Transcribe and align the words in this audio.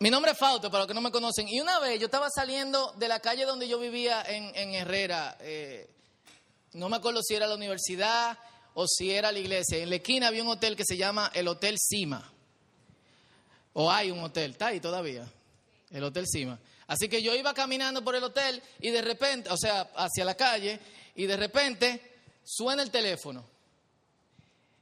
Mi 0.00 0.10
nombre 0.10 0.30
es 0.30 0.38
Fausto, 0.38 0.70
para 0.70 0.82
los 0.82 0.88
que 0.88 0.94
no 0.94 1.00
me 1.00 1.10
conocen. 1.10 1.48
Y 1.48 1.60
una 1.60 1.80
vez 1.80 1.98
yo 1.98 2.06
estaba 2.06 2.30
saliendo 2.30 2.92
de 2.98 3.08
la 3.08 3.18
calle 3.18 3.44
donde 3.44 3.66
yo 3.66 3.80
vivía 3.80 4.22
en, 4.22 4.54
en 4.54 4.74
Herrera. 4.74 5.36
eh, 5.40 5.90
no 6.74 6.88
me 6.88 6.96
acuerdo 6.96 7.20
si 7.22 7.34
era 7.34 7.48
la 7.48 7.56
universidad 7.56 8.38
o 8.74 8.86
si 8.86 9.10
era 9.10 9.32
la 9.32 9.40
iglesia. 9.40 9.78
En 9.78 9.90
la 9.90 9.96
esquina 9.96 10.28
había 10.28 10.44
un 10.44 10.50
hotel 10.50 10.76
que 10.76 10.84
se 10.84 10.96
llama 10.96 11.32
el 11.34 11.48
Hotel 11.48 11.76
Cima. 11.80 12.30
O 13.72 13.90
hay 13.90 14.12
un 14.12 14.20
hotel, 14.20 14.52
está 14.52 14.68
ahí 14.68 14.78
todavía. 14.78 15.26
El 15.90 16.04
Hotel 16.04 16.26
Cima. 16.28 16.60
Así 16.86 17.08
que 17.08 17.20
yo 17.20 17.34
iba 17.34 17.52
caminando 17.52 18.04
por 18.04 18.14
el 18.14 18.22
hotel 18.22 18.62
y 18.80 18.90
de 18.90 19.02
repente, 19.02 19.50
o 19.50 19.56
sea, 19.56 19.90
hacia 19.96 20.24
la 20.24 20.36
calle, 20.36 20.78
y 21.16 21.26
de 21.26 21.36
repente 21.36 22.20
suena 22.44 22.84
el 22.84 22.90
teléfono. 22.92 23.44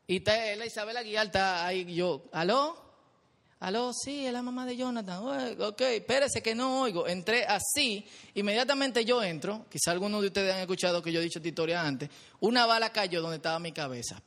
Y 0.06 0.18
está 0.18 0.54
la 0.56 0.66
Isabel 0.66 0.98
Aguilar 0.98 1.26
está 1.26 1.66
ahí, 1.66 1.94
yo, 1.94 2.24
¿aló? 2.32 2.85
¿Aló? 3.58 3.92
Sí, 3.94 4.26
es 4.26 4.32
la 4.32 4.42
mamá 4.42 4.66
de 4.66 4.76
Jonathan. 4.76 5.58
Ok, 5.60 5.80
espérese 5.80 6.42
que 6.42 6.54
no 6.54 6.82
oigo. 6.82 7.08
Entré 7.08 7.46
así, 7.46 8.04
inmediatamente 8.34 9.04
yo 9.04 9.22
entro, 9.22 9.64
quizá 9.70 9.92
algunos 9.92 10.20
de 10.20 10.26
ustedes 10.26 10.52
han 10.52 10.60
escuchado 10.60 11.02
que 11.02 11.10
yo 11.10 11.20
he 11.20 11.22
dicho 11.22 11.38
esta 11.38 11.48
historia 11.48 11.80
antes, 11.80 12.10
una 12.40 12.66
bala 12.66 12.92
cayó 12.92 13.22
donde 13.22 13.36
estaba 13.36 13.58
mi 13.58 13.72
cabeza. 13.72 14.20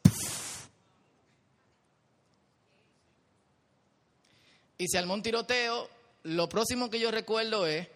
Y 4.80 4.88
se 4.88 4.98
armó 4.98 5.14
un 5.14 5.22
tiroteo. 5.22 5.90
Lo 6.24 6.50
próximo 6.50 6.90
que 6.90 7.00
yo 7.00 7.12
recuerdo 7.12 7.68
es, 7.68 7.88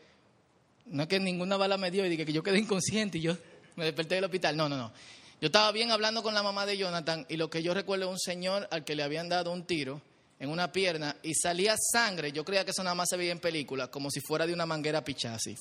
no 0.85 1.03
es 1.03 1.09
que 1.09 1.19
ninguna 1.19 1.57
bala 1.57 1.77
me 1.77 1.89
dio 1.89 2.05
y 2.05 2.09
dije 2.09 2.25
que 2.25 2.33
yo 2.33 2.43
quedé 2.43 2.59
inconsciente 2.59 3.17
y 3.17 3.21
yo 3.21 3.37
me 3.75 3.85
desperté 3.85 4.15
del 4.15 4.25
hospital. 4.25 4.55
No, 4.55 4.69
no, 4.69 4.77
no. 4.77 4.93
Yo 5.41 5.47
estaba 5.47 5.71
bien 5.71 5.91
hablando 5.91 6.21
con 6.21 6.33
la 6.35 6.43
mamá 6.43 6.65
de 6.67 6.77
Jonathan 6.77 7.25
y 7.27 7.37
lo 7.37 7.49
que 7.49 7.63
yo 7.63 7.73
recuerdo 7.73 8.05
es 8.05 8.11
un 8.11 8.19
señor 8.19 8.67
al 8.69 8.83
que 8.83 8.95
le 8.95 9.01
habían 9.03 9.29
dado 9.29 9.51
un 9.51 9.65
tiro 9.65 9.99
en 10.43 10.49
una 10.49 10.73
pierna 10.73 11.15
y 11.23 11.33
salía 11.35 11.73
sangre. 11.77 12.33
Yo 12.33 12.43
creía 12.43 12.65
que 12.65 12.71
eso 12.71 12.83
nada 12.83 12.95
más 12.95 13.07
se 13.07 13.15
veía 13.15 13.31
en 13.31 13.39
películas, 13.39 13.87
como 13.87 14.11
si 14.11 14.19
fuera 14.19 14.45
de 14.45 14.51
una 14.51 14.65
manguera 14.65 15.01
pichada 15.01 15.35
así. 15.35 15.55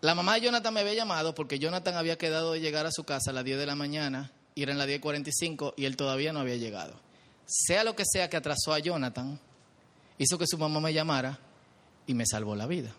La 0.00 0.14
mamá 0.14 0.34
de 0.34 0.42
Jonathan 0.42 0.72
me 0.72 0.80
había 0.80 0.94
llamado 0.94 1.34
porque 1.34 1.58
Jonathan 1.58 1.96
había 1.96 2.16
quedado 2.16 2.52
de 2.52 2.60
llegar 2.60 2.86
a 2.86 2.92
su 2.92 3.02
casa 3.02 3.32
a 3.32 3.34
las 3.34 3.44
10 3.44 3.58
de 3.58 3.66
la 3.66 3.74
mañana 3.74 4.30
y 4.54 4.62
eran 4.62 4.78
las 4.78 4.86
10.45 4.86 5.74
y 5.76 5.86
él 5.86 5.96
todavía 5.96 6.32
no 6.32 6.38
había 6.38 6.54
llegado. 6.54 6.94
Sea 7.44 7.82
lo 7.82 7.96
que 7.96 8.04
sea 8.06 8.30
que 8.30 8.36
atrasó 8.36 8.72
a 8.72 8.78
Jonathan, 8.78 9.40
hizo 10.18 10.38
que 10.38 10.46
su 10.46 10.56
mamá 10.56 10.78
me 10.78 10.92
llamara 10.92 11.36
y 12.06 12.14
me 12.14 12.26
salvó 12.26 12.54
la 12.54 12.68
vida. 12.68 12.94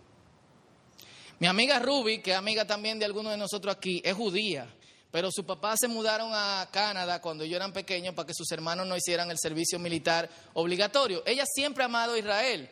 Mi 1.39 1.47
amiga 1.47 1.79
Ruby, 1.79 2.21
que 2.21 2.31
es 2.31 2.37
amiga 2.37 2.67
también 2.67 2.99
de 2.99 3.05
algunos 3.05 3.31
de 3.31 3.37
nosotros 3.37 3.73
aquí, 3.73 4.01
es 4.03 4.13
judía, 4.13 4.67
pero 5.11 5.29
sus 5.31 5.45
papás 5.45 5.77
se 5.81 5.87
mudaron 5.87 6.31
a 6.33 6.67
Canadá 6.71 7.21
cuando 7.21 7.43
ellos 7.43 7.57
eran 7.57 7.73
pequeños 7.73 8.15
para 8.15 8.25
que 8.25 8.33
sus 8.33 8.49
hermanos 8.51 8.87
no 8.87 8.95
hicieran 8.95 9.29
el 9.29 9.37
servicio 9.37 9.77
militar 9.77 10.29
obligatorio. 10.53 11.21
Ella 11.25 11.43
siempre 11.45 11.83
ha 11.83 11.87
amado 11.87 12.13
a 12.13 12.19
Israel 12.19 12.69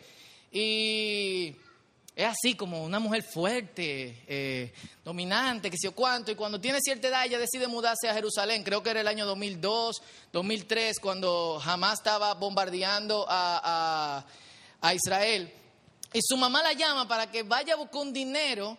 y 0.52 1.56
es 2.16 2.26
así 2.26 2.56
como 2.56 2.84
una 2.84 3.00
mujer 3.00 3.24
fuerte, 3.24 4.24
eh, 4.28 4.74
dominante, 5.04 5.70
que 5.70 5.78
sé 5.78 5.88
yo 5.88 5.92
cuánto, 5.94 6.32
y 6.32 6.36
cuando 6.36 6.60
tiene 6.60 6.80
cierta 6.82 7.08
edad 7.08 7.26
ella 7.26 7.40
decide 7.40 7.68
mudarse 7.68 8.10
a 8.10 8.14
Jerusalén, 8.14 8.64
creo 8.64 8.82
que 8.84 8.90
era 8.90 9.02
el 9.02 9.08
año 9.08 9.26
2002, 9.26 10.02
2003, 10.32 11.00
cuando 11.00 11.62
Hamas 11.64 12.00
estaba 12.00 12.34
bombardeando 12.34 13.26
a, 13.28 14.26
a 14.82 14.94
Israel. 14.94 15.54
Y 16.12 16.20
su 16.22 16.38
mamá 16.38 16.64
la 16.64 16.74
llama 16.74 17.08
para 17.08 17.30
que 17.30 17.44
vaya 17.44 17.74
a 17.74 17.78
buscar 17.78 18.02
un 18.02 18.12
dinero 18.12 18.78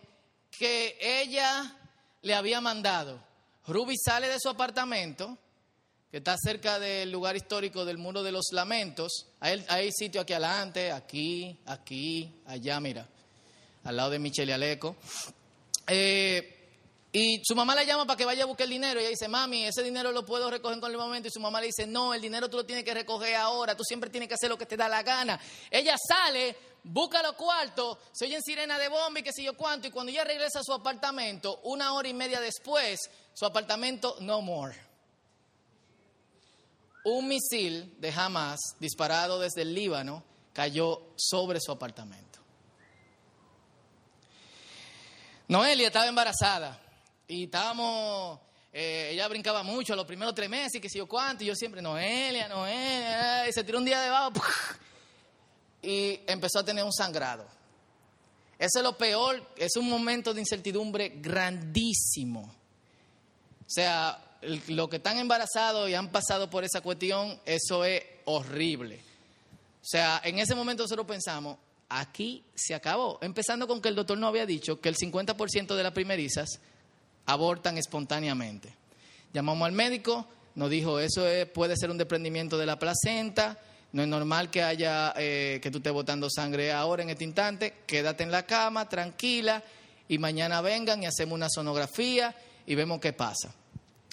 que 0.58 0.98
ella 1.00 1.76
le 2.22 2.34
había 2.34 2.60
mandado. 2.60 3.29
Ruby 3.66 3.96
sale 3.96 4.28
de 4.28 4.40
su 4.40 4.48
apartamento, 4.48 5.36
que 6.10 6.18
está 6.18 6.36
cerca 6.42 6.78
del 6.78 7.12
lugar 7.12 7.36
histórico 7.36 7.84
del 7.84 7.98
Muro 7.98 8.22
de 8.22 8.32
los 8.32 8.46
Lamentos. 8.52 9.26
Hay, 9.40 9.92
sitio 9.92 10.20
aquí 10.20 10.32
adelante, 10.32 10.90
aquí, 10.90 11.58
aquí, 11.66 12.42
allá, 12.46 12.80
mira, 12.80 13.06
al 13.84 13.96
lado 13.96 14.10
de 14.10 14.18
Michelle 14.18 14.52
Aleco. 14.52 14.96
Eh, 15.86 16.56
y 17.12 17.40
su 17.44 17.56
mamá 17.56 17.74
la 17.74 17.82
llama 17.82 18.06
para 18.06 18.16
que 18.16 18.24
vaya 18.24 18.44
a 18.44 18.46
buscar 18.46 18.64
el 18.64 18.70
dinero. 18.70 19.00
Y 19.00 19.02
ella 19.02 19.10
dice, 19.10 19.26
mami, 19.26 19.64
ese 19.64 19.82
dinero 19.82 20.12
lo 20.12 20.24
puedo 20.24 20.48
recoger 20.48 20.74
en 20.74 20.80
cualquier 20.80 21.00
momento. 21.00 21.28
Y 21.28 21.30
su 21.32 21.40
mamá 21.40 21.60
le 21.60 21.66
dice, 21.66 21.86
no, 21.86 22.14
el 22.14 22.20
dinero 22.20 22.48
tú 22.48 22.56
lo 22.56 22.64
tienes 22.64 22.84
que 22.84 22.94
recoger 22.94 23.34
ahora. 23.34 23.76
Tú 23.76 23.82
siempre 23.84 24.10
tienes 24.10 24.28
que 24.28 24.34
hacer 24.34 24.48
lo 24.48 24.56
que 24.56 24.66
te 24.66 24.76
da 24.76 24.88
la 24.88 25.02
gana. 25.02 25.40
Ella 25.70 25.96
sale, 25.98 26.56
busca 26.84 27.20
los 27.22 27.32
cuartos, 27.32 27.98
se 28.12 28.26
oye 28.26 28.36
en 28.36 28.42
sirena 28.42 28.78
de 28.78 28.88
bomba 28.88 29.20
y 29.20 29.22
qué 29.24 29.32
sé 29.32 29.42
yo 29.42 29.56
cuánto. 29.56 29.88
Y 29.88 29.90
cuando 29.90 30.12
ella 30.12 30.24
regresa 30.24 30.60
a 30.60 30.64
su 30.64 30.72
apartamento, 30.72 31.60
una 31.64 31.94
hora 31.94 32.08
y 32.08 32.14
media 32.14 32.40
después, 32.40 33.00
su 33.32 33.46
apartamento 33.46 34.16
no 34.20 34.40
more. 34.40 34.76
Un 37.04 37.28
misil 37.28 37.94
de 37.98 38.10
Hamas 38.10 38.60
disparado 38.78 39.40
desde 39.40 39.62
el 39.62 39.74
Líbano 39.74 40.22
cayó 40.52 41.14
sobre 41.16 41.60
su 41.60 41.72
apartamento. 41.72 42.38
Noelia 45.48 45.88
estaba 45.88 46.06
embarazada 46.06 46.80
y 47.26 47.44
estábamos, 47.44 48.38
eh, 48.72 49.10
ella 49.12 49.26
brincaba 49.26 49.62
mucho 49.62 49.96
los 49.96 50.06
primeros 50.06 50.34
tres 50.34 50.48
meses 50.48 50.74
y 50.76 50.80
qué 50.80 50.88
sé 50.88 50.98
yo 50.98 51.08
cuánto, 51.08 51.42
y 51.42 51.48
yo 51.48 51.56
siempre, 51.56 51.82
Noelia, 51.82 52.48
Noelia, 52.48 53.48
y 53.48 53.52
se 53.52 53.64
tiró 53.64 53.78
un 53.78 53.84
día 53.84 54.00
debajo 54.00 54.32
y 55.82 56.20
empezó 56.26 56.58
a 56.58 56.64
tener 56.64 56.84
un 56.84 56.92
sangrado. 56.92 57.46
Eso 58.58 58.78
es 58.78 58.84
lo 58.84 58.96
peor, 58.98 59.42
es 59.56 59.74
un 59.76 59.88
momento 59.88 60.34
de 60.34 60.40
incertidumbre 60.40 61.14
grandísimo. 61.16 62.54
O 63.70 63.72
sea, 63.72 64.18
los 64.66 64.88
que 64.88 64.96
están 64.96 65.18
embarazados 65.18 65.88
y 65.88 65.94
han 65.94 66.08
pasado 66.08 66.50
por 66.50 66.64
esa 66.64 66.80
cuestión, 66.80 67.38
eso 67.46 67.84
es 67.84 68.02
horrible. 68.24 68.96
O 69.76 69.84
sea, 69.86 70.20
en 70.24 70.40
ese 70.40 70.56
momento 70.56 70.82
nosotros 70.82 71.06
pensamos, 71.06 71.56
aquí 71.88 72.42
se 72.52 72.74
acabó. 72.74 73.20
Empezando 73.22 73.68
con 73.68 73.80
que 73.80 73.88
el 73.88 73.94
doctor 73.94 74.18
no 74.18 74.26
había 74.26 74.44
dicho 74.44 74.80
que 74.80 74.88
el 74.88 74.96
50% 74.96 75.76
de 75.76 75.82
las 75.84 75.92
primerizas 75.92 76.58
abortan 77.26 77.78
espontáneamente. 77.78 78.74
Llamamos 79.32 79.66
al 79.66 79.72
médico, 79.72 80.26
nos 80.56 80.68
dijo, 80.68 80.98
eso 80.98 81.28
es, 81.28 81.46
puede 81.46 81.76
ser 81.76 81.92
un 81.92 81.98
desprendimiento 81.98 82.58
de 82.58 82.66
la 82.66 82.76
placenta, 82.76 83.56
no 83.92 84.02
es 84.02 84.08
normal 84.08 84.50
que 84.50 84.64
haya, 84.64 85.14
eh, 85.16 85.60
que 85.62 85.70
tú 85.70 85.78
estés 85.78 85.92
botando 85.92 86.28
sangre 86.28 86.72
ahora 86.72 87.04
en 87.04 87.10
este 87.10 87.22
instante, 87.22 87.74
quédate 87.86 88.24
en 88.24 88.32
la 88.32 88.44
cama, 88.44 88.88
tranquila, 88.88 89.62
y 90.08 90.18
mañana 90.18 90.60
vengan 90.60 91.04
y 91.04 91.06
hacemos 91.06 91.36
una 91.36 91.48
sonografía 91.48 92.34
y 92.70 92.76
vemos 92.76 93.00
qué 93.00 93.12
pasa. 93.12 93.52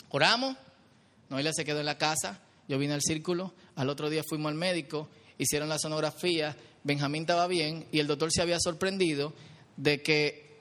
Oramos, 0.10 0.58
Noelia 1.30 1.54
se 1.54 1.64
quedó 1.64 1.80
en 1.80 1.86
la 1.86 2.00
casa, 2.00 2.40
yo 2.68 2.80
vine 2.80 2.96
al 2.96 3.04
círculo, 3.04 3.54
al 3.76 3.88
otro 3.88 4.10
día 4.10 4.24
fuimos 4.28 4.50
al 4.50 4.58
médico, 4.58 5.10
hicieron 5.38 5.70
la 5.70 5.78
sonografía, 5.78 6.58
Benjamín 6.84 7.22
estaba 7.22 7.46
bien 7.46 7.86
y 7.92 8.00
el 8.00 8.08
doctor 8.08 8.32
se 8.32 8.42
había 8.42 8.58
sorprendido 8.60 9.32
de 9.76 10.02
que 10.02 10.58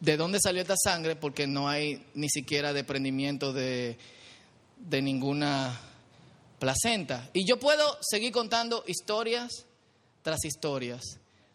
de 0.00 0.16
dónde 0.16 0.40
salió 0.42 0.60
esta 0.60 0.74
sangre 0.76 1.14
porque 1.14 1.46
no 1.46 1.68
hay 1.68 2.04
ni 2.14 2.28
siquiera 2.28 2.72
desprendimiento 2.72 3.52
de, 3.52 3.96
de 4.76 5.02
ninguna 5.02 5.80
placenta. 6.58 7.30
Y 7.32 7.46
yo 7.48 7.60
puedo 7.60 7.96
seguir 8.00 8.32
contando 8.32 8.82
historias 8.88 9.66
tras 10.22 10.44
historias, 10.44 11.00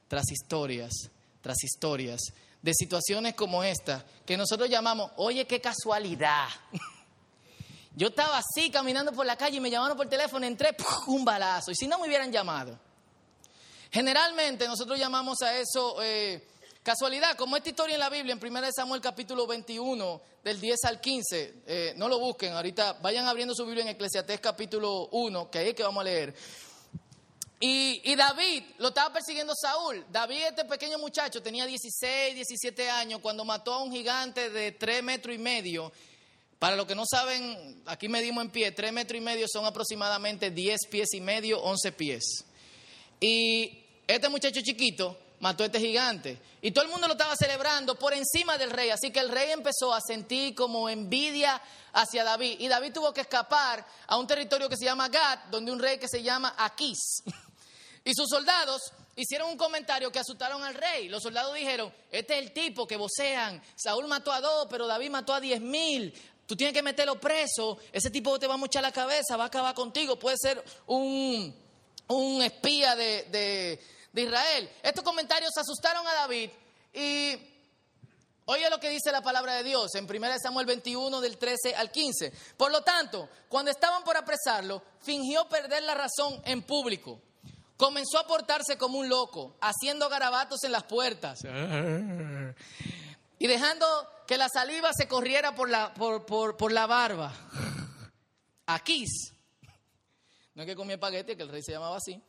tras 0.07 0.31
historias, 0.31 0.93
tras 1.41 1.61
historias 1.65 2.21
de 2.61 2.73
situaciones 2.73 3.35
como 3.35 3.63
esta 3.63 4.05
que 4.25 4.37
nosotros 4.37 4.69
llamamos, 4.69 5.11
oye, 5.17 5.45
qué 5.45 5.61
casualidad. 5.61 6.47
Yo 7.95 8.07
estaba 8.07 8.37
así 8.37 8.69
caminando 8.69 9.11
por 9.11 9.25
la 9.25 9.35
calle 9.35 9.57
y 9.57 9.59
me 9.59 9.69
llamaron 9.69 9.97
por 9.97 10.07
teléfono, 10.07 10.45
entré, 10.45 10.75
un 11.07 11.25
balazo. 11.25 11.71
Y 11.71 11.75
si 11.75 11.87
no 11.87 11.99
me 11.99 12.07
hubieran 12.07 12.31
llamado. 12.31 12.79
Generalmente 13.91 14.67
nosotros 14.67 14.99
llamamos 14.99 15.41
a 15.41 15.57
eso 15.57 15.97
eh, 16.03 16.47
casualidad, 16.83 17.35
como 17.35 17.57
esta 17.57 17.69
historia 17.69 17.95
en 17.95 17.99
la 17.99 18.09
Biblia, 18.09 18.37
en 18.39 18.45
1 18.45 18.67
Samuel 18.71 19.01
capítulo 19.01 19.47
21, 19.47 20.21
del 20.43 20.61
10 20.61 20.85
al 20.85 21.01
15. 21.01 21.53
Eh, 21.65 21.93
no 21.97 22.07
lo 22.07 22.19
busquen, 22.19 22.53
ahorita 22.53 22.93
vayan 23.01 23.27
abriendo 23.27 23.55
su 23.55 23.65
Biblia 23.65 23.83
en 23.83 23.89
Eclesiastés 23.89 24.39
capítulo 24.39 25.07
1, 25.11 25.49
que 25.49 25.57
ahí 25.57 25.69
es 25.69 25.75
que 25.75 25.83
vamos 25.83 26.01
a 26.01 26.03
leer. 26.03 26.35
Y, 27.61 28.15
David 28.15 28.63
lo 28.77 28.89
estaba 28.89 29.11
persiguiendo 29.11 29.53
Saúl. 29.53 30.05
David, 30.09 30.43
este 30.47 30.63
pequeño 30.63 30.97
muchacho, 30.97 31.41
tenía 31.41 31.65
16, 31.65 32.35
17 32.35 32.89
años 32.89 33.19
cuando 33.21 33.43
mató 33.43 33.73
a 33.73 33.83
un 33.83 33.91
gigante 33.91 34.49
de 34.49 34.71
3 34.71 35.03
metros 35.03 35.35
y 35.35 35.39
medio. 35.39 35.91
Para 36.57 36.77
los 36.77 36.85
que 36.85 36.95
no 36.95 37.03
saben, 37.05 37.81
aquí 37.85 38.07
medimos 38.07 38.45
en 38.45 38.51
pie, 38.51 38.71
3 38.71 38.93
metros 38.93 39.17
y 39.17 39.21
medio 39.21 39.45
son 39.51 39.65
aproximadamente 39.65 40.51
10 40.51 40.87
pies 40.89 41.13
y 41.13 41.21
medio, 41.21 41.61
11 41.61 41.91
pies. 41.91 42.45
Y 43.19 43.83
este 44.07 44.29
muchacho 44.29 44.61
chiquito 44.61 45.17
mató 45.41 45.63
a 45.63 45.65
este 45.65 45.79
gigante. 45.79 46.39
Y 46.61 46.71
todo 46.71 46.85
el 46.85 46.91
mundo 46.91 47.07
lo 47.07 47.13
estaba 47.13 47.35
celebrando 47.35 47.95
por 47.95 48.13
encima 48.13 48.57
del 48.57 48.71
rey. 48.71 48.89
Así 48.89 49.11
que 49.11 49.19
el 49.19 49.29
rey 49.29 49.51
empezó 49.51 49.93
a 49.93 49.99
sentir 50.01 50.55
como 50.55 50.89
envidia 50.89 51.61
hacia 51.91 52.23
David. 52.23 52.57
Y 52.59 52.69
David 52.69 52.93
tuvo 52.93 53.13
que 53.13 53.21
escapar 53.21 53.85
a 54.07 54.17
un 54.17 54.27
territorio 54.27 54.69
que 54.69 54.77
se 54.77 54.85
llama 54.85 55.09
Gad, 55.09 55.39
donde 55.51 55.71
un 55.71 55.79
rey 55.79 55.97
que 55.97 56.07
se 56.07 56.23
llama 56.23 56.53
Aquís. 56.57 57.23
Y 58.09 58.15
sus 58.15 58.27
soldados 58.27 58.91
hicieron 59.15 59.51
un 59.51 59.55
comentario 59.55 60.11
que 60.11 60.17
asustaron 60.17 60.63
al 60.63 60.73
rey. 60.73 61.09
Los 61.09 61.21
soldados 61.21 61.53
dijeron, 61.53 61.93
este 62.09 62.39
es 62.39 62.43
el 62.43 62.53
tipo 62.53 62.87
que 62.87 62.97
vocean. 62.97 63.61
Saúl 63.75 64.07
mató 64.07 64.31
a 64.31 64.41
dos, 64.41 64.65
pero 64.67 64.87
David 64.87 65.11
mató 65.11 65.31
a 65.31 65.39
diez 65.39 65.61
mil. 65.61 66.11
Tú 66.47 66.55
tienes 66.55 66.73
que 66.73 66.81
meterlo 66.81 67.19
preso. 67.19 67.77
Ese 67.91 68.09
tipo 68.09 68.39
te 68.39 68.47
va 68.47 68.55
a 68.55 68.57
mochar 68.57 68.81
la 68.81 68.91
cabeza, 68.91 69.37
va 69.37 69.43
a 69.43 69.47
acabar 69.47 69.75
contigo. 69.75 70.17
Puede 70.17 70.37
ser 70.41 70.63
un, 70.87 71.55
un 72.07 72.41
espía 72.41 72.95
de, 72.95 73.25
de, 73.25 73.79
de 74.11 74.21
Israel. 74.23 74.67
Estos 74.81 75.03
comentarios 75.03 75.55
asustaron 75.55 76.07
a 76.07 76.13
David 76.15 76.49
y 76.91 77.37
Oye 78.45 78.67
lo 78.71 78.79
que 78.79 78.89
dice 78.89 79.11
la 79.11 79.21
palabra 79.21 79.53
de 79.53 79.63
Dios 79.63 79.93
en 79.93 80.09
1 80.09 80.39
Samuel 80.41 80.65
21 80.65 81.21
del 81.21 81.37
13 81.37 81.75
al 81.75 81.91
15. 81.91 82.33
Por 82.57 82.71
lo 82.71 82.81
tanto, 82.81 83.29
cuando 83.47 83.69
estaban 83.69 84.03
por 84.03 84.17
apresarlo, 84.17 84.81
fingió 84.99 85.47
perder 85.47 85.83
la 85.83 85.93
razón 85.93 86.41
en 86.45 86.63
público. 86.63 87.21
Comenzó 87.79 88.19
a 88.19 88.27
portarse 88.27 88.77
como 88.77 88.97
un 88.97 89.07
loco, 89.07 89.55
haciendo 89.61 90.09
garabatos 90.09 90.65
en 90.65 90.73
las 90.73 90.83
puertas 90.83 91.39
y 93.39 93.47
dejando 93.47 93.85
que 94.27 94.37
la 94.37 94.49
saliva 94.49 94.91
se 94.93 95.07
corriera 95.07 95.55
por 95.55 95.69
la, 95.69 95.93
por, 95.93 96.25
por, 96.25 96.71
la 96.73 96.87
barba. 96.87 97.33
Aquí. 98.65 99.05
No 100.55 100.63
es 100.63 100.67
que 100.67 100.75
comía 100.75 100.95
espagueti, 100.95 101.37
que 101.37 101.43
el 101.43 101.47
rey 101.47 101.63
se 101.63 101.71
llamaba 101.71 101.95
así. 101.95 102.21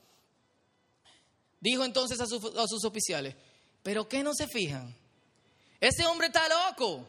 Dijo 1.59 1.85
entonces 1.85 2.21
a, 2.21 2.27
a 2.27 2.67
sus 2.69 2.85
oficiales, 2.85 3.35
¿pero 3.83 4.09
qué 4.09 4.23
no 4.23 4.33
se 4.33 4.47
fijan? 4.47 4.95
Ese 5.81 6.07
hombre 6.07 6.29
está 6.29 6.49
loco. 6.49 7.09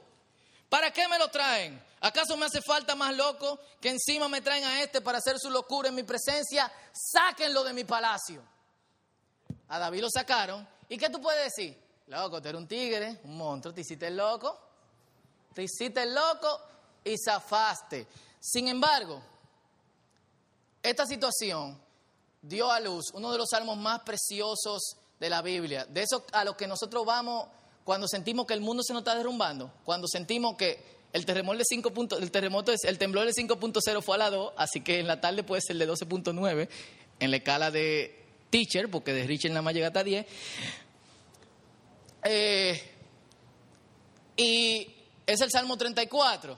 ¿Para 0.68 0.92
qué 0.92 1.08
me 1.08 1.20
lo 1.20 1.28
traen? 1.28 1.80
¿Acaso 2.02 2.36
me 2.36 2.48
hace 2.48 2.62
falta 2.62 2.96
más 2.96 3.16
loco 3.16 3.60
que 3.80 3.90
encima 3.90 4.28
me 4.28 4.42
traen 4.42 4.64
a 4.64 4.82
este 4.82 5.02
para 5.02 5.20
hacer 5.20 5.38
su 5.40 5.52
locura 5.52 5.90
en 5.90 5.96
mi 5.96 6.02
presencia? 6.02 6.72
Sáquenlo 6.92 7.64
de 7.64 7.74
mi 7.74 7.84
palacio. 7.84 8.42
A 9.68 9.78
David 9.78 10.02
lo 10.02 10.10
sacaron. 10.10 10.68
¿Y 10.90 10.98
qué 10.98 11.10
tú 11.12 11.22
puedes 11.22 11.56
decir? 11.56 11.80
Loco, 12.08 12.42
tú 12.42 12.50
eres 12.50 12.60
un 12.60 12.68
tigre, 12.68 13.22
un 13.24 13.38
monstruo, 13.38 13.74
te 13.74 13.82
hiciste 13.82 14.08
el 14.08 14.18
loco. 14.18 14.60
Te 15.54 15.64
hiciste 15.64 16.02
el 16.02 16.16
loco 16.16 16.60
y 17.04 17.16
zafaste. 17.24 18.08
Sin 18.40 18.68
embargo, 18.68 19.22
esta 20.82 21.06
situación 21.06 21.80
dio 22.42 22.72
a 22.72 22.80
luz 22.80 23.12
uno 23.14 23.32
de 23.32 23.38
los 23.38 23.50
salmos 23.50 23.78
más 23.78 24.00
preciosos 24.02 24.98
de 25.20 25.30
la 25.30 25.44
Biblia. 25.44 25.86
De 25.86 26.02
eso 26.02 26.26
a 26.32 26.44
lo 26.44 26.58
que 26.58 26.66
nosotros 26.66 27.06
vamos 27.06 27.48
cuando 27.84 28.08
sentimos 28.08 28.48
que 28.48 28.56
el 28.56 28.62
mundo 28.62 28.82
se 28.82 28.94
nos 28.94 29.02
está 29.02 29.14
derrumbando, 29.14 29.72
cuando 29.86 30.08
sentimos 30.08 30.58
que 30.58 31.01
el 31.14 31.26
terremoto 31.26 31.58
de 31.58 31.66
5 31.66 31.94
el 32.20 32.32
terremoto, 32.32 32.72
el 32.84 32.98
temblor 32.98 33.26
de 33.26 33.34
5.0 33.34 34.02
fue 34.02 34.16
a 34.16 34.20
la 34.20 34.30
2, 34.30 34.54
así 34.56 34.82
que 34.82 35.00
en 35.00 35.08
la 35.08 35.20
tarde 35.20 35.44
puede 35.44 35.62
ser 35.62 35.78
de 35.78 35.88
12.9 35.88 36.70
en 37.20 37.32
la 37.32 37.38
escala 37.38 37.72
de 37.72 38.18
teacher, 38.50 38.90
porque 38.90 39.14
de 39.14 39.26
Richard 39.28 39.52
nada 39.52 39.62
más 39.62 39.74
llega 39.74 39.88
hasta 39.88 40.04
10. 40.04 40.26
Eh, 42.24 42.82
y 44.38 44.88
es 45.26 45.42
el 45.42 45.52
Salmo 45.52 45.78
34. 45.78 46.58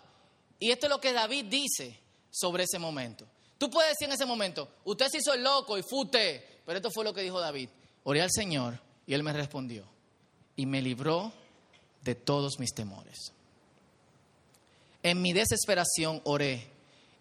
Y 0.59 0.71
esto 0.71 0.85
es 0.85 0.89
lo 0.89 0.99
que 1.01 1.13
David 1.13 1.45
dice 1.45 1.99
sobre 2.29 2.63
ese 2.63 2.79
momento. 2.79 3.25
Tú 3.57 3.69
puedes 3.69 3.91
decir 3.91 4.07
en 4.07 4.13
ese 4.13 4.25
momento, 4.25 4.69
usted 4.83 5.07
se 5.09 5.17
hizo 5.17 5.33
el 5.33 5.44
loco 5.44 5.77
y 5.77 5.83
fute, 5.83 6.61
pero 6.65 6.77
esto 6.77 6.89
fue 6.91 7.03
lo 7.03 7.13
que 7.13 7.21
dijo 7.21 7.39
David. 7.39 7.69
Oré 8.03 8.21
al 8.21 8.31
Señor 8.31 8.79
y 9.06 9.13
él 9.13 9.23
me 9.23 9.33
respondió 9.33 9.85
y 10.56 10.65
me 10.65 10.81
libró 10.81 11.31
de 12.01 12.15
todos 12.15 12.59
mis 12.59 12.73
temores. 12.73 13.33
En 15.03 15.21
mi 15.21 15.33
desesperación 15.33 16.21
oré 16.23 16.71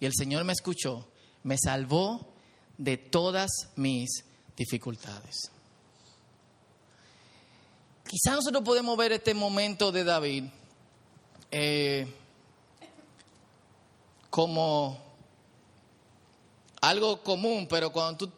y 0.00 0.06
el 0.06 0.12
Señor 0.14 0.44
me 0.44 0.52
escuchó, 0.52 1.08
me 1.42 1.56
salvó 1.58 2.32
de 2.78 2.96
todas 2.96 3.50
mis 3.76 4.24
dificultades. 4.56 5.50
Quizá 8.04 8.34
nosotros 8.34 8.62
podemos 8.62 8.96
ver 8.96 9.12
este 9.12 9.34
momento 9.34 9.90
de 9.90 10.04
David 10.04 10.44
eh, 11.50 12.06
como 14.30 14.98
algo 16.80 17.22
común, 17.22 17.66
pero 17.68 17.90
cuando 17.90 18.26
tú 18.26 18.32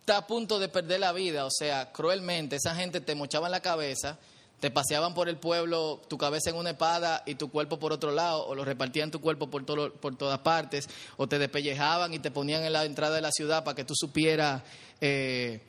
está 0.00 0.18
a 0.18 0.26
punto 0.26 0.58
de 0.58 0.68
perder 0.68 1.00
la 1.00 1.12
vida, 1.12 1.44
o 1.44 1.50
sea, 1.50 1.92
cruelmente, 1.92 2.56
esa 2.56 2.74
gente 2.74 3.00
te 3.00 3.14
mochaban 3.14 3.50
la 3.50 3.60
cabeza, 3.60 4.18
te 4.64 4.70
paseaban 4.70 5.12
por 5.12 5.28
el 5.28 5.36
pueblo, 5.36 6.00
tu 6.08 6.16
cabeza 6.16 6.48
en 6.48 6.56
una 6.56 6.70
espada 6.70 7.22
y 7.26 7.34
tu 7.34 7.50
cuerpo 7.50 7.78
por 7.78 7.92
otro 7.92 8.12
lado, 8.12 8.46
o 8.46 8.54
lo 8.54 8.64
repartían 8.64 9.10
tu 9.10 9.20
cuerpo 9.20 9.50
por, 9.50 9.92
por 9.92 10.16
todas 10.16 10.38
partes, 10.38 10.88
o 11.18 11.26
te 11.26 11.38
despellejaban 11.38 12.14
y 12.14 12.18
te 12.18 12.30
ponían 12.30 12.64
en 12.64 12.72
la 12.72 12.86
entrada 12.86 13.16
de 13.16 13.20
la 13.20 13.30
ciudad 13.30 13.62
para 13.62 13.74
que 13.74 13.84
tú 13.84 13.92
supieras, 13.94 14.62
eh, 15.02 15.60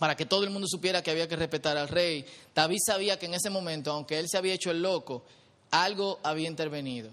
para 0.00 0.16
que 0.16 0.26
todo 0.26 0.42
el 0.42 0.50
mundo 0.50 0.66
supiera 0.68 1.00
que 1.00 1.12
había 1.12 1.28
que 1.28 1.36
respetar 1.36 1.76
al 1.76 1.86
rey. 1.86 2.26
David 2.52 2.78
sabía 2.84 3.20
que 3.20 3.26
en 3.26 3.34
ese 3.34 3.50
momento, 3.50 3.92
aunque 3.92 4.18
él 4.18 4.26
se 4.28 4.36
había 4.36 4.54
hecho 4.54 4.72
el 4.72 4.82
loco, 4.82 5.22
algo 5.70 6.18
había 6.24 6.48
intervenido. 6.48 7.12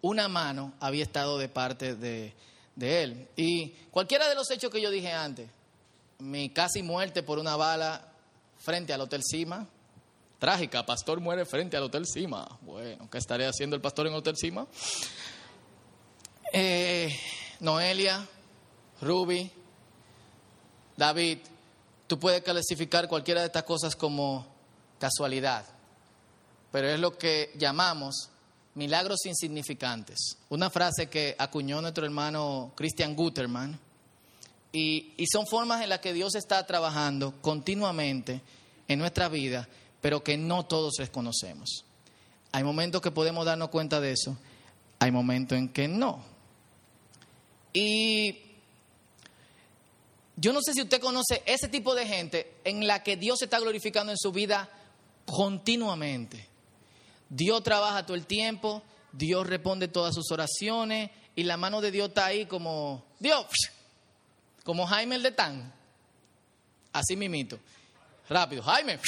Una 0.00 0.28
mano 0.28 0.74
había 0.78 1.02
estado 1.02 1.38
de 1.38 1.48
parte 1.48 1.96
de, 1.96 2.34
de 2.76 3.02
él. 3.02 3.28
Y 3.34 3.70
cualquiera 3.90 4.28
de 4.28 4.36
los 4.36 4.48
hechos 4.52 4.70
que 4.70 4.80
yo 4.80 4.92
dije 4.92 5.10
antes, 5.10 5.50
mi 6.20 6.50
casi 6.50 6.84
muerte 6.84 7.24
por 7.24 7.40
una 7.40 7.56
bala 7.56 8.04
frente 8.68 8.92
al 8.92 9.00
Hotel 9.00 9.22
Cima, 9.24 9.66
trágica, 10.38 10.84
pastor 10.84 11.20
muere 11.20 11.46
frente 11.46 11.74
al 11.78 11.84
Hotel 11.84 12.04
Cima. 12.04 12.46
Bueno, 12.60 13.08
¿qué 13.10 13.16
estaría 13.16 13.48
haciendo 13.48 13.74
el 13.74 13.80
pastor 13.80 14.06
en 14.06 14.12
el 14.12 14.18
Hotel 14.18 14.36
Cima? 14.36 14.66
Eh, 16.52 17.18
Noelia, 17.60 18.28
Ruby, 19.00 19.50
David, 20.98 21.38
tú 22.06 22.18
puedes 22.18 22.42
clasificar 22.42 23.08
cualquiera 23.08 23.40
de 23.40 23.46
estas 23.46 23.62
cosas 23.62 23.96
como 23.96 24.46
casualidad, 24.98 25.64
pero 26.70 26.90
es 26.90 27.00
lo 27.00 27.16
que 27.16 27.54
llamamos 27.56 28.28
milagros 28.74 29.24
insignificantes. 29.24 30.36
Una 30.50 30.68
frase 30.68 31.08
que 31.08 31.34
acuñó 31.38 31.80
nuestro 31.80 32.04
hermano 32.04 32.72
Christian 32.76 33.16
Guterman. 33.16 33.80
Y, 34.72 35.14
son 35.32 35.46
formas 35.46 35.82
en 35.82 35.88
las 35.88 36.00
que 36.00 36.12
Dios 36.12 36.34
está 36.34 36.66
trabajando 36.66 37.40
continuamente 37.40 38.42
en 38.86 38.98
nuestra 38.98 39.28
vida, 39.28 39.68
pero 40.00 40.22
que 40.22 40.36
no 40.36 40.66
todos 40.66 40.94
reconocemos. 40.98 41.84
Hay 42.52 42.64
momentos 42.64 43.00
que 43.00 43.10
podemos 43.10 43.46
darnos 43.46 43.70
cuenta 43.70 44.00
de 44.00 44.12
eso, 44.12 44.36
hay 44.98 45.10
momentos 45.10 45.56
en 45.56 45.68
que 45.70 45.88
no. 45.88 46.22
Y 47.72 48.38
yo 50.36 50.52
no 50.52 50.60
sé 50.62 50.72
si 50.72 50.82
usted 50.82 51.00
conoce 51.00 51.42
ese 51.46 51.68
tipo 51.68 51.94
de 51.94 52.06
gente 52.06 52.54
en 52.64 52.86
la 52.86 53.02
que 53.02 53.16
Dios 53.16 53.38
se 53.38 53.46
está 53.46 53.58
glorificando 53.58 54.12
en 54.12 54.18
su 54.18 54.32
vida 54.32 54.68
continuamente. 55.24 56.46
Dios 57.28 57.62
trabaja 57.62 58.06
todo 58.06 58.16
el 58.16 58.26
tiempo, 58.26 58.82
Dios 59.12 59.46
responde 59.46 59.88
todas 59.88 60.14
sus 60.14 60.30
oraciones 60.30 61.10
y 61.36 61.42
la 61.44 61.56
mano 61.56 61.80
de 61.80 61.90
Dios 61.90 62.08
está 62.08 62.26
ahí 62.26 62.46
como 62.46 63.04
Dios, 63.18 63.46
como 64.68 64.86
Jaime 64.86 65.14
el 65.14 65.22
de 65.22 65.32
Tan. 65.32 65.72
Así 66.92 67.16
mimito. 67.16 67.58
Rápido, 68.28 68.62
Jaime. 68.62 69.00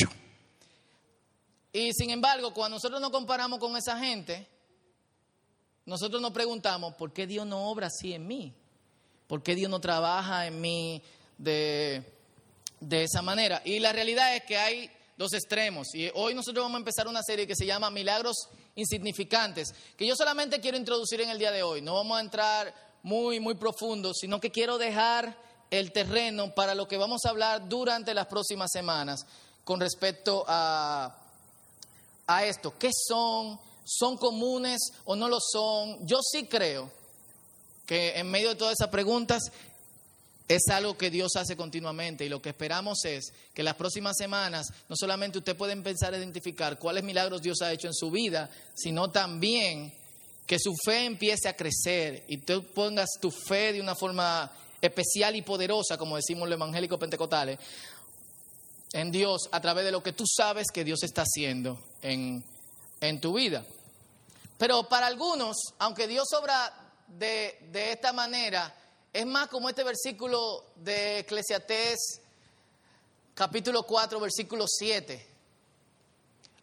Y 1.71 1.93
sin 1.93 2.09
embargo, 2.09 2.55
cuando 2.55 2.77
nosotros 2.77 2.99
nos 2.99 3.11
comparamos 3.11 3.59
con 3.59 3.77
esa 3.77 3.99
gente, 3.99 4.49
nosotros 5.85 6.23
nos 6.23 6.31
preguntamos, 6.31 6.95
¿por 6.95 7.13
qué 7.13 7.27
Dios 7.27 7.47
no 7.47 7.69
obra 7.69 7.89
así 7.89 8.15
en 8.15 8.27
mí? 8.27 8.55
¿Por 9.27 9.43
qué 9.43 9.55
Dios 9.55 9.71
no 9.71 9.83
trabaja 9.83 10.47
en 10.47 10.63
mí 10.63 11.03
de, 11.37 12.11
de 12.81 13.05
esa 13.05 13.21
manera? 13.21 13.61
Y 13.63 13.81
la 13.81 13.93
realidad 13.93 14.35
es 14.37 14.45
que 14.45 14.57
hay 14.57 14.91
dos 15.19 15.35
extremos. 15.35 15.95
Y 15.95 16.11
hoy 16.15 16.33
nosotros 16.33 16.65
vamos 16.65 16.77
a 16.77 16.79
empezar 16.79 17.07
una 17.07 17.23
serie 17.23 17.47
que 17.47 17.55
se 17.55 17.67
llama 17.67 17.91
Milagros 17.91 18.49
Insignificantes, 18.77 19.75
que 19.95 20.07
yo 20.07 20.17
solamente 20.17 20.59
quiero 20.59 20.79
introducir 20.79 21.21
en 21.21 21.29
el 21.29 21.39
día 21.39 21.51
de 21.51 21.63
hoy. 21.63 21.83
No 21.83 21.97
vamos 21.97 22.17
a 22.17 22.23
entrar 22.23 22.75
muy, 23.03 23.41
muy 23.41 23.57
profundo, 23.57 24.15
sino 24.15 24.41
que 24.41 24.51
quiero 24.51 24.79
dejar 24.79 25.50
el 25.71 25.93
terreno 25.93 26.55
para 26.55 26.75
lo 26.75 26.89
que 26.89 26.97
vamos 26.97 27.25
a 27.25 27.31
hablar 27.31 27.69
durante 27.69 28.13
las 28.13 28.27
próximas 28.27 28.71
semanas 28.73 29.25
con 29.65 29.81
respecto 29.81 30.45
a, 30.49 31.17
a 32.27 32.45
esto. 32.45 32.75
¿Qué 32.79 32.91
son? 32.93 33.59
¿Son 33.85 34.17
comunes 34.17 34.81
o 35.05 35.17
no 35.17 35.29
lo 35.29 35.39
son? 35.41 36.07
Yo 36.07 36.21
sí 36.23 36.47
creo 36.47 36.91
que 37.87 38.19
en 38.19 38.31
medio 38.31 38.51
de 38.51 38.55
todas 38.57 38.75
esas 38.75 38.89
preguntas 38.89 39.51
es 40.51 40.63
algo 40.69 40.99
que 40.99 41.11
Dios 41.11 41.37
hace 41.37 41.57
continuamente 41.57 42.25
y 42.25 42.29
lo 42.29 42.43
que 42.43 42.49
esperamos 42.49 43.05
es 43.05 43.33
que 43.55 43.63
las 43.63 43.77
próximas 43.77 44.17
semanas 44.17 44.67
no 44.89 44.97
solamente 44.97 45.39
usted 45.39 45.57
pueda 45.57 45.73
empezar 45.73 46.13
a 46.13 46.19
identificar 46.19 46.77
cuáles 46.79 47.05
milagros 47.05 47.41
Dios 47.41 47.63
ha 47.63 47.73
hecho 47.73 47.87
en 47.87 47.95
su 47.95 48.11
vida, 48.11 48.51
sino 48.75 49.11
también 49.13 49.95
que 50.47 50.59
su 50.59 50.75
fe 50.85 51.05
empiece 51.05 51.49
a 51.49 51.57
crecer 51.57 52.25
y 52.27 52.39
tú 52.39 52.65
pongas 52.75 53.11
tu 53.21 53.31
fe 53.31 53.73
de 53.73 53.81
una 53.81 53.95
forma 53.95 54.51
especial 54.81 55.37
y 55.37 55.43
poderosa, 55.43 55.99
como 55.99 56.17
decimos 56.17 56.49
los 56.49 56.57
evangélicos 56.57 56.99
pentecostales, 56.99 57.59
en 58.93 59.11
Dios 59.11 59.49
a 59.53 59.61
través 59.61 59.85
de 59.85 59.93
lo 59.93 60.03
que 60.03 60.13
tú 60.13 60.25
sabes 60.27 60.67
que 60.73 60.85
Dios 60.85 61.03
está 61.03 61.23
haciendo 61.23 61.81
en, 62.03 62.45
en 63.01 63.21
tu 63.21 63.35
vida. 63.35 63.65
Pero 64.59 64.89
para 64.89 65.07
algunos, 65.07 65.57
aunque 65.79 66.07
Dios 66.07 66.29
obra 66.39 66.73
de, 67.07 67.59
de 67.71 67.93
esta 67.93 68.13
manera, 68.13 68.75
es 69.13 69.27
más 69.27 69.49
como 69.49 69.69
este 69.69 69.85
versículo 69.85 70.73
de 70.77 71.21
Eclesiastés 71.21 72.21
capítulo 73.35 73.85
4, 73.85 74.21
versículo 74.21 74.67
7. 74.69 75.27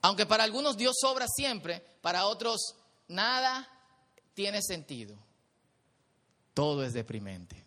Aunque 0.02 0.26
para 0.26 0.44
algunos 0.44 0.78
Dios 0.78 0.96
sobra 1.00 1.26
siempre, 1.28 1.82
para 2.02 2.28
otros 2.28 2.76
nada 3.08 3.68
tiene 4.34 4.62
sentido. 4.62 5.18
Todo 6.54 6.84
es 6.84 6.94
deprimente. 6.94 7.67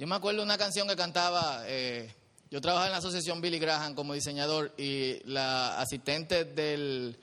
Yo 0.00 0.06
me 0.06 0.14
acuerdo 0.14 0.42
una 0.42 0.56
canción 0.56 0.88
que 0.88 0.96
cantaba, 0.96 1.62
eh, 1.66 2.10
yo 2.50 2.62
trabajaba 2.62 2.86
en 2.86 2.92
la 2.92 2.98
asociación 3.00 3.42
Billy 3.42 3.58
Graham 3.58 3.94
como 3.94 4.14
diseñador 4.14 4.72
y 4.78 5.20
la 5.26 5.78
asistente 5.78 6.46
del 6.46 7.18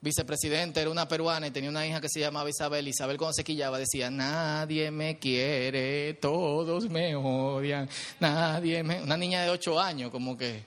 vicepresidente 0.00 0.80
era 0.80 0.90
una 0.90 1.06
peruana 1.06 1.46
y 1.46 1.52
tenía 1.52 1.70
una 1.70 1.86
hija 1.86 2.00
que 2.00 2.08
se 2.08 2.18
llamaba 2.18 2.50
Isabel. 2.50 2.88
Isabel 2.88 3.16
cuando 3.16 3.34
se 3.34 3.44
quillaba 3.44 3.78
decía, 3.78 4.10
nadie 4.10 4.90
me 4.90 5.20
quiere, 5.20 6.14
todos 6.14 6.90
me 6.90 7.14
odian, 7.14 7.88
nadie 8.18 8.82
me... 8.82 9.00
Una 9.04 9.16
niña 9.16 9.44
de 9.44 9.50
8 9.50 9.78
años, 9.78 10.10
como 10.10 10.36
que, 10.36 10.64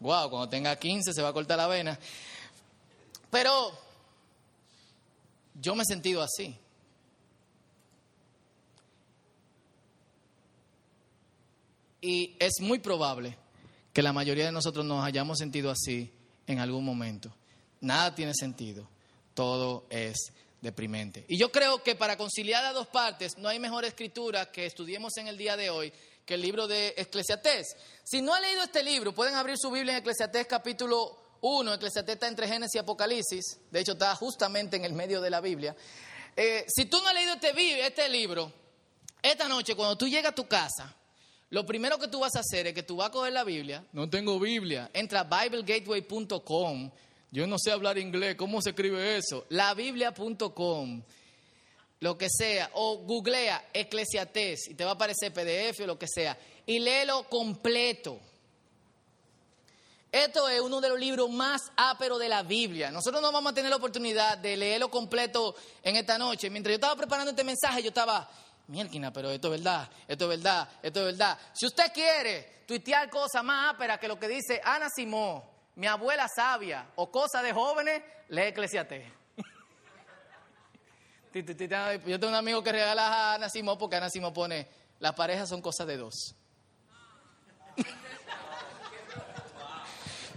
wow, 0.00 0.28
cuando 0.28 0.50
tenga 0.50 0.76
15 0.76 1.14
se 1.14 1.22
va 1.22 1.30
a 1.30 1.32
cortar 1.32 1.56
la 1.56 1.66
vena. 1.66 1.98
Pero 3.30 3.72
yo 5.54 5.74
me 5.74 5.82
he 5.82 5.86
sentido 5.86 6.22
así. 6.22 6.54
Y 12.04 12.36
es 12.38 12.60
muy 12.60 12.80
probable 12.80 13.34
que 13.94 14.02
la 14.02 14.12
mayoría 14.12 14.44
de 14.44 14.52
nosotros 14.52 14.84
nos 14.84 15.02
hayamos 15.06 15.38
sentido 15.38 15.70
así 15.70 16.12
en 16.46 16.58
algún 16.58 16.84
momento. 16.84 17.34
Nada 17.80 18.14
tiene 18.14 18.34
sentido, 18.34 18.86
todo 19.32 19.86
es 19.88 20.34
deprimente. 20.60 21.24
Y 21.28 21.38
yo 21.38 21.50
creo 21.50 21.82
que 21.82 21.94
para 21.94 22.18
conciliar 22.18 22.62
las 22.62 22.74
dos 22.74 22.88
partes 22.88 23.38
no 23.38 23.48
hay 23.48 23.58
mejor 23.58 23.86
escritura 23.86 24.52
que 24.52 24.66
estudiemos 24.66 25.16
en 25.16 25.28
el 25.28 25.38
día 25.38 25.56
de 25.56 25.70
hoy 25.70 25.90
que 26.26 26.34
el 26.34 26.42
libro 26.42 26.68
de 26.68 26.92
Eclesiastés. 26.94 27.74
Si 28.04 28.20
no 28.20 28.34
ha 28.34 28.40
leído 28.40 28.62
este 28.64 28.82
libro, 28.82 29.14
pueden 29.14 29.34
abrir 29.34 29.56
su 29.56 29.70
Biblia 29.70 29.94
en 29.94 30.00
Eclesiastés 30.00 30.46
capítulo 30.46 31.38
1. 31.40 31.72
Eclesiastés 31.72 32.16
está 32.16 32.28
entre 32.28 32.46
Génesis 32.46 32.74
y 32.74 32.78
Apocalipsis, 32.80 33.60
de 33.70 33.80
hecho 33.80 33.92
está 33.92 34.14
justamente 34.14 34.76
en 34.76 34.84
el 34.84 34.92
medio 34.92 35.22
de 35.22 35.30
la 35.30 35.40
Biblia. 35.40 35.74
Eh, 36.36 36.66
si 36.68 36.84
tú 36.84 37.00
no 37.00 37.08
has 37.08 37.14
leído 37.14 37.32
este, 37.32 37.86
este 37.86 38.08
libro, 38.10 38.52
esta 39.22 39.48
noche 39.48 39.74
cuando 39.74 39.96
tú 39.96 40.06
llegas 40.06 40.32
a 40.32 40.34
tu 40.34 40.46
casa, 40.46 40.94
lo 41.54 41.64
primero 41.64 42.00
que 42.00 42.08
tú 42.08 42.18
vas 42.18 42.34
a 42.34 42.40
hacer 42.40 42.66
es 42.66 42.74
que 42.74 42.82
tú 42.82 42.96
vas 42.96 43.06
a 43.06 43.12
coger 43.12 43.32
la 43.32 43.44
Biblia. 43.44 43.84
No 43.92 44.10
tengo 44.10 44.40
Biblia. 44.40 44.90
Entra 44.92 45.20
a 45.20 45.44
biblegateway.com. 45.44 46.90
Yo 47.30 47.46
no 47.46 47.60
sé 47.60 47.70
hablar 47.70 47.96
inglés. 47.96 48.34
¿Cómo 48.34 48.60
se 48.60 48.70
escribe 48.70 49.16
eso? 49.16 49.46
Labiblia.com. 49.50 51.02
Lo 52.00 52.18
que 52.18 52.26
sea. 52.28 52.72
O 52.74 52.96
googlea 52.96 53.70
Eclesiastés 53.72 54.66
y 54.68 54.74
te 54.74 54.82
va 54.82 54.90
a 54.90 54.94
aparecer 54.94 55.32
PDF 55.32 55.78
o 55.82 55.86
lo 55.86 55.96
que 55.96 56.08
sea. 56.08 56.36
Y 56.66 56.80
léelo 56.80 57.22
completo. 57.28 58.18
Esto 60.10 60.48
es 60.48 60.60
uno 60.60 60.80
de 60.80 60.88
los 60.88 60.98
libros 60.98 61.30
más 61.30 61.70
áperos 61.76 62.18
de 62.18 62.28
la 62.28 62.42
Biblia. 62.42 62.90
Nosotros 62.90 63.22
no 63.22 63.30
vamos 63.30 63.52
a 63.52 63.54
tener 63.54 63.70
la 63.70 63.76
oportunidad 63.76 64.38
de 64.38 64.56
leerlo 64.56 64.90
completo 64.90 65.54
en 65.84 65.94
esta 65.94 66.18
noche. 66.18 66.50
Mientras 66.50 66.72
yo 66.72 66.76
estaba 66.76 66.96
preparando 66.96 67.30
este 67.30 67.44
mensaje, 67.44 67.80
yo 67.80 67.90
estaba, 67.90 68.28
Mielquina, 68.66 69.12
pero 69.12 69.30
esto 69.30 69.52
es 69.52 69.62
verdad, 69.62 69.90
esto 70.08 70.24
es 70.24 70.38
verdad, 70.38 70.68
esto 70.82 71.00
es 71.00 71.06
verdad. 71.06 71.38
Si 71.52 71.66
usted 71.66 71.92
quiere 71.92 72.62
tuitear 72.66 73.10
cosas 73.10 73.44
más 73.44 73.74
áperas 73.74 73.98
que 73.98 74.08
lo 74.08 74.18
que 74.18 74.26
dice 74.26 74.58
Ana 74.64 74.88
Simón, 74.88 75.42
mi 75.76 75.86
abuela 75.86 76.26
sabia, 76.34 76.86
o 76.96 77.10
cosas 77.10 77.42
de 77.42 77.52
jóvenes, 77.52 78.02
lee 78.28 78.42
Eclesiastés. 78.42 79.04
Yo 81.34 82.18
tengo 82.18 82.28
un 82.28 82.34
amigo 82.34 82.62
que 82.62 82.72
regala 82.72 83.06
a 83.06 83.34
Ana 83.34 83.50
Simón 83.50 83.76
porque 83.76 83.96
Ana 83.96 84.08
Simón 84.08 84.32
pone, 84.32 84.66
las 84.98 85.14
parejas 85.14 85.46
son 85.48 85.60
cosas 85.60 85.86
de 85.86 85.98
dos. 85.98 86.34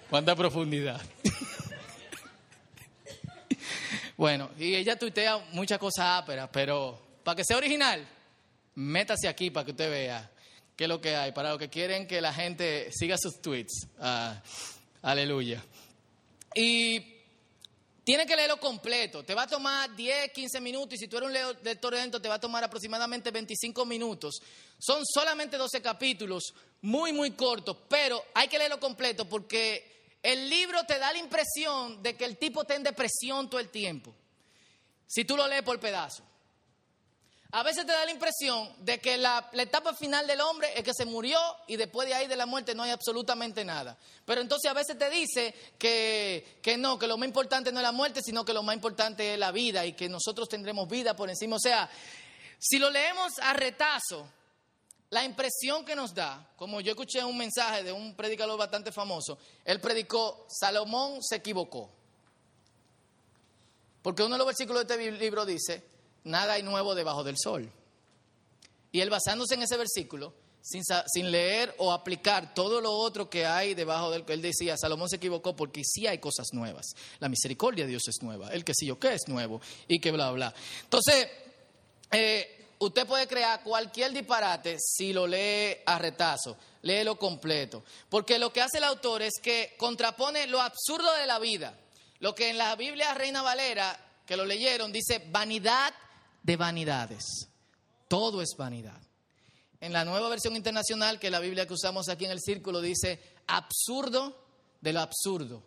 ¿Cuánta 0.10 0.36
profundidad? 0.36 1.02
bueno, 4.18 4.50
y 4.58 4.76
ella 4.76 5.00
tuitea 5.00 5.38
muchas 5.54 5.80
cosas 5.80 6.24
áperas, 6.24 6.50
pero 6.52 7.00
para 7.24 7.38
que 7.38 7.46
sea 7.46 7.58
original, 7.58 8.06
métase 8.78 9.28
aquí 9.28 9.50
para 9.50 9.66
que 9.66 9.72
usted 9.72 9.90
vea 9.90 10.32
qué 10.76 10.84
es 10.84 10.88
lo 10.88 11.02
que 11.02 11.16
hay, 11.16 11.32
para 11.32 11.50
los 11.50 11.58
que 11.58 11.70
quieren 11.70 12.08
que 12.08 12.22
la 12.22 12.32
gente 12.34 12.92
siga 12.92 13.18
sus 13.18 13.42
tweets. 13.42 13.88
Ah, 14.00 14.42
aleluya. 15.02 15.64
Y 16.54 17.16
tiene 18.04 18.28
que 18.28 18.36
leerlo 18.36 18.60
completo. 18.60 19.24
Te 19.24 19.34
va 19.34 19.44
a 19.44 19.48
tomar 19.48 19.96
10, 19.96 20.32
15 20.32 20.62
minutos 20.62 20.94
y 20.94 20.98
si 20.98 21.08
tú 21.08 21.18
eres 21.18 21.30
un 21.30 21.64
lector 21.64 21.94
lento 21.94 22.22
te 22.22 22.30
va 22.30 22.36
a 22.36 22.40
tomar 22.40 22.64
aproximadamente 22.64 23.32
25 23.32 23.84
minutos. 23.86 24.40
Son 24.78 25.04
solamente 25.06 25.58
12 25.58 25.82
capítulos, 25.82 26.54
muy, 26.82 27.12
muy 27.12 27.32
cortos, 27.32 27.78
pero 27.90 28.24
hay 28.36 28.48
que 28.48 28.60
leerlo 28.60 28.80
completo 28.80 29.28
porque 29.28 30.20
el 30.22 30.48
libro 30.48 30.84
te 30.84 31.00
da 31.00 31.12
la 31.12 31.18
impresión 31.18 32.04
de 32.04 32.16
que 32.16 32.26
el 32.26 32.38
tipo 32.38 32.62
está 32.62 32.76
en 32.76 32.84
depresión 32.84 33.50
todo 33.50 33.60
el 33.60 33.70
tiempo. 33.70 34.14
Si 35.08 35.26
tú 35.26 35.36
lo 35.36 35.48
lees 35.48 35.64
por 35.64 35.80
pedazo. 35.80 36.24
A 37.52 37.64
veces 37.64 37.86
te 37.86 37.94
da 37.94 38.04
la 38.04 38.12
impresión 38.12 38.70
de 38.80 39.00
que 39.00 39.18
la, 39.18 39.50
etapa 39.54 39.94
final 39.94 40.28
del 40.28 40.42
hombre 40.42 40.68
es 40.76 40.84
que 40.84 40.94
se 40.94 41.06
murió 41.06 41.40
y 41.68 41.78
después 41.78 42.08
de 42.08 42.14
ahí 42.14 42.28
de 42.28 42.36
la 42.36 42.46
muerte 42.46 42.76
no 42.76 42.84
hay 42.84 42.92
absolutamente 42.92 43.64
nada. 43.64 43.98
Pero 44.26 44.42
entonces 44.42 44.70
a 44.70 44.74
veces 44.74 44.98
te 44.98 45.10
dice 45.10 45.56
que, 45.78 46.60
que 46.62 46.78
no, 46.78 47.00
que 47.00 47.08
lo 47.08 47.18
más 47.18 47.28
importante 47.28 47.72
no 47.72 47.80
es 47.80 47.84
la 47.84 47.94
muerte, 47.94 48.22
sino 48.22 48.44
que 48.44 48.54
lo 48.54 48.64
más 48.64 48.76
importante 48.76 49.34
es 49.34 49.40
la 49.40 49.52
vida 49.52 49.86
y 49.86 49.94
que 49.94 50.10
nosotros 50.10 50.50
tendremos 50.50 50.90
vida 50.90 51.16
por 51.16 51.30
encima. 51.30 51.56
O 51.56 51.60
sea, 51.60 51.90
si 52.60 52.80
lo 52.80 52.90
leemos 52.90 53.40
a 53.40 53.54
retazo, 53.54 54.28
la 55.10 55.24
impresión 55.24 55.86
que 55.86 55.96
nos 55.96 56.14
da, 56.14 56.52
como 56.58 56.82
yo 56.82 56.92
escuché 56.92 57.24
un 57.24 57.38
mensaje 57.38 57.82
de 57.84 57.94
un 57.94 58.14
predicador 58.16 58.58
bastante 58.58 58.92
famoso, 58.92 59.38
él 59.64 59.80
predicó, 59.80 60.46
Salomón 60.50 61.24
se 61.24 61.38
equivocó. 61.38 61.90
Porque 64.02 64.24
uno 64.24 64.36
de 64.36 64.40
los 64.40 64.48
versículos 64.48 64.86
de 64.86 64.94
este 64.94 65.12
libro 65.12 65.46
dice, 65.46 65.97
nada 66.28 66.54
hay 66.54 66.64
nuevo 66.64 66.96
debajo 66.96 67.24
del 67.24 67.38
sol. 67.38 67.72
Y 68.92 69.02
él 69.02 69.10
basándose 69.10 69.56
en 69.56 69.64
ese 69.64 69.78
versículo, 69.78 70.34
sin, 70.62 71.32
leer 71.32 71.74
o 71.78 71.92
aplicar 71.92 72.54
todo 72.54 72.82
lo 72.82 72.92
otro 72.92 73.30
que 73.30 73.46
hay 73.46 73.74
debajo 73.74 74.12
del 74.12 74.26
él 74.28 74.42
decía, 74.42 74.76
Salomón 74.78 75.10
se 75.10 75.16
equivocó 75.16 75.56
porque 75.56 75.82
sí 75.84 76.08
hay 76.08 76.18
cosas 76.18 76.48
nuevas. 76.52 76.88
La 77.20 77.30
misericordia 77.30 77.86
de 77.86 77.92
Dios 77.92 78.08
es 78.08 78.22
nueva, 78.22 78.52
el 78.52 78.66
que 78.66 78.74
sí 78.74 78.86
yo 78.86 79.00
qué 79.00 79.14
es 79.14 79.28
nuevo 79.28 79.62
y 79.88 80.00
que 80.00 80.12
bla, 80.12 80.32
bla. 80.32 80.54
Entonces, 80.84 81.28
eh, 82.12 82.68
usted 82.80 83.08
puede 83.08 83.28
crear 83.28 83.64
cualquier 83.64 84.12
disparate 84.12 84.78
si 84.80 85.14
lo 85.14 85.26
lee 85.26 85.78
a 85.86 85.98
retazo, 86.00 86.58
léelo 86.82 87.18
completo. 87.18 87.84
Porque 88.10 88.38
lo 88.38 88.52
que 88.52 88.62
hace 88.62 88.80
el 88.80 88.84
autor 88.84 89.22
es 89.22 89.36
que 89.42 89.76
contrapone 89.78 90.48
lo 90.48 90.62
absurdo 90.62 91.14
de 91.14 91.28
la 91.28 91.40
vida. 91.40 91.78
Lo 92.20 92.36
que 92.36 92.50
en 92.50 92.58
la 92.58 92.76
Biblia 92.76 93.14
Reina 93.14 93.42
Valera, 93.42 93.98
que 94.26 94.36
lo 94.36 94.46
leyeron, 94.46 94.92
dice 94.92 95.24
vanidad 95.30 95.94
de 96.48 96.56
vanidades. 96.56 97.50
Todo 98.08 98.42
es 98.42 98.56
vanidad. 98.58 99.02
En 99.82 99.92
la 99.92 100.06
nueva 100.06 100.30
versión 100.30 100.56
internacional, 100.56 101.20
que 101.20 101.30
la 101.30 101.42
Biblia 101.42 101.68
que 101.68 101.74
usamos 101.74 102.08
aquí 102.08 102.24
en 102.24 102.32
el 102.32 102.40
círculo, 102.40 102.80
dice 102.80 103.20
absurdo 103.48 104.34
de 104.80 104.94
lo 104.94 105.02
absurdo. 105.02 105.62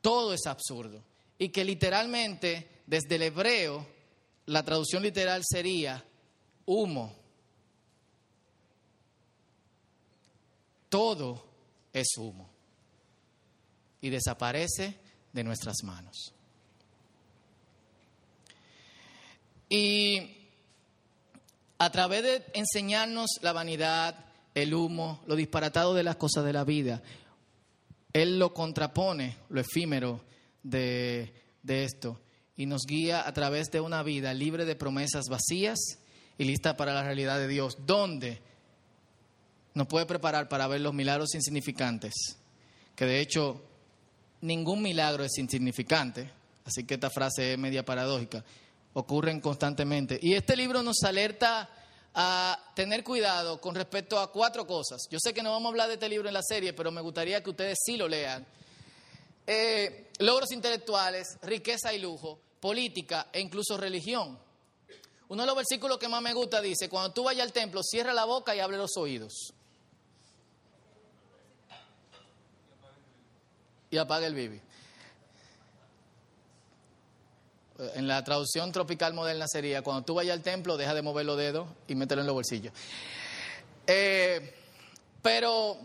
Todo 0.00 0.32
es 0.32 0.46
absurdo. 0.46 1.04
Y 1.38 1.50
que 1.50 1.64
literalmente, 1.64 2.82
desde 2.86 3.16
el 3.16 3.24
hebreo, 3.24 3.86
la 4.46 4.64
traducción 4.64 5.02
literal 5.02 5.42
sería 5.44 6.02
humo. 6.64 7.14
Todo 10.88 11.44
es 11.92 12.16
humo. 12.16 12.48
Y 14.00 14.08
desaparece 14.08 14.98
de 15.34 15.44
nuestras 15.44 15.82
manos. 15.84 16.32
Y 19.68 20.36
a 21.78 21.90
través 21.90 22.22
de 22.22 22.44
enseñarnos 22.54 23.38
la 23.42 23.52
vanidad, 23.52 24.26
el 24.54 24.74
humo, 24.74 25.22
lo 25.26 25.36
disparatado 25.36 25.94
de 25.94 26.04
las 26.04 26.16
cosas 26.16 26.44
de 26.44 26.52
la 26.52 26.64
vida, 26.64 27.02
Él 28.12 28.38
lo 28.38 28.54
contrapone, 28.54 29.36
lo 29.48 29.60
efímero 29.60 30.24
de, 30.62 31.32
de 31.62 31.84
esto, 31.84 32.20
y 32.56 32.66
nos 32.66 32.82
guía 32.86 33.26
a 33.26 33.32
través 33.32 33.70
de 33.70 33.80
una 33.80 34.02
vida 34.02 34.32
libre 34.32 34.64
de 34.64 34.76
promesas 34.76 35.26
vacías 35.28 35.78
y 36.38 36.44
lista 36.44 36.76
para 36.76 36.94
la 36.94 37.02
realidad 37.02 37.38
de 37.38 37.48
Dios, 37.48 37.78
donde 37.84 38.40
nos 39.74 39.86
puede 39.88 40.06
preparar 40.06 40.48
para 40.48 40.66
ver 40.68 40.80
los 40.80 40.94
milagros 40.94 41.34
insignificantes, 41.34 42.14
que 42.94 43.04
de 43.04 43.20
hecho 43.20 43.62
ningún 44.40 44.80
milagro 44.80 45.24
es 45.24 45.36
insignificante, 45.36 46.30
así 46.64 46.84
que 46.84 46.94
esta 46.94 47.10
frase 47.10 47.52
es 47.52 47.58
media 47.58 47.84
paradójica 47.84 48.42
ocurren 48.96 49.40
constantemente. 49.40 50.18
Y 50.22 50.34
este 50.34 50.56
libro 50.56 50.82
nos 50.82 51.02
alerta 51.02 51.68
a 52.14 52.72
tener 52.74 53.04
cuidado 53.04 53.60
con 53.60 53.74
respecto 53.74 54.18
a 54.18 54.32
cuatro 54.32 54.66
cosas. 54.66 55.02
Yo 55.10 55.18
sé 55.20 55.34
que 55.34 55.42
no 55.42 55.50
vamos 55.52 55.66
a 55.66 55.68
hablar 55.68 55.88
de 55.88 55.94
este 55.94 56.08
libro 56.08 56.28
en 56.28 56.34
la 56.34 56.42
serie, 56.42 56.72
pero 56.72 56.90
me 56.90 57.02
gustaría 57.02 57.42
que 57.42 57.50
ustedes 57.50 57.78
sí 57.84 57.98
lo 57.98 58.08
lean. 58.08 58.46
Eh, 59.46 60.10
logros 60.20 60.50
intelectuales, 60.50 61.36
riqueza 61.42 61.92
y 61.92 61.98
lujo, 61.98 62.40
política 62.58 63.28
e 63.32 63.40
incluso 63.40 63.76
religión. 63.76 64.38
Uno 65.28 65.42
de 65.42 65.46
los 65.46 65.56
versículos 65.56 65.98
que 65.98 66.08
más 66.08 66.22
me 66.22 66.32
gusta 66.32 66.62
dice, 66.62 66.88
cuando 66.88 67.12
tú 67.12 67.24
vayas 67.24 67.44
al 67.44 67.52
templo, 67.52 67.82
cierra 67.82 68.14
la 68.14 68.24
boca 68.24 68.56
y 68.56 68.60
abre 68.60 68.78
los 68.78 68.96
oídos. 68.96 69.52
y 73.90 73.98
apaga 73.98 74.26
el 74.26 74.34
bibi. 74.34 74.60
En 77.94 78.08
la 78.08 78.24
traducción 78.24 78.72
tropical 78.72 79.12
moderna 79.12 79.46
sería, 79.46 79.82
cuando 79.82 80.02
tú 80.02 80.14
vayas 80.14 80.34
al 80.34 80.42
templo, 80.42 80.76
deja 80.76 80.94
de 80.94 81.02
mover 81.02 81.26
los 81.26 81.36
dedos 81.36 81.68
y 81.86 81.94
mételo 81.94 82.22
en 82.22 82.26
los 82.26 82.34
bolsillos. 82.34 82.72
Eh, 83.86 84.54
pero 85.22 85.76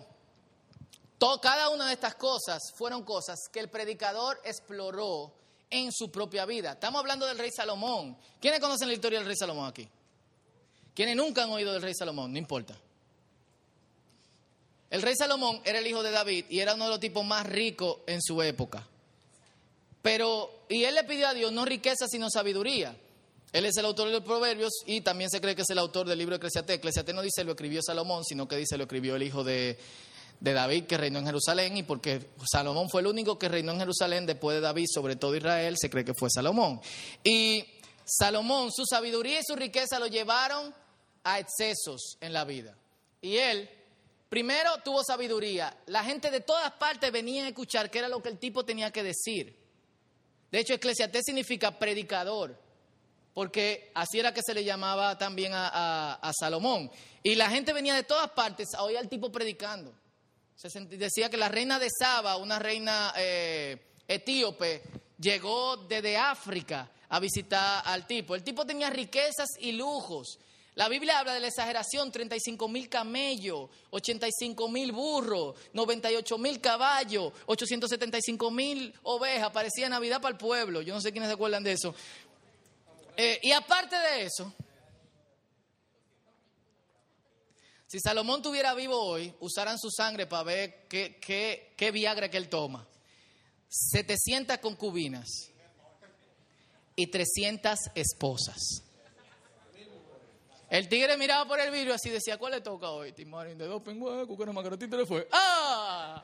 cada 1.42 1.70
una 1.70 1.88
de 1.88 1.94
estas 1.94 2.16
cosas 2.16 2.72
fueron 2.76 3.04
cosas 3.04 3.38
que 3.52 3.60
el 3.60 3.70
predicador 3.70 4.40
exploró 4.44 5.34
en 5.70 5.92
su 5.92 6.12
propia 6.12 6.46
vida. 6.46 6.74
Estamos 6.74 7.00
hablando 7.00 7.26
del 7.26 7.38
rey 7.38 7.52
Salomón. 7.52 8.18
¿Quiénes 8.40 8.60
conocen 8.60 8.88
la 8.88 8.94
historia 8.94 9.20
del 9.20 9.28
rey 9.28 9.36
Salomón 9.36 9.68
aquí? 9.68 9.88
¿Quiénes 10.94 11.16
nunca 11.16 11.44
han 11.44 11.50
oído 11.50 11.74
del 11.74 11.82
rey 11.82 11.94
Salomón? 11.94 12.32
No 12.32 12.38
importa. 12.38 12.76
El 14.90 15.02
rey 15.02 15.16
Salomón 15.16 15.62
era 15.64 15.80
el 15.80 15.88
hijo 15.88 16.04
de 16.04 16.12
David 16.12 16.46
y 16.50 16.60
era 16.60 16.74
uno 16.74 16.86
de 16.86 16.90
los 16.92 17.00
tipos 17.00 17.26
más 17.26 17.46
ricos 17.46 18.00
en 18.08 18.22
su 18.22 18.42
época. 18.42 18.86
Pero, 20.02 20.66
y 20.70 20.84
él 20.84 20.96
le 20.96 21.04
pidió 21.04 21.28
a 21.28 21.34
Dios 21.34 21.52
no 21.52 21.66
riqueza, 21.66 22.08
sino 22.08 22.30
sabiduría. 22.30 22.96
Él 23.52 23.66
es 23.66 23.76
el 23.78 23.86
autor 23.86 24.08
de 24.08 24.14
los 24.14 24.24
proverbios 24.24 24.72
y 24.86 25.02
también 25.02 25.30
se 25.30 25.42
cree 25.42 25.56
que 25.56 25.64
es 25.64 25.70
el 25.70 25.80
autor 25.80 26.08
del 26.08 26.18
libro 26.18 26.34
de 26.34 26.38
Eclesiastés. 26.38 26.78
Eclesiastés 26.78 27.14
no 27.14 27.22
dice 27.22 27.44
lo 27.44 27.52
escribió 27.52 27.82
Salomón, 27.82 28.24
sino 28.24 28.48
que 28.48 28.56
dice 28.56 28.78
lo 28.78 28.86
escribió 28.86 29.18
el 29.18 29.24
hijo 29.24 29.44
de, 29.44 29.78
de 30.40 30.54
David 30.54 30.86
que 30.86 30.98
reinó 30.98 31.20
en 31.20 31.26
Jerusalén 31.26 31.76
y 31.76 31.84
porque 31.84 32.30
Salomón 32.50 32.90
fue 32.90 33.02
el 33.02 33.08
único 33.08 33.38
que 33.38 33.50
reinó 33.50 33.74
en 33.74 33.80
Jerusalén 33.80 34.26
después 34.26 34.56
de 34.56 34.62
David 34.62 34.86
sobre 34.90 35.18
todo 35.18 35.36
Israel, 35.36 35.76
se 35.78 35.90
cree 35.90 36.06
que 36.06 36.14
fue 36.14 36.30
Salomón. 36.30 36.80
Y 37.26 37.66
Salomón, 38.06 38.72
su 38.72 38.86
sabiduría 38.86 39.40
y 39.42 39.44
su 39.44 39.56
riqueza 39.56 40.00
lo 40.00 40.08
llevaron 40.08 40.74
a 41.24 41.40
excesos 41.40 42.18
en 42.22 42.34
la 42.34 42.46
vida. 42.46 42.76
Y 43.22 43.36
él, 43.38 43.70
primero 44.30 44.72
tuvo 44.84 45.04
sabiduría. 45.04 45.78
La 45.88 46.04
gente 46.04 46.32
de 46.32 46.40
todas 46.40 46.72
partes 46.74 47.12
venía 47.12 47.44
a 47.44 47.50
escuchar 47.50 47.92
qué 47.92 48.00
era 48.00 48.10
lo 48.10 48.22
que 48.22 48.30
el 48.30 48.40
tipo 48.40 48.66
tenía 48.66 48.92
que 48.92 49.04
decir. 49.04 49.61
De 50.52 50.60
hecho, 50.60 50.74
eclesiastés 50.74 51.24
significa 51.26 51.80
predicador, 51.80 52.58
porque 53.34 53.92
así 53.96 54.20
era 54.20 54.34
que 54.34 54.42
se 54.44 54.54
le 54.54 54.64
llamaba 54.64 55.18
también 55.18 55.54
a, 55.56 56.32
Salomón. 56.38 56.92
Y 57.24 57.36
la 57.36 57.50
gente 57.50 57.72
venía 57.72 57.96
de 57.96 58.04
todas 58.04 58.30
partes 58.32 58.74
a 58.74 58.84
oír 58.84 58.98
al 58.98 59.08
tipo 59.08 59.32
predicando. 59.32 59.94
Se 60.56 60.70
decía 60.82 61.30
que 61.30 61.38
la 61.38 61.50
reina 61.50 61.80
de 61.80 61.88
Saba, 61.90 62.36
una 62.36 62.60
reina 62.60 63.14
eh, 63.16 63.78
etíope, 64.08 64.84
llegó 65.18 65.78
desde 65.78 66.18
África 66.18 66.92
a 67.10 67.20
visitar 67.20 67.82
al 67.86 68.06
tipo. 68.06 68.36
El 68.36 68.44
tipo 68.44 68.66
tenía 68.66 68.90
riquezas 68.90 69.50
y 69.60 69.72
lujos. 69.72 70.38
La 70.76 70.88
Biblia 70.88 71.20
habla 71.20 71.34
de 71.34 71.42
la 71.42 71.48
exageración, 71.48 72.12
35 72.12 72.70
mil 72.70 72.88
camellos, 72.88 73.70
85 73.90 74.70
mil 74.70 74.94
burros, 74.94 75.56
98 75.74 76.38
mil 76.38 76.62
caballos, 76.62 77.34
875 77.46 78.52
mil 78.52 78.94
ovejas, 79.04 79.52
parecía 79.52 79.90
Navidad 79.90 80.22
para 80.22 80.32
el 80.32 80.38
pueblo, 80.38 80.82
yo 80.82 80.94
no 80.94 81.02
sé 81.02 81.12
quiénes 81.12 81.28
se 81.30 81.34
acuerdan 81.34 81.64
de 81.64 81.74
eso. 81.74 81.94
Eh, 83.18 83.40
y 83.44 83.52
aparte 83.52 83.98
de 83.98 84.24
eso, 84.24 84.54
si 87.88 88.00
Salomón 88.00 88.42
tuviera 88.42 88.74
vivo 88.74 88.98
hoy, 88.98 89.34
usaran 89.42 89.78
su 89.78 89.92
sangre 89.92 90.26
para 90.26 90.44
ver 90.44 90.88
qué, 90.88 91.18
qué, 91.20 91.74
qué 91.76 91.92
Viagra 91.92 92.30
que 92.30 92.38
él 92.38 92.48
toma. 92.48 92.88
700 93.68 94.60
concubinas 94.60 95.50
y 96.96 97.08
300 97.08 97.78
esposas. 97.96 98.84
El 100.72 100.88
tigre 100.88 101.18
miraba 101.18 101.46
por 101.46 101.60
el 101.60 101.70
vidrio 101.70 101.94
así 101.94 102.10
decía, 102.10 102.38
¿cuál 102.38 102.54
le 102.54 102.62
toca 102.62 102.92
hoy? 102.92 103.12
Timarín 103.12 103.58
de 103.58 103.68
dos 103.68 103.82
pingües, 103.82 104.26
no 104.26 104.54
más 104.54 104.66
le 104.66 105.06
fue. 105.06 105.28
¡Ah! 105.34 106.24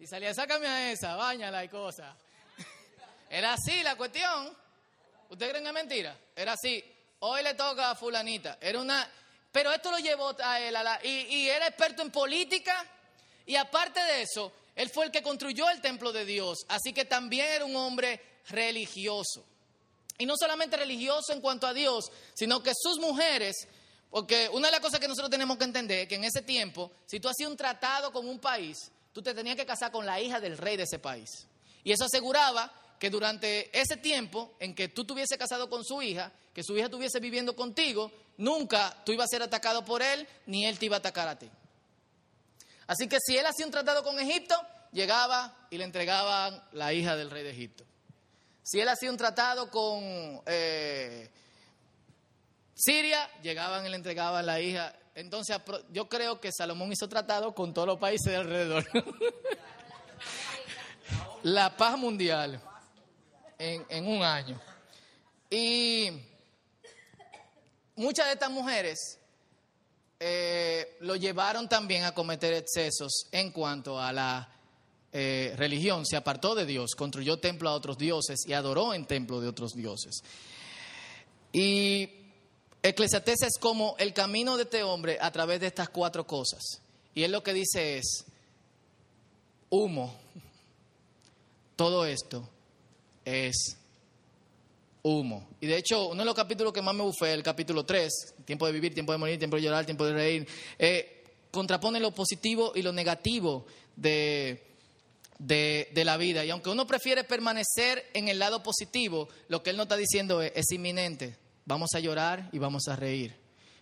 Y 0.00 0.08
salía, 0.08 0.34
sácame 0.34 0.66
a 0.66 0.90
esa, 0.90 1.14
bañala 1.14 1.62
y 1.62 1.68
cosa. 1.68 2.16
Era 3.30 3.52
así 3.52 3.80
la 3.84 3.94
cuestión. 3.94 4.52
¿Ustedes 5.30 5.52
creen 5.52 5.62
que 5.62 5.68
es 5.68 5.74
mentira? 5.74 6.18
Era 6.34 6.54
así. 6.54 6.82
Hoy 7.20 7.44
le 7.44 7.54
toca 7.54 7.92
a 7.92 7.94
fulanita. 7.94 8.58
Era 8.60 8.80
una... 8.80 9.08
Pero 9.52 9.72
esto 9.72 9.92
lo 9.92 9.98
llevó 9.98 10.34
a 10.42 10.58
él 10.58 10.74
a 10.74 10.82
la... 10.82 11.06
y 11.06 11.48
era 11.48 11.68
experto 11.68 12.02
en 12.02 12.10
política. 12.10 12.84
Y 13.46 13.54
aparte 13.54 14.00
de 14.00 14.22
eso, 14.22 14.52
él 14.74 14.90
fue 14.90 15.04
el 15.04 15.12
que 15.12 15.22
construyó 15.22 15.70
el 15.70 15.80
templo 15.80 16.12
de 16.12 16.24
Dios. 16.24 16.66
Así 16.66 16.92
que 16.92 17.04
también 17.04 17.46
era 17.48 17.64
un 17.64 17.76
hombre 17.76 18.20
religioso. 18.48 19.46
Y 20.18 20.26
no 20.26 20.34
solamente 20.36 20.76
religioso 20.76 21.32
en 21.32 21.40
cuanto 21.40 21.66
a 21.66 21.74
Dios, 21.74 22.10
sino 22.34 22.62
que 22.62 22.72
sus 22.74 22.98
mujeres, 22.98 23.66
porque 24.10 24.48
una 24.52 24.68
de 24.68 24.72
las 24.72 24.80
cosas 24.80 25.00
que 25.00 25.08
nosotros 25.08 25.30
tenemos 25.30 25.58
que 25.58 25.64
entender 25.64 26.00
es 26.00 26.08
que 26.08 26.14
en 26.14 26.24
ese 26.24 26.42
tiempo, 26.42 26.92
si 27.06 27.18
tú 27.18 27.28
hacías 27.28 27.50
un 27.50 27.56
tratado 27.56 28.12
con 28.12 28.28
un 28.28 28.38
país, 28.38 28.76
tú 29.12 29.22
te 29.22 29.34
tenías 29.34 29.56
que 29.56 29.66
casar 29.66 29.90
con 29.90 30.06
la 30.06 30.20
hija 30.20 30.40
del 30.40 30.56
rey 30.56 30.76
de 30.76 30.84
ese 30.84 30.98
país. 30.98 31.48
Y 31.82 31.92
eso 31.92 32.04
aseguraba 32.04 32.72
que 32.98 33.10
durante 33.10 33.76
ese 33.78 33.96
tiempo 33.96 34.54
en 34.60 34.74
que 34.74 34.88
tú 34.88 35.02
estuviese 35.02 35.36
casado 35.36 35.68
con 35.68 35.84
su 35.84 36.00
hija, 36.00 36.32
que 36.54 36.62
su 36.62 36.76
hija 36.76 36.86
estuviese 36.86 37.18
viviendo 37.20 37.56
contigo, 37.56 38.10
nunca 38.36 39.02
tú 39.04 39.12
ibas 39.12 39.26
a 39.26 39.28
ser 39.28 39.42
atacado 39.42 39.84
por 39.84 40.00
él, 40.00 40.26
ni 40.46 40.64
él 40.64 40.78
te 40.78 40.86
iba 40.86 40.96
a 40.96 41.00
atacar 41.00 41.28
a 41.28 41.38
ti. 41.38 41.50
Así 42.86 43.08
que 43.08 43.18
si 43.20 43.36
él 43.36 43.46
hacía 43.46 43.66
un 43.66 43.72
tratado 43.72 44.02
con 44.02 44.18
Egipto, 44.18 44.54
llegaba 44.92 45.66
y 45.70 45.78
le 45.78 45.84
entregaban 45.84 46.62
la 46.72 46.92
hija 46.92 47.16
del 47.16 47.30
rey 47.30 47.42
de 47.42 47.50
Egipto. 47.50 47.84
Si 48.64 48.80
él 48.80 48.88
hacía 48.88 49.10
un 49.10 49.18
tratado 49.18 49.70
con 49.70 50.40
eh, 50.46 51.28
Siria, 52.74 53.28
llegaban 53.42 53.84
y 53.84 53.90
le 53.90 53.96
entregaban 53.96 54.46
la 54.46 54.58
hija. 54.58 54.96
Entonces 55.14 55.58
yo 55.92 56.08
creo 56.08 56.40
que 56.40 56.50
Salomón 56.50 56.90
hizo 56.90 57.06
tratado 57.06 57.54
con 57.54 57.74
todos 57.74 57.86
los 57.86 57.98
países 57.98 58.32
de 58.32 58.36
alrededor. 58.36 58.86
la 61.42 61.76
paz 61.76 61.98
mundial 61.98 62.58
en, 63.58 64.06
un 64.06 64.22
año. 64.22 64.58
Y 65.50 66.08
muchas 67.96 68.26
de 68.26 68.32
estas 68.32 68.50
mujeres 68.50 69.18
eh, 70.18 70.96
lo 71.00 71.16
llevaron 71.16 71.68
también 71.68 72.04
a 72.04 72.12
cometer 72.14 72.54
excesos 72.54 73.26
en 73.30 73.52
cuanto 73.52 74.00
a 74.00 74.10
la 74.10 74.53
eh, 75.16 75.54
religión, 75.56 76.04
se 76.04 76.16
apartó 76.16 76.56
de 76.56 76.66
Dios, 76.66 76.96
construyó 76.96 77.38
templo 77.38 77.68
a 77.68 77.74
otros 77.74 77.96
dioses 77.96 78.40
y 78.48 78.52
adoró 78.52 78.94
en 78.94 79.06
templo 79.06 79.40
de 79.40 79.46
otros 79.46 79.70
dioses. 79.74 80.24
Y 81.52 82.10
Eclesiastés 82.82 83.42
es 83.42 83.58
como 83.60 83.94
el 84.00 84.12
camino 84.12 84.56
de 84.56 84.64
este 84.64 84.82
hombre 84.82 85.16
a 85.20 85.30
través 85.30 85.60
de 85.60 85.68
estas 85.68 85.88
cuatro 85.88 86.26
cosas. 86.26 86.80
Y 87.14 87.22
él 87.22 87.30
lo 87.30 87.44
que 87.44 87.52
dice 87.52 87.98
es, 87.98 88.24
humo, 89.70 90.18
todo 91.76 92.04
esto 92.06 92.48
es 93.24 93.76
humo. 95.04 95.46
Y 95.60 95.68
de 95.68 95.76
hecho, 95.76 96.08
uno 96.08 96.22
de 96.22 96.26
los 96.26 96.34
capítulos 96.34 96.72
que 96.72 96.82
más 96.82 96.92
me 96.92 97.04
bufé, 97.04 97.32
el 97.34 97.44
capítulo 97.44 97.84
3, 97.84 98.34
tiempo 98.44 98.66
de 98.66 98.72
vivir, 98.72 98.92
tiempo 98.92 99.12
de 99.12 99.18
morir, 99.18 99.38
tiempo 99.38 99.54
de 99.58 99.62
llorar, 99.62 99.84
tiempo 99.84 100.06
de 100.06 100.12
reír, 100.12 100.48
eh, 100.76 101.22
contrapone 101.52 102.00
lo 102.00 102.10
positivo 102.10 102.72
y 102.74 102.82
lo 102.82 102.92
negativo 102.92 103.64
de, 103.94 104.73
de, 105.38 105.90
la 106.04 106.16
vida. 106.16 106.44
Y 106.44 106.50
aunque 106.50 106.70
uno 106.70 106.86
prefiere 106.86 107.24
permanecer 107.24 108.10
en 108.14 108.28
el 108.28 108.38
lado 108.38 108.62
positivo, 108.62 109.28
lo 109.48 109.62
que 109.62 109.70
él 109.70 109.76
no 109.76 109.84
está 109.84 109.96
diciendo 109.96 110.42
es, 110.42 110.52
es 110.54 110.70
inminente. 110.72 111.36
Vamos 111.66 111.90
a 111.94 112.00
llorar 112.00 112.48
y 112.52 112.58
vamos 112.58 112.88
a 112.88 112.96
reír. 112.96 113.34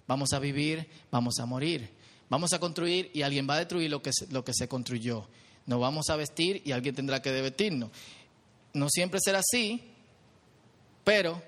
Vamos 0.07 0.33
a 0.33 0.39
vivir, 0.39 0.89
vamos 1.11 1.39
a 1.39 1.47
morir. 1.47 1.91
Vamos 2.29 2.53
a 2.53 2.59
construir 2.59 3.11
y 3.13 3.23
alguien 3.23 3.47
va 3.49 3.55
a 3.55 3.59
destruir 3.59 3.91
lo 3.91 4.03
que, 4.03 4.11
lo 4.31 4.45
que 4.45 4.55
se 4.55 4.69
construyó. 4.69 5.29
Nos 5.67 5.81
vamos 5.81 6.09
a 6.11 6.17
vestir 6.17 6.63
y 6.65 6.73
alguien 6.73 6.95
tendrá 6.95 7.21
que 7.21 7.31
vestirnos. 7.31 7.91
No 8.73 8.89
siempre 8.89 9.21
será 9.23 9.41
así, 9.41 9.83
pero 11.05 11.43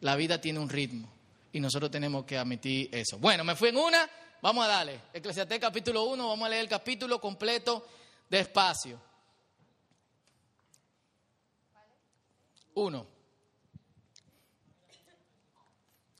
la 0.00 0.16
vida 0.16 0.40
tiene 0.40 0.60
un 0.60 0.68
ritmo 0.68 1.10
y 1.52 1.60
nosotros 1.60 1.90
tenemos 1.90 2.24
que 2.24 2.36
admitir 2.36 2.88
eso. 2.92 3.18
Bueno, 3.18 3.44
me 3.44 3.54
fui 3.54 3.68
en 3.68 3.76
una, 3.76 4.08
vamos 4.42 4.64
a 4.64 4.68
darle. 4.68 5.00
Eclesiastés 5.12 5.60
capítulo 5.60 6.04
1, 6.04 6.28
vamos 6.28 6.46
a 6.46 6.48
leer 6.48 6.62
el 6.62 6.68
capítulo 6.68 7.20
completo 7.20 7.86
despacio. 8.28 8.98
Uno. 12.74 13.06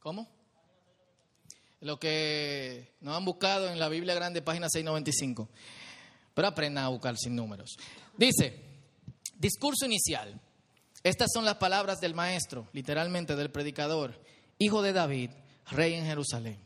¿Cómo? 0.01 0.29
Lo 1.81 1.99
que 1.99 2.95
nos 3.01 3.17
han 3.17 3.25
buscado 3.25 3.69
en 3.69 3.79
la 3.79 3.89
Biblia 3.89 4.15
Grande, 4.15 4.43
página 4.43 4.69
695. 4.69 5.49
Pero 6.35 6.49
aprendan 6.49 6.85
a 6.85 6.89
buscar 6.89 7.17
sin 7.17 7.37
números. 7.37 7.77
Dice, 8.17 8.63
discurso 9.37 9.87
inicial. 9.87 10.41
Estas 11.03 11.31
son 11.33 11.45
las 11.45 11.57
palabras 11.57 12.01
del 12.01 12.15
maestro, 12.15 12.69
literalmente 12.73 13.37
del 13.37 13.51
predicador, 13.51 14.19
hijo 14.59 14.81
de 14.81 14.95
David, 14.95 15.31
rey 15.71 15.95
en 15.95 16.07
Jerusalén. 16.07 16.59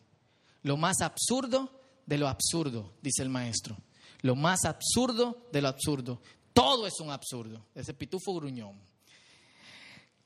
Lo 0.63 0.77
más 0.77 1.01
absurdo 1.01 1.81
de 2.07 2.19
lo 2.19 2.29
absurdo, 2.29 2.95
dice 3.03 3.23
el 3.23 3.29
maestro. 3.29 3.77
Lo 4.23 4.37
más 4.37 4.65
absurdo 4.65 5.49
de 5.53 5.63
lo 5.63 5.69
absurdo. 5.69 6.21
Todo 6.53 6.87
es 6.87 7.01
un 7.01 7.11
absurdo. 7.11 7.67
Ese 7.75 7.95
pitufo 7.95 8.35
gruñón. 8.35 8.81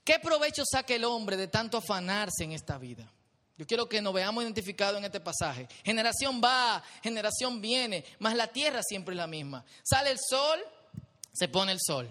¿Qué 0.05 0.19
provecho 0.19 0.65
saca 0.65 0.95
el 0.95 1.05
hombre 1.05 1.37
de 1.37 1.49
tanto 1.49 1.79
afanarse 1.79 2.45
en 2.45 2.53
esta 2.53 2.79
vida? 2.79 3.11
Yo 3.57 3.67
quiero 3.67 3.89
que 3.89 4.03
nos 4.03 4.13
veamos 4.13 4.43
identificados 4.43 4.99
en 4.99 5.05
este 5.05 5.21
pasaje. 5.21 5.69
Generación 5.85 6.41
va, 6.43 6.83
generación 7.03 7.61
viene, 7.61 8.05
mas 8.19 8.35
la 8.35 8.49
tierra 8.49 8.83
siempre 8.83 9.15
es 9.15 9.19
la 9.19 9.27
misma. 9.27 9.65
Sale 9.85 10.11
el 10.11 10.19
sol 10.19 10.59
se 11.33 11.49
pone 11.49 11.73
el 11.73 11.79
sol. 11.81 12.09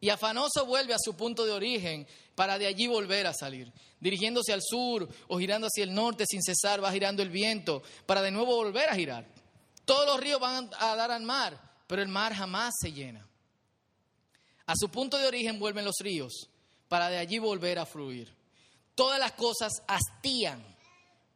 Y 0.00 0.08
afanoso 0.08 0.64
vuelve 0.64 0.94
a 0.94 0.98
su 0.98 1.14
punto 1.14 1.44
de 1.44 1.52
origen 1.52 2.06
para 2.34 2.58
de 2.58 2.66
allí 2.66 2.86
volver 2.86 3.26
a 3.26 3.34
salir. 3.34 3.70
Dirigiéndose 4.00 4.52
al 4.52 4.62
sur 4.62 5.06
o 5.28 5.38
girando 5.38 5.66
hacia 5.66 5.84
el 5.84 5.92
norte 5.92 6.24
sin 6.26 6.42
cesar, 6.42 6.82
va 6.82 6.90
girando 6.90 7.22
el 7.22 7.28
viento 7.28 7.82
para 8.06 8.22
de 8.22 8.30
nuevo 8.30 8.56
volver 8.56 8.88
a 8.88 8.94
girar. 8.94 9.26
Todos 9.84 10.06
los 10.06 10.20
ríos 10.20 10.40
van 10.40 10.70
a 10.78 10.96
dar 10.96 11.10
al 11.10 11.22
mar, 11.22 11.60
pero 11.86 12.00
el 12.00 12.08
mar 12.08 12.34
jamás 12.34 12.72
se 12.80 12.92
llena. 12.92 13.26
A 14.64 14.74
su 14.74 14.88
punto 14.88 15.18
de 15.18 15.26
origen 15.26 15.58
vuelven 15.58 15.84
los 15.84 15.96
ríos 16.00 16.49
para 16.90 17.08
de 17.08 17.18
allí 17.18 17.38
volver 17.38 17.78
a 17.78 17.86
fluir. 17.86 18.34
Todas 18.96 19.20
las 19.20 19.32
cosas 19.32 19.72
hastían 19.86 20.60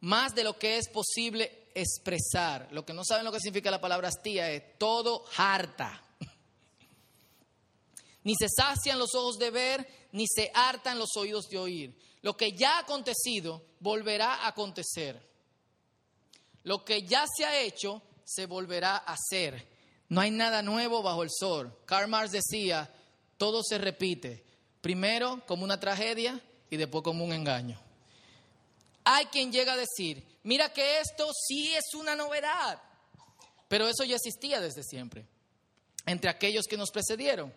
más 0.00 0.34
de 0.34 0.42
lo 0.42 0.58
que 0.58 0.78
es 0.78 0.88
posible 0.88 1.68
expresar. 1.76 2.66
Lo 2.72 2.84
que 2.84 2.92
no 2.92 3.04
saben 3.04 3.24
lo 3.24 3.30
que 3.30 3.38
significa 3.38 3.70
la 3.70 3.80
palabra 3.80 4.08
hastía 4.08 4.50
es 4.50 4.76
todo 4.78 5.24
harta. 5.36 6.02
Ni 8.24 8.34
se 8.34 8.48
sacian 8.48 8.98
los 8.98 9.14
ojos 9.14 9.38
de 9.38 9.50
ver, 9.50 10.08
ni 10.10 10.26
se 10.26 10.50
hartan 10.52 10.98
los 10.98 11.16
oídos 11.16 11.48
de 11.48 11.58
oír. 11.58 11.96
Lo 12.22 12.36
que 12.36 12.52
ya 12.52 12.76
ha 12.76 12.80
acontecido 12.80 13.62
volverá 13.78 14.34
a 14.34 14.48
acontecer. 14.48 15.22
Lo 16.64 16.84
que 16.84 17.02
ya 17.02 17.26
se 17.32 17.44
ha 17.44 17.60
hecho 17.60 18.02
se 18.24 18.46
volverá 18.46 18.96
a 18.96 19.12
hacer. 19.12 19.68
No 20.08 20.20
hay 20.20 20.32
nada 20.32 20.62
nuevo 20.62 21.00
bajo 21.00 21.22
el 21.22 21.30
sol. 21.30 21.78
Karl 21.84 22.08
Marx 22.08 22.32
decía, 22.32 22.92
todo 23.36 23.62
se 23.62 23.78
repite. 23.78 24.43
Primero 24.84 25.40
como 25.46 25.64
una 25.64 25.80
tragedia 25.80 26.38
y 26.68 26.76
después 26.76 27.02
como 27.02 27.24
un 27.24 27.32
engaño. 27.32 27.80
Hay 29.02 29.24
quien 29.32 29.50
llega 29.50 29.72
a 29.72 29.78
decir, 29.78 30.22
mira 30.42 30.74
que 30.74 31.00
esto 31.00 31.26
sí 31.48 31.74
es 31.74 31.94
una 31.94 32.14
novedad, 32.14 32.82
pero 33.66 33.88
eso 33.88 34.04
ya 34.04 34.16
existía 34.16 34.60
desde 34.60 34.82
siempre, 34.82 35.24
entre 36.04 36.28
aquellos 36.28 36.66
que 36.66 36.76
nos 36.76 36.90
precedieron. 36.90 37.50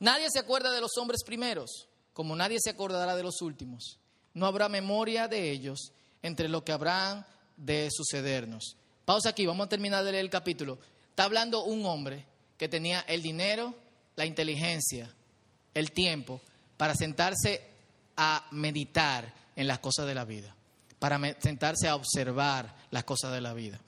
Nadie 0.00 0.26
se 0.28 0.40
acuerda 0.40 0.72
de 0.72 0.80
los 0.80 0.96
hombres 0.98 1.22
primeros, 1.24 1.86
como 2.12 2.34
nadie 2.34 2.58
se 2.60 2.70
acordará 2.70 3.14
de 3.14 3.22
los 3.22 3.42
últimos. 3.42 4.00
No 4.34 4.46
habrá 4.46 4.68
memoria 4.68 5.28
de 5.28 5.52
ellos 5.52 5.92
entre 6.20 6.48
lo 6.48 6.64
que 6.64 6.72
habrán 6.72 7.24
de 7.56 7.90
sucedernos. 7.92 8.74
Pausa 9.04 9.28
aquí, 9.28 9.46
vamos 9.46 9.66
a 9.66 9.68
terminar 9.68 10.02
de 10.02 10.10
leer 10.10 10.24
el 10.24 10.30
capítulo. 10.30 10.80
Está 11.10 11.22
hablando 11.22 11.62
un 11.62 11.86
hombre 11.86 12.26
que 12.58 12.68
tenía 12.68 13.02
el 13.02 13.22
dinero, 13.22 13.72
la 14.16 14.26
inteligencia, 14.26 15.14
el 15.74 15.92
tiempo 15.92 16.40
para 16.82 16.96
sentarse 16.96 17.62
a 18.16 18.44
meditar 18.50 19.32
en 19.54 19.68
las 19.68 19.78
cosas 19.78 20.04
de 20.04 20.16
la 20.16 20.24
vida 20.24 20.52
para 20.98 21.20
sentarse 21.40 21.86
a 21.86 21.96
observar 21.96 22.76
las 22.90 23.04
cosas 23.04 23.32
de 23.32 23.40
la 23.40 23.54
vida. 23.54 23.80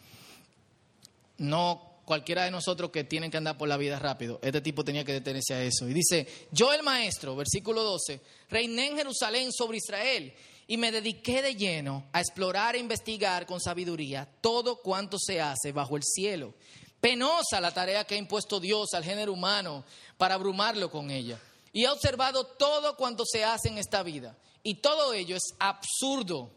No 1.39 2.01
cualquiera 2.05 2.45
de 2.45 2.53
nosotros 2.53 2.91
que 2.91 3.03
tienen 3.03 3.33
que 3.33 3.37
andar 3.37 3.59
por 3.59 3.69
la 3.69 3.77
vida 3.77 3.99
rápido. 3.99 4.39
Este 4.43 4.61
tipo 4.61 4.85
tenía 4.85 5.05
que 5.05 5.13
detenerse 5.13 5.55
a 5.55 5.63
eso. 5.63 5.89
Y 5.89 5.93
dice, 5.93 6.27
yo 6.53 6.73
el 6.73 6.85
maestro, 6.85 7.35
versículo 7.35 7.83
12, 7.83 8.21
reiné 8.49 8.89
en 8.89 8.97
Jerusalén 8.97 9.53
sobre 9.53 9.79
Israel 9.79 10.33
y 10.69 10.77
me 10.77 10.93
dediqué 10.93 11.43
de 11.43 11.57
lleno 11.57 12.05
a 12.13 12.21
explorar 12.21 12.77
e 12.77 12.81
investigar 12.81 13.47
con 13.47 13.61
sabiduría 13.61 14.29
todo 14.41 14.83
cuanto 14.83 15.17
se 15.21 15.41
hace 15.41 15.71
bajo 15.71 15.97
el 15.97 16.03
cielo. 16.05 16.55
Penosa 17.01 17.61
la 17.61 17.73
tarea 17.73 18.05
que 18.05 18.15
ha 18.15 18.19
impuesto 18.19 18.61
Dios 18.61 18.93
al 18.95 19.05
género 19.05 19.33
humano 19.33 19.85
para 20.17 20.35
abrumarlo 20.35 20.91
con 20.91 21.13
ella. 21.13 21.41
Y 21.75 21.85
he 21.85 21.91
observado 21.91 22.47
todo 22.47 22.97
cuanto 22.97 23.27
se 23.27 23.45
hace 23.45 23.69
en 23.69 23.77
esta 23.77 24.03
vida. 24.03 24.35
Y 24.63 24.77
todo 24.77 25.13
ello 25.13 25.37
es 25.37 25.55
absurdo 25.59 26.51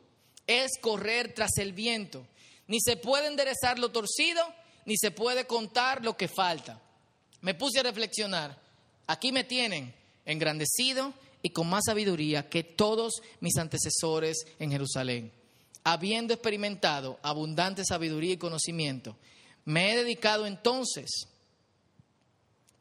es 0.47 0.71
correr 0.81 1.33
tras 1.33 1.57
el 1.57 1.73
viento. 1.73 2.25
Ni 2.67 2.79
se 2.79 2.97
puede 2.97 3.27
enderezar 3.27 3.77
lo 3.77 3.91
torcido, 3.91 4.41
ni 4.85 4.97
se 4.97 5.11
puede 5.11 5.45
contar 5.45 6.03
lo 6.03 6.17
que 6.17 6.27
falta. 6.27 6.81
Me 7.41 7.53
puse 7.53 7.79
a 7.79 7.83
reflexionar. 7.83 8.57
Aquí 9.05 9.31
me 9.31 9.43
tienen 9.43 9.93
engrandecido 10.25 11.13
y 11.43 11.49
con 11.49 11.69
más 11.69 11.83
sabiduría 11.85 12.49
que 12.49 12.63
todos 12.63 13.21
mis 13.41 13.57
antecesores 13.57 14.37
en 14.59 14.71
Jerusalén. 14.71 15.31
Habiendo 15.83 16.33
experimentado 16.33 17.19
abundante 17.21 17.85
sabiduría 17.85 18.33
y 18.33 18.37
conocimiento, 18.37 19.15
me 19.63 19.91
he 19.91 19.97
dedicado 19.97 20.45
entonces 20.45 21.27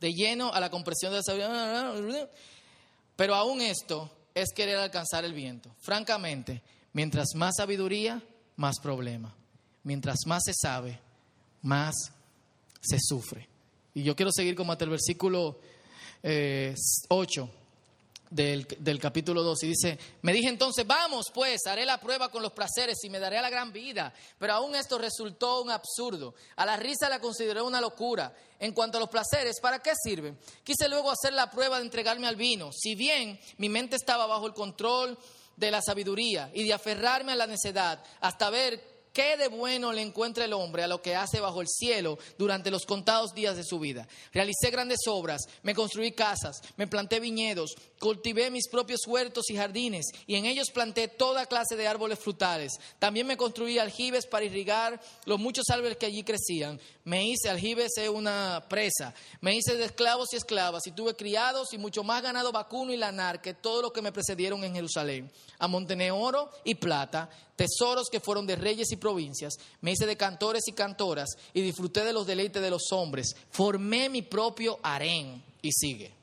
de 0.01 0.13
lleno 0.13 0.53
a 0.53 0.61
la 0.61 0.71
comprensión 0.71 1.13
de 1.13 1.19
la 1.19 1.23
sabiduría. 1.23 2.31
Pero 3.17 3.35
aún 3.35 3.61
esto 3.61 4.11
es 4.35 4.53
querer 4.53 4.77
alcanzar 4.79 5.25
el 5.25 5.33
viento. 5.33 5.75
Francamente, 5.81 6.63
Mientras 6.97 7.35
más 7.35 7.57
sabiduría, 7.59 8.23
más 8.57 8.81
problema. 8.81 9.35
Mientras 9.83 10.21
más 10.25 10.45
se 10.47 10.55
sabe, 10.55 10.99
más 11.61 11.95
se 12.81 12.97
sufre. 12.99 13.47
Y 13.93 14.03
yo 14.03 14.17
quiero 14.17 14.33
seguir 14.33 14.55
como 14.55 14.73
hasta 14.73 14.85
el 14.85 14.91
versículo 14.93 15.61
8 15.61 15.61
eh, 16.23 16.75
del, 18.31 18.67
del, 18.79 18.99
capítulo 18.99 19.43
2 19.43 19.62
y 19.62 19.67
dice, 19.69 19.99
me 20.23 20.33
dije 20.33 20.49
entonces, 20.49 20.87
vamos 20.87 21.31
pues, 21.33 21.67
haré 21.67 21.85
la 21.85 21.99
prueba 21.99 22.31
con 22.31 22.43
los 22.43 22.53
placeres 22.53 23.03
y 23.05 23.11
me 23.11 23.19
daré 23.19 23.39
a 23.39 23.43
la 23.43 23.51
gran 23.51 23.73
vida. 23.73 24.12
Pero 24.39 24.53
aún 24.55 24.75
esto 24.75 24.99
resultó 24.99 25.62
un 25.62 25.71
absurdo. 25.71 26.35
A 26.57 26.67
la 26.67 26.77
risa 26.77 27.09
la 27.09 27.21
consideré 27.21 27.62
una 27.62 27.81
locura. 27.81 28.35
En 28.59 28.73
cuanto 28.73 28.99
a 28.99 29.01
los 29.01 29.11
placeres, 29.11 29.61
¿para 29.61 29.81
qué 29.81 29.93
sirven? 29.95 30.39
Quise 30.65 30.89
luego 30.89 31.11
hacer 31.11 31.33
la 31.33 31.51
prueba 31.51 31.79
de 31.79 31.85
entregarme 31.85 32.27
al 32.27 32.37
vino. 32.37 32.71
Si 32.73 32.95
bien 32.95 33.39
mi 33.59 33.69
mente 33.69 33.97
estaba 33.97 34.27
bajo 34.27 34.47
el 34.47 34.55
control 34.55 35.19
de 35.57 35.71
la 35.71 35.83
sabiduría 35.83 36.51
y 36.55 36.65
de 36.65 36.73
aferrarme 36.73 37.33
a 37.33 37.37
la 37.37 37.47
necedad 37.47 38.03
hasta 38.21 38.51
ver 38.51 38.96
¿Qué 39.16 39.38
de 39.38 39.48
bueno 39.48 39.94
le 39.94 40.02
encuentra 40.02 40.44
el 40.44 40.52
hombre 40.52 40.83
a 40.83 40.87
lo 40.87 41.00
que 41.00 41.16
hace 41.16 41.40
bajo 41.40 41.62
el 41.62 41.68
cielo 41.68 42.18
durante 42.37 42.70
los 42.70 42.85
contados 42.85 43.33
días 43.33 43.57
de 43.57 43.64
su 43.64 43.79
vida? 43.79 44.07
Realicé 44.31 44.68
grandes 44.70 44.98
obras, 45.07 45.40
me 45.62 45.74
construí 45.74 46.12
casas, 46.12 46.61
me 46.76 46.87
planté 46.87 47.18
viñedos, 47.18 47.76
cultivé 47.98 48.50
mis 48.50 48.68
propios 48.68 49.00
huertos 49.07 49.48
y 49.48 49.57
jardines 49.57 50.05
y 50.26 50.35
en 50.35 50.44
ellos 50.44 50.70
planté 50.70 51.09
toda 51.09 51.46
clase 51.46 51.76
de 51.76 51.87
árboles 51.87 52.18
frutales. 52.18 52.72
También 52.98 53.26
me 53.26 53.38
construí 53.38 53.79
aljibes 53.79 54.26
para 54.26 54.44
irrigar 54.44 55.00
los 55.24 55.40
muchos 55.40 55.64
árboles 55.70 55.96
que 55.96 56.05
allí 56.05 56.22
crecían. 56.22 56.79
Me 57.05 57.26
hice 57.26 57.48
aljibes 57.48 57.92
de 57.96 58.11
una 58.11 58.66
presa, 58.68 59.14
me 59.40 59.57
hice 59.57 59.76
de 59.76 59.87
esclavos 59.87 60.29
y 60.35 60.37
esclavas 60.37 60.87
y 60.87 60.92
tuve 60.92 61.16
criados 61.16 61.72
y 61.72 61.79
mucho 61.79 62.05
más 62.05 62.20
ganado 62.22 62.52
vacuno 62.52 62.92
y 62.92 62.98
lanar 62.98 63.40
que 63.40 63.55
todo 63.55 63.81
lo 63.81 63.94
que 63.94 64.02
me 64.02 64.12
precedieron 64.12 64.62
en 64.62 64.74
Jerusalén. 64.74 65.33
Amontené 65.59 66.11
oro 66.11 66.50
y 66.64 66.74
plata 66.74 67.31
tesoros 67.57 68.09
que 68.11 68.21
fueron 68.21 68.47
de 68.47 68.57
reyes 68.57 68.92
y 68.92 68.97
provincias, 68.97 69.55
me 69.81 69.92
hice 69.92 70.07
de 70.07 70.16
cantores 70.16 70.69
y 70.69 70.73
cantoras 70.73 71.31
y 71.53 71.62
disfruté 71.62 72.05
de 72.05 72.12
los 72.12 72.27
deleites 72.27 72.62
de 72.62 72.71
los 72.71 72.92
hombres, 72.92 73.35
formé 73.51 74.09
mi 74.09 74.23
propio 74.23 74.79
harén 74.83 75.42
y 75.62 75.73
sigue. 75.73 76.14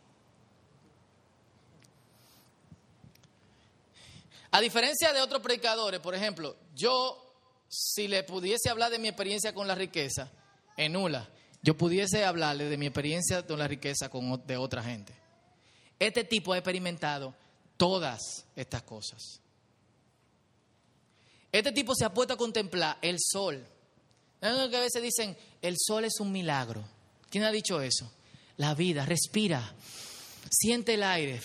A 4.52 4.62
diferencia 4.62 5.12
de 5.12 5.22
otros 5.22 5.42
predicadores, 5.42 6.00
por 6.00 6.14
ejemplo, 6.14 6.56
yo 6.76 7.20
si 7.68 8.08
le 8.08 8.24
pudiese 8.24 8.70
hablar 8.70 8.92
de 8.92 9.00
mi 9.00 9.08
experiencia 9.08 9.52
con 9.52 9.68
la 9.68 9.74
riqueza, 9.74 10.30
en 10.78 10.94
nula, 10.94 11.28
yo 11.64 11.76
pudiese 11.76 12.24
hablarle 12.24 12.66
de 12.66 12.78
mi 12.78 12.86
experiencia 12.86 13.48
con 13.48 13.58
la 13.58 13.68
riqueza 13.68 14.10
con, 14.10 14.46
de 14.46 14.58
otra 14.58 14.84
gente. 14.84 15.14
Este 15.98 16.24
tipo 16.24 16.54
ha 16.54 16.58
experimentado 16.58 17.34
todas 17.78 18.46
estas 18.56 18.84
cosas. 18.84 19.43
Este 21.54 21.72
tipo 21.72 21.94
se 21.94 22.04
ha 22.04 22.12
puesto 22.12 22.34
a 22.34 22.38
contemplar 22.38 22.98
el 23.04 23.18
sol. 23.20 23.64
que 24.42 24.48
a 24.48 24.82
veces 24.82 25.04
dicen, 25.04 25.38
el 25.62 25.76
sol 25.78 26.04
es 26.04 26.20
un 26.20 26.32
milagro. 26.32 26.84
¿Quién 27.30 27.44
ha 27.44 27.52
dicho 27.52 27.80
eso? 27.80 28.12
La 28.58 28.74
vida, 28.74 29.06
respira, 29.06 29.74
siente 30.50 30.96
el 30.96 31.04
aire, 31.04 31.42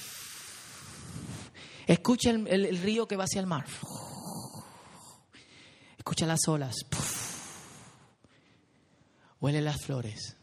escucha 1.86 2.30
el, 2.30 2.78
río 2.78 3.06
que 3.06 3.16
va 3.16 3.24
hacia 3.24 3.40
el 3.40 3.46
mar, 3.46 3.66
escucha 5.96 6.26
las 6.26 6.46
olas, 6.48 6.74
huele 9.40 9.62
las 9.62 9.80
flores. 9.80 10.36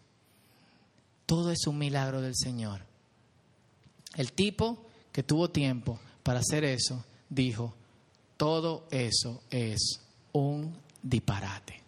Todo 1.28 1.52
es 1.52 1.66
un 1.68 1.78
milagro 1.78 2.22
del 2.22 2.36
Señor. 2.36 2.82
El 4.16 4.32
tipo 4.34 4.88
que 5.12 5.24
tuvo 5.24 5.50
tiempo 5.50 6.00
para 6.24 6.40
hacer 6.40 6.64
eso 6.64 7.04
dijo, 7.30 7.76
todo 8.38 8.88
eso 8.92 9.44
es 9.50 10.02
un 10.32 10.76
disparate. 11.02 11.82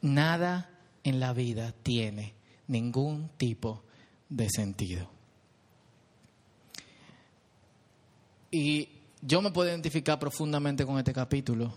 Nada 0.00 0.70
en 1.04 1.20
la 1.20 1.32
vida 1.32 1.74
tiene 1.82 2.34
ningún 2.66 3.30
tipo 3.36 3.82
de 4.28 4.48
sentido. 4.50 5.10
Y 8.50 8.88
yo 9.20 9.42
me 9.42 9.50
puedo 9.50 9.68
identificar 9.68 10.18
profundamente 10.18 10.86
con 10.86 10.98
este 10.98 11.12
capítulo. 11.12 11.72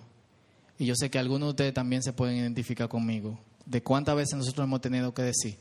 Y 0.78 0.86
yo 0.86 0.96
sé 0.96 1.10
que 1.10 1.20
algunos 1.20 1.48
de 1.48 1.52
ustedes 1.52 1.74
también 1.74 2.02
se 2.02 2.14
pueden 2.14 2.38
identificar 2.38 2.88
conmigo. 2.88 3.40
De 3.66 3.84
cuántas 3.84 4.16
veces 4.16 4.36
nosotros 4.36 4.66
hemos 4.66 4.82
tenido 4.82 5.14
que 5.14 5.24
decir, 5.24 5.58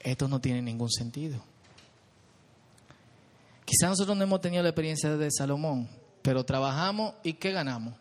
esto 0.00 0.28
no 0.28 0.40
tiene 0.40 0.62
ningún 0.62 0.90
sentido. 0.90 1.42
Quizás 3.68 3.90
nosotros 3.90 4.16
no 4.16 4.24
hemos 4.24 4.40
tenido 4.40 4.62
la 4.62 4.70
experiencia 4.70 5.14
de 5.14 5.30
Salomón, 5.30 5.90
pero 6.22 6.42
trabajamos 6.42 7.16
y 7.22 7.34
¿qué 7.34 7.52
ganamos? 7.52 7.92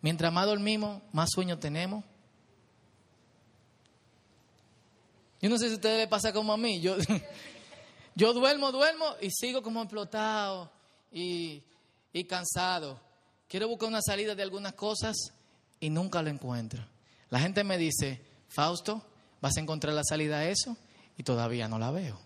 Mientras 0.00 0.32
más 0.32 0.46
dormimos, 0.46 1.00
más 1.12 1.30
sueño 1.32 1.60
tenemos. 1.60 2.02
Yo 5.40 5.48
no 5.48 5.58
sé 5.58 5.66
si 5.66 5.74
a 5.74 5.76
ustedes 5.76 5.98
les 5.98 6.08
pasa 6.08 6.32
como 6.32 6.52
a 6.52 6.56
mí. 6.56 6.80
Yo, 6.80 6.96
yo 8.16 8.32
duermo, 8.32 8.72
duermo 8.72 9.14
y 9.22 9.30
sigo 9.30 9.62
como 9.62 9.80
explotado 9.80 10.72
y, 11.12 11.62
y 12.12 12.24
cansado. 12.24 12.98
Quiero 13.46 13.68
buscar 13.68 13.88
una 13.88 14.02
salida 14.02 14.34
de 14.34 14.42
algunas 14.42 14.72
cosas 14.72 15.14
y 15.78 15.88
nunca 15.88 16.20
lo 16.20 16.30
encuentro. 16.30 16.84
La 17.30 17.38
gente 17.38 17.62
me 17.62 17.78
dice, 17.78 18.20
Fausto, 18.48 19.06
¿vas 19.40 19.56
a 19.56 19.60
encontrar 19.60 19.94
la 19.94 20.02
salida 20.02 20.38
a 20.38 20.48
eso? 20.48 20.76
Y 21.16 21.22
todavía 21.22 21.68
no 21.68 21.78
la 21.78 21.92
veo. 21.92 22.23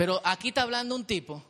Pero 0.00 0.20
aquí 0.24 0.48
está 0.48 0.62
hablando 0.62 0.94
un 0.94 1.04
tipo 1.04 1.44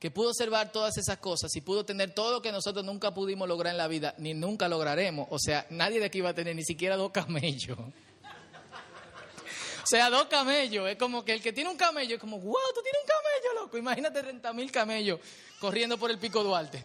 que 0.00 0.10
pudo 0.10 0.30
observar 0.30 0.72
todas 0.72 0.98
esas 0.98 1.18
cosas 1.18 1.54
y 1.54 1.60
pudo 1.60 1.84
tener 1.84 2.12
todo 2.12 2.32
lo 2.32 2.42
que 2.42 2.50
nosotros 2.50 2.84
nunca 2.84 3.14
pudimos 3.14 3.46
lograr 3.46 3.70
en 3.70 3.78
la 3.78 3.86
vida, 3.86 4.16
ni 4.18 4.34
nunca 4.34 4.66
lograremos. 4.66 5.28
O 5.30 5.38
sea, 5.38 5.64
nadie 5.70 6.00
de 6.00 6.06
aquí 6.06 6.20
va 6.20 6.30
a 6.30 6.34
tener 6.34 6.56
ni 6.56 6.64
siquiera 6.64 6.96
dos 6.96 7.12
camellos. 7.12 7.78
O 7.78 9.86
sea, 9.86 10.10
dos 10.10 10.24
camellos. 10.24 10.88
Es 10.88 10.96
como 10.96 11.24
que 11.24 11.34
el 11.34 11.40
que 11.40 11.52
tiene 11.52 11.70
un 11.70 11.76
camello 11.76 12.16
es 12.16 12.20
como, 12.20 12.40
wow, 12.40 12.56
tú 12.74 12.82
tienes 12.82 13.00
un 13.00 13.06
camello, 13.06 13.62
loco. 13.62 13.78
Imagínate 13.78 14.24
30 14.24 14.52
mil 14.54 14.72
camellos 14.72 15.20
corriendo 15.60 15.96
por 15.96 16.10
el 16.10 16.18
pico 16.18 16.42
Duarte. 16.42 16.84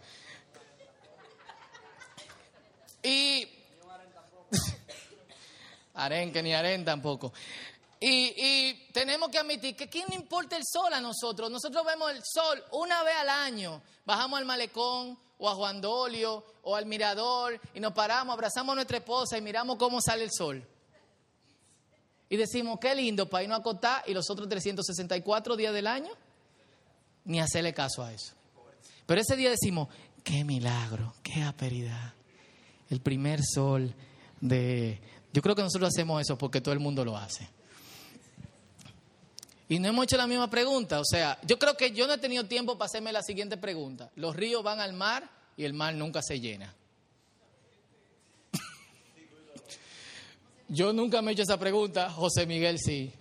Y. 3.01 3.47
Arenque 5.95 6.43
ni 6.43 6.53
aren 6.53 6.85
tampoco. 6.85 7.33
Y, 8.01 8.87
tenemos 8.93 9.29
que 9.29 9.39
admitir 9.39 9.75
que 9.75 9.89
¿quién 9.89 10.07
importa 10.13 10.55
el 10.55 10.63
sol 10.65 10.93
a 10.93 11.01
nosotros? 11.01 11.51
Nosotros 11.51 11.85
vemos 11.85 12.11
el 12.11 12.21
sol 12.23 12.63
una 12.71 13.03
vez 13.03 13.15
al 13.17 13.29
año. 13.29 13.81
Bajamos 14.05 14.39
al 14.39 14.45
malecón 14.45 15.19
o 15.37 15.49
a 15.49 15.55
Juan 15.55 15.81
Dolio 15.81 16.45
o 16.63 16.75
al 16.75 16.85
mirador 16.85 17.59
y 17.73 17.79
nos 17.79 17.93
paramos, 17.93 18.33
abrazamos 18.33 18.73
a 18.73 18.75
nuestra 18.75 18.97
esposa 18.97 19.37
y 19.37 19.41
miramos 19.41 19.77
cómo 19.77 20.01
sale 20.01 20.23
el 20.23 20.31
sol. 20.31 20.65
Y 22.29 22.37
decimos, 22.37 22.79
qué 22.79 22.95
lindo 22.95 23.27
para 23.27 23.43
irnos 23.43 23.57
a 23.57 23.61
acostar 23.61 24.03
y 24.07 24.13
los 24.13 24.29
otros 24.29 24.47
364 24.47 25.55
días 25.55 25.73
del 25.73 25.87
año, 25.87 26.11
ni 27.25 27.41
hacerle 27.41 27.73
caso 27.73 28.03
a 28.03 28.13
eso. 28.13 28.33
Pero 29.05 29.19
ese 29.19 29.35
día 29.35 29.49
decimos, 29.49 29.89
qué 30.23 30.45
milagro, 30.45 31.15
qué 31.23 31.43
aperidad. 31.43 32.13
El 32.89 33.01
primer 33.01 33.41
sol 33.43 33.93
de... 34.39 35.01
Yo 35.33 35.41
creo 35.41 35.55
que 35.55 35.63
nosotros 35.63 35.89
hacemos 35.89 36.21
eso 36.21 36.37
porque 36.37 36.61
todo 36.61 36.73
el 36.73 36.79
mundo 36.79 37.03
lo 37.03 37.17
hace. 37.17 37.49
Y 39.71 39.77
no 39.77 39.87
hemos 39.87 40.05
hecho 40.05 40.17
la 40.17 40.25
misma 40.25 40.49
pregunta. 40.49 40.99
O 40.99 41.05
sea, 41.05 41.37
yo 41.43 41.59
creo 41.59 41.77
que 41.77 41.91
yo 41.91 42.07
no 42.07 42.13
he 42.13 42.17
tenido 42.17 42.43
tiempo 42.45 42.75
para 42.75 42.87
hacerme 42.87 43.13
la 43.13 43.21
siguiente 43.21 43.55
pregunta. 43.55 44.09
Los 44.15 44.35
ríos 44.35 44.63
van 44.63 44.79
al 44.79 44.93
mar 44.93 45.29
y 45.55 45.63
el 45.63 45.73
mar 45.73 45.93
nunca 45.93 46.23
se 46.23 46.39
llena. 46.39 46.73
yo 50.67 50.91
nunca 50.91 51.21
me 51.21 51.29
he 51.29 51.33
hecho 51.33 51.43
esa 51.43 51.59
pregunta, 51.59 52.09
José 52.09 52.47
Miguel 52.47 52.79
sí. 52.79 53.13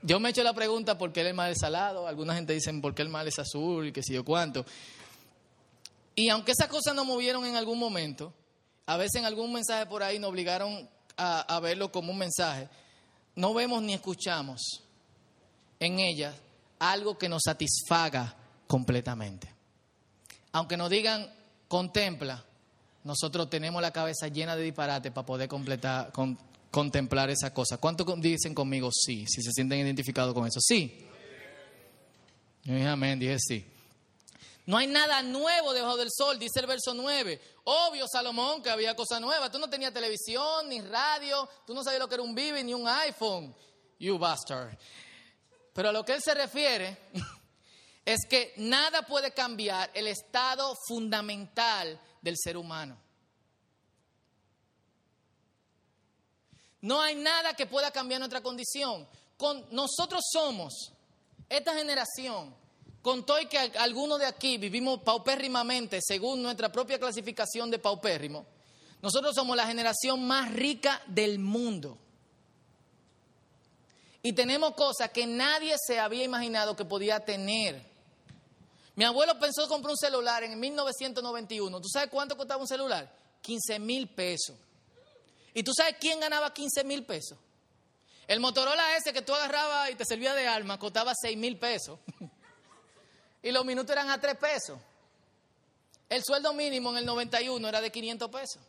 Yo 0.00 0.18
me 0.18 0.30
he 0.30 0.32
hecho 0.32 0.42
la 0.42 0.54
pregunta 0.54 0.96
por 0.96 1.12
qué 1.12 1.20
el 1.20 1.34
mar 1.34 1.50
es 1.50 1.58
salado. 1.60 2.08
Alguna 2.08 2.34
gente 2.34 2.54
dicen 2.54 2.80
por 2.80 2.94
qué 2.94 3.02
el 3.02 3.10
mar 3.10 3.28
es 3.28 3.38
azul 3.38 3.88
y 3.88 3.92
qué 3.92 4.02
sé 4.02 4.14
yo 4.14 4.24
cuánto. 4.24 4.64
Y 6.14 6.30
aunque 6.30 6.52
esas 6.52 6.68
cosas 6.68 6.94
nos 6.94 7.04
movieron 7.04 7.44
en 7.44 7.56
algún 7.56 7.78
momento, 7.78 8.32
a 8.86 8.96
veces 8.96 9.16
en 9.16 9.26
algún 9.26 9.52
mensaje 9.52 9.84
por 9.84 10.02
ahí 10.02 10.18
nos 10.18 10.30
obligaron 10.30 10.88
a, 11.18 11.40
a 11.42 11.60
verlo 11.60 11.92
como 11.92 12.12
un 12.12 12.18
mensaje, 12.18 12.66
no 13.34 13.52
vemos 13.52 13.82
ni 13.82 13.92
escuchamos 13.92 14.84
en 15.80 15.98
ella 15.98 16.34
algo 16.78 17.18
que 17.18 17.28
nos 17.28 17.42
satisfaga 17.44 18.36
completamente. 18.66 19.52
Aunque 20.52 20.76
nos 20.76 20.90
digan 20.90 21.28
contempla, 21.66 22.44
nosotros 23.04 23.48
tenemos 23.48 23.80
la 23.80 23.92
cabeza 23.92 24.28
llena 24.28 24.56
de 24.56 24.62
disparate 24.62 25.10
para 25.10 25.26
poder 25.26 25.48
completar, 25.48 26.12
contemplar 26.70 27.30
esa 27.30 27.52
cosa. 27.52 27.78
¿Cuántos 27.78 28.06
dicen 28.20 28.54
conmigo 28.54 28.90
sí? 28.92 29.26
Si 29.26 29.42
se 29.42 29.52
sienten 29.52 29.80
identificados 29.80 30.34
con 30.34 30.46
eso. 30.46 30.60
Sí. 30.60 31.06
Amén, 32.86 33.18
dije 33.18 33.36
sí. 33.38 33.66
No 34.66 34.76
hay 34.76 34.86
nada 34.86 35.22
nuevo 35.22 35.72
debajo 35.72 35.96
del 35.96 36.10
sol, 36.12 36.38
dice 36.38 36.60
el 36.60 36.66
verso 36.66 36.94
9. 36.94 37.40
Obvio, 37.64 38.06
Salomón, 38.06 38.62
que 38.62 38.70
había 38.70 38.94
cosas 38.94 39.20
nuevas. 39.20 39.50
Tú 39.50 39.58
no 39.58 39.68
tenías 39.68 39.92
televisión, 39.92 40.68
ni 40.68 40.80
radio, 40.80 41.48
tú 41.66 41.74
no 41.74 41.82
sabías 41.82 42.00
lo 42.00 42.08
que 42.08 42.14
era 42.14 42.22
un 42.22 42.34
Vivi, 42.34 42.62
ni 42.62 42.74
un 42.74 42.86
iPhone. 42.86 43.54
You 43.98 44.18
bastard. 44.18 44.76
Pero 45.80 45.88
a 45.88 45.92
lo 45.92 46.04
que 46.04 46.12
él 46.12 46.20
se 46.22 46.34
refiere 46.34 46.94
es 48.04 48.26
que 48.28 48.52
nada 48.58 49.00
puede 49.00 49.32
cambiar 49.32 49.90
el 49.94 50.08
estado 50.08 50.76
fundamental 50.86 51.98
del 52.20 52.36
ser 52.36 52.58
humano. 52.58 52.98
No 56.82 57.00
hay 57.00 57.14
nada 57.14 57.54
que 57.54 57.64
pueda 57.64 57.90
cambiar 57.90 58.20
nuestra 58.20 58.42
condición. 58.42 59.08
Con, 59.38 59.68
nosotros 59.70 60.20
somos, 60.30 60.92
esta 61.48 61.72
generación, 61.74 62.54
con 63.00 63.24
todo 63.24 63.40
y 63.40 63.46
que 63.46 63.56
algunos 63.56 64.18
de 64.18 64.26
aquí 64.26 64.58
vivimos 64.58 65.00
paupérrimamente 65.00 66.00
según 66.02 66.42
nuestra 66.42 66.70
propia 66.70 66.98
clasificación 66.98 67.70
de 67.70 67.78
paupérrimo, 67.78 68.44
nosotros 69.00 69.34
somos 69.34 69.56
la 69.56 69.66
generación 69.66 70.26
más 70.26 70.52
rica 70.52 71.00
del 71.06 71.38
mundo. 71.38 71.96
Y 74.22 74.32
tenemos 74.32 74.74
cosas 74.74 75.10
que 75.10 75.26
nadie 75.26 75.74
se 75.78 75.98
había 75.98 76.24
imaginado 76.24 76.76
que 76.76 76.84
podía 76.84 77.20
tener. 77.20 77.82
Mi 78.94 79.04
abuelo 79.04 79.38
pensó 79.38 79.66
comprar 79.66 79.92
un 79.92 79.96
celular 79.96 80.44
en 80.44 80.60
1991. 80.60 81.80
¿Tú 81.80 81.88
sabes 81.88 82.10
cuánto 82.10 82.36
costaba 82.36 82.60
un 82.60 82.68
celular? 82.68 83.10
15 83.40 83.78
mil 83.78 84.08
pesos. 84.08 84.56
¿Y 85.54 85.62
tú 85.62 85.72
sabes 85.74 85.96
quién 85.98 86.20
ganaba 86.20 86.52
15 86.52 86.84
mil 86.84 87.04
pesos? 87.04 87.38
El 88.26 88.40
Motorola 88.40 88.96
ese 88.96 89.12
que 89.12 89.22
tú 89.22 89.34
agarrabas 89.34 89.90
y 89.90 89.94
te 89.94 90.04
servía 90.04 90.34
de 90.34 90.46
alma 90.46 90.78
costaba 90.78 91.12
6 91.18 91.36
mil 91.38 91.58
pesos. 91.58 91.98
y 93.42 93.50
los 93.50 93.64
minutos 93.64 93.90
eran 93.90 94.10
a 94.10 94.20
3 94.20 94.36
pesos. 94.36 94.78
El 96.08 96.22
sueldo 96.22 96.52
mínimo 96.52 96.90
en 96.90 96.98
el 96.98 97.06
91 97.06 97.66
era 97.66 97.80
de 97.80 97.90
500 97.90 98.30
pesos. 98.30 98.62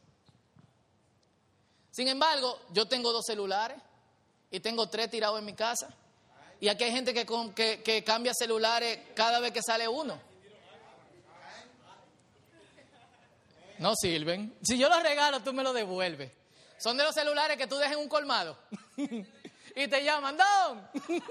Sin 1.91 2.07
embargo, 2.07 2.57
yo 2.71 2.87
tengo 2.87 3.11
dos 3.11 3.25
celulares 3.25 3.77
y 4.51 4.59
tengo 4.59 4.87
tres 4.89 5.09
tirados 5.09 5.39
en 5.39 5.45
mi 5.45 5.53
casa. 5.53 5.87
Y 6.59 6.67
aquí 6.67 6.83
hay 6.83 6.91
gente 6.91 7.13
que, 7.13 7.25
que, 7.83 8.03
cambia 8.03 8.33
celulares 8.35 8.99
cada 9.15 9.39
vez 9.39 9.51
que 9.51 9.63
sale 9.63 9.87
uno. 9.87 10.19
No 13.79 13.95
sirven. 13.95 14.53
Si 14.61 14.77
yo 14.77 14.87
los 14.89 15.01
regalo, 15.01 15.39
tú 15.41 15.53
me 15.53 15.63
los 15.63 15.73
devuelves. 15.73 16.31
Son 16.77 16.95
de 16.97 17.03
los 17.03 17.15
celulares 17.15 17.57
que 17.57 17.65
tú 17.65 17.77
dejas 17.77 17.93
en 17.93 17.99
un 17.99 18.09
colmado. 18.09 18.55
y 18.97 19.87
te 19.87 20.03
llaman, 20.03 20.37
Don. 20.37 20.87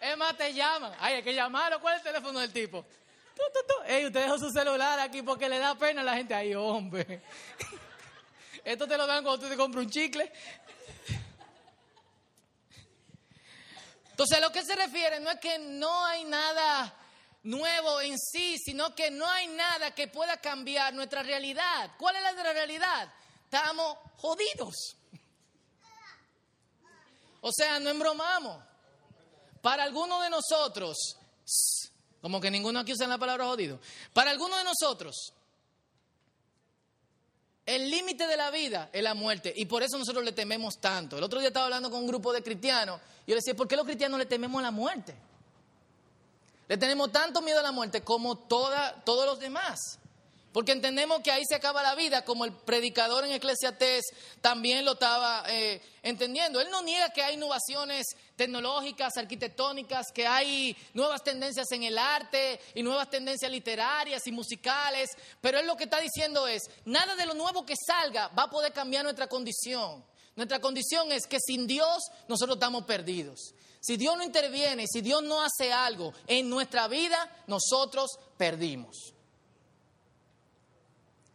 es 0.00 0.16
más, 0.16 0.36
te 0.36 0.54
llaman. 0.54 0.92
Ay, 1.00 1.14
hay 1.14 1.22
que 1.24 1.34
llamarlo. 1.34 1.80
¿Cuál 1.80 1.94
es 1.94 2.06
el 2.06 2.12
teléfono 2.12 2.38
del 2.38 2.52
tipo? 2.52 2.84
Ey, 3.86 4.06
usted 4.06 4.22
dejó 4.22 4.38
su 4.38 4.50
celular 4.50 5.00
aquí 5.00 5.22
porque 5.22 5.48
le 5.48 5.58
da 5.58 5.74
pena 5.74 6.02
a 6.02 6.04
la 6.04 6.14
gente. 6.14 6.34
Ay, 6.34 6.54
hombre. 6.54 7.22
Esto 8.64 8.86
te 8.86 8.96
lo 8.96 9.06
dan 9.06 9.24
cuando 9.24 9.44
tú 9.44 9.50
te 9.50 9.56
compras 9.56 9.84
un 9.84 9.90
chicle. 9.90 10.32
Entonces, 14.10 14.38
a 14.38 14.40
lo 14.40 14.52
que 14.52 14.64
se 14.64 14.76
refiere 14.76 15.20
no 15.20 15.30
es 15.30 15.40
que 15.40 15.58
no 15.58 16.04
hay 16.04 16.24
nada 16.24 16.94
nuevo 17.42 18.00
en 18.00 18.18
sí, 18.18 18.56
sino 18.58 18.94
que 18.94 19.10
no 19.10 19.26
hay 19.28 19.48
nada 19.48 19.94
que 19.94 20.06
pueda 20.08 20.36
cambiar 20.36 20.94
nuestra 20.94 21.22
realidad. 21.22 21.90
¿Cuál 21.98 22.16
es 22.16 22.22
la 22.22 22.52
realidad? 22.52 23.12
Estamos 23.44 23.98
jodidos. 24.18 24.96
O 27.40 27.50
sea, 27.52 27.80
no 27.80 27.90
embromamos. 27.90 28.62
Para 29.60 29.84
algunos 29.84 30.22
de 30.22 30.30
nosotros, 30.30 31.16
como 32.20 32.40
que 32.40 32.50
ninguno 32.50 32.80
aquí 32.80 32.92
usa 32.92 33.06
la 33.06 33.18
palabra 33.18 33.46
jodido, 33.46 33.80
para 34.12 34.30
algunos 34.30 34.58
de 34.58 34.64
nosotros, 34.64 35.32
el 37.64 37.90
límite 37.90 38.26
de 38.26 38.36
la 38.36 38.50
vida 38.50 38.90
es 38.92 39.02
la 39.02 39.14
muerte 39.14 39.52
y 39.54 39.66
por 39.66 39.82
eso 39.82 39.98
nosotros 39.98 40.24
le 40.24 40.32
tememos 40.32 40.78
tanto. 40.78 41.16
El 41.16 41.24
otro 41.24 41.38
día 41.38 41.48
estaba 41.48 41.66
hablando 41.66 41.90
con 41.90 42.00
un 42.00 42.06
grupo 42.06 42.32
de 42.32 42.42
cristianos 42.42 43.00
y 43.26 43.30
yo 43.30 43.34
le 43.34 43.40
decía, 43.40 43.54
¿por 43.54 43.68
qué 43.68 43.76
los 43.76 43.84
cristianos 43.84 44.18
le 44.18 44.26
tememos 44.26 44.58
a 44.60 44.62
la 44.62 44.70
muerte? 44.70 45.14
Le 46.68 46.76
tenemos 46.76 47.12
tanto 47.12 47.40
miedo 47.42 47.60
a 47.60 47.62
la 47.62 47.72
muerte 47.72 48.02
como 48.02 48.36
toda, 48.36 49.02
todos 49.04 49.26
los 49.26 49.38
demás. 49.38 49.98
Porque 50.52 50.72
entendemos 50.72 51.22
que 51.22 51.32
ahí 51.32 51.44
se 51.48 51.54
acaba 51.54 51.82
la 51.82 51.94
vida, 51.94 52.24
como 52.24 52.44
el 52.44 52.52
predicador 52.52 53.24
en 53.24 53.32
Eclesiastés 53.32 54.04
también 54.42 54.84
lo 54.84 54.92
estaba 54.92 55.44
eh, 55.48 55.80
entendiendo. 56.02 56.60
Él 56.60 56.68
no 56.70 56.82
niega 56.82 57.10
que 57.10 57.22
hay 57.22 57.34
innovaciones 57.34 58.06
tecnológicas, 58.36 59.16
arquitectónicas, 59.16 60.12
que 60.12 60.26
hay 60.26 60.76
nuevas 60.92 61.24
tendencias 61.24 61.70
en 61.72 61.84
el 61.84 61.96
arte 61.96 62.60
y 62.74 62.82
nuevas 62.82 63.08
tendencias 63.08 63.50
literarias 63.50 64.26
y 64.26 64.32
musicales, 64.32 65.08
pero 65.40 65.58
él 65.58 65.66
lo 65.66 65.76
que 65.76 65.84
está 65.84 66.00
diciendo 66.00 66.46
es, 66.46 66.62
nada 66.84 67.16
de 67.16 67.24
lo 67.24 67.32
nuevo 67.32 67.64
que 67.64 67.74
salga 67.86 68.28
va 68.28 68.44
a 68.44 68.50
poder 68.50 68.74
cambiar 68.74 69.04
nuestra 69.04 69.28
condición. 69.28 70.04
Nuestra 70.36 70.60
condición 70.60 71.12
es 71.12 71.26
que 71.26 71.38
sin 71.40 71.66
Dios 71.66 72.04
nosotros 72.28 72.56
estamos 72.56 72.84
perdidos. 72.84 73.54
Si 73.80 73.96
Dios 73.96 74.16
no 74.16 74.22
interviene, 74.22 74.86
si 74.86 75.00
Dios 75.00 75.22
no 75.22 75.42
hace 75.42 75.72
algo 75.72 76.12
en 76.26 76.48
nuestra 76.48 76.88
vida, 76.88 77.44
nosotros 77.46 78.18
perdimos. 78.36 79.14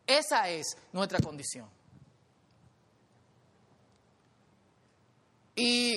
Esa 0.08 0.50
es 0.50 0.78
nuestra 0.94 1.20
condición. 1.20 1.70
Y 5.54 5.96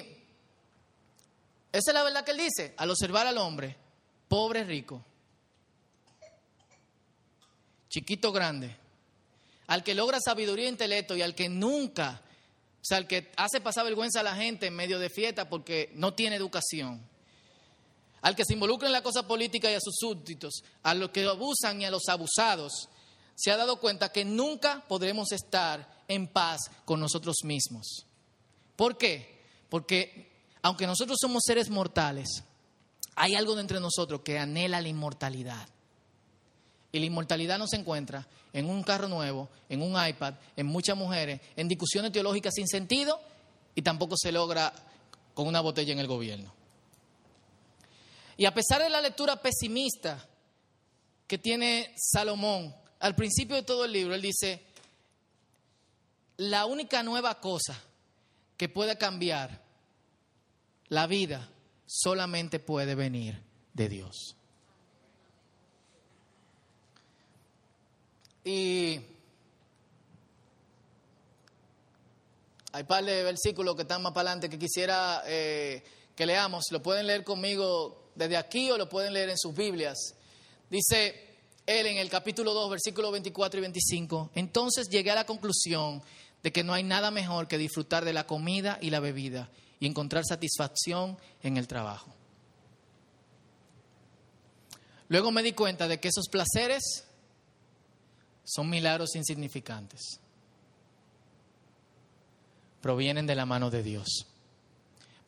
esa 1.72 1.90
es 1.90 1.94
la 1.94 2.02
verdad 2.02 2.24
que 2.24 2.32
él 2.32 2.38
dice, 2.38 2.74
al 2.76 2.90
observar 2.90 3.26
al 3.26 3.38
hombre, 3.38 3.76
pobre, 4.26 4.64
rico, 4.64 5.04
chiquito, 7.88 8.32
grande, 8.32 8.76
al 9.68 9.84
que 9.84 9.94
logra 9.94 10.18
sabiduría 10.18 10.66
e 10.66 10.70
intelecto 10.70 11.16
y 11.16 11.22
al 11.22 11.34
que 11.34 11.48
nunca, 11.48 12.22
o 12.24 12.84
sea, 12.84 12.96
al 12.96 13.06
que 13.06 13.30
hace 13.36 13.60
pasar 13.60 13.84
vergüenza 13.84 14.20
a 14.20 14.24
la 14.24 14.34
gente 14.34 14.66
en 14.66 14.74
medio 14.74 14.98
de 14.98 15.10
fiesta 15.10 15.48
porque 15.48 15.92
no 15.94 16.14
tiene 16.14 16.36
educación, 16.36 17.00
al 18.22 18.34
que 18.34 18.44
se 18.44 18.54
involucra 18.54 18.88
en 18.88 18.92
la 18.92 19.02
cosa 19.02 19.26
política 19.26 19.70
y 19.70 19.74
a 19.74 19.80
sus 19.80 19.94
súbditos, 19.96 20.62
a 20.82 20.94
los 20.94 21.10
que 21.10 21.24
abusan 21.24 21.80
y 21.82 21.84
a 21.84 21.90
los 21.90 22.08
abusados, 22.08 22.88
se 23.40 23.50
ha 23.50 23.56
dado 23.56 23.80
cuenta 23.80 24.12
que 24.12 24.22
nunca 24.22 24.84
podremos 24.86 25.32
estar 25.32 26.04
en 26.08 26.26
paz 26.26 26.70
con 26.84 27.00
nosotros 27.00 27.36
mismos. 27.42 28.04
¿Por 28.76 28.98
qué? 28.98 29.40
Porque 29.70 30.30
aunque 30.60 30.86
nosotros 30.86 31.16
somos 31.18 31.42
seres 31.46 31.70
mortales, 31.70 32.44
hay 33.14 33.34
algo 33.34 33.54
dentro 33.54 33.78
de 33.78 33.80
nosotros 33.80 34.20
que 34.20 34.38
anhela 34.38 34.82
la 34.82 34.88
inmortalidad. 34.88 35.66
Y 36.92 36.98
la 36.98 37.06
inmortalidad 37.06 37.58
no 37.58 37.66
se 37.66 37.76
encuentra 37.76 38.28
en 38.52 38.68
un 38.68 38.82
carro 38.82 39.08
nuevo, 39.08 39.48
en 39.70 39.80
un 39.80 39.92
iPad, 39.92 40.34
en 40.54 40.66
muchas 40.66 40.98
mujeres, 40.98 41.40
en 41.56 41.66
discusiones 41.66 42.12
teológicas 42.12 42.52
sin 42.54 42.68
sentido 42.68 43.18
y 43.74 43.80
tampoco 43.80 44.16
se 44.18 44.32
logra 44.32 44.70
con 45.32 45.46
una 45.46 45.62
botella 45.62 45.94
en 45.94 45.98
el 45.98 46.08
gobierno. 46.08 46.52
Y 48.36 48.44
a 48.44 48.52
pesar 48.52 48.82
de 48.82 48.90
la 48.90 49.00
lectura 49.00 49.36
pesimista 49.36 50.26
que 51.26 51.38
tiene 51.38 51.94
Salomón 51.96 52.74
al 53.00 53.14
principio 53.14 53.56
de 53.56 53.62
todo 53.62 53.84
el 53.84 53.92
libro, 53.92 54.14
él 54.14 54.22
dice, 54.22 54.62
la 56.36 56.66
única 56.66 57.02
nueva 57.02 57.40
cosa 57.40 57.82
que 58.56 58.68
puede 58.68 58.96
cambiar 58.98 59.62
la 60.88 61.06
vida 61.06 61.48
solamente 61.86 62.58
puede 62.58 62.94
venir 62.94 63.42
de 63.72 63.88
Dios. 63.88 64.36
Y 68.44 69.00
hay 72.72 72.84
par 72.84 73.04
de 73.04 73.22
versículos 73.22 73.76
que 73.76 73.82
están 73.82 74.02
más 74.02 74.12
para 74.12 74.30
adelante 74.30 74.50
que 74.50 74.58
quisiera 74.58 75.22
eh, 75.26 75.82
que 76.14 76.26
leamos. 76.26 76.64
Lo 76.70 76.82
pueden 76.82 77.06
leer 77.06 77.24
conmigo 77.24 78.10
desde 78.14 78.36
aquí 78.36 78.70
o 78.70 78.78
lo 78.78 78.88
pueden 78.88 79.12
leer 79.12 79.30
en 79.30 79.38
sus 79.38 79.54
Biblias. 79.54 80.14
Dice 80.68 81.29
él 81.66 81.86
en 81.86 81.98
el 81.98 82.10
capítulo 82.10 82.52
2, 82.52 82.70
versículos 82.70 83.12
24 83.12 83.58
y 83.58 83.62
25. 83.62 84.30
Entonces 84.34 84.88
llegué 84.88 85.10
a 85.10 85.14
la 85.14 85.26
conclusión 85.26 86.02
de 86.42 86.52
que 86.52 86.64
no 86.64 86.72
hay 86.72 86.82
nada 86.82 87.10
mejor 87.10 87.48
que 87.48 87.58
disfrutar 87.58 88.04
de 88.04 88.12
la 88.12 88.26
comida 88.26 88.78
y 88.80 88.90
la 88.90 89.00
bebida 89.00 89.50
y 89.78 89.86
encontrar 89.86 90.24
satisfacción 90.24 91.18
en 91.42 91.56
el 91.56 91.66
trabajo. 91.66 92.14
Luego 95.08 95.32
me 95.32 95.42
di 95.42 95.52
cuenta 95.52 95.88
de 95.88 95.98
que 95.98 96.08
esos 96.08 96.28
placeres 96.28 97.04
son 98.44 98.70
milagros 98.70 99.16
insignificantes. 99.16 100.20
Provienen 102.80 103.26
de 103.26 103.34
la 103.34 103.44
mano 103.44 103.70
de 103.70 103.82
Dios. 103.82 104.26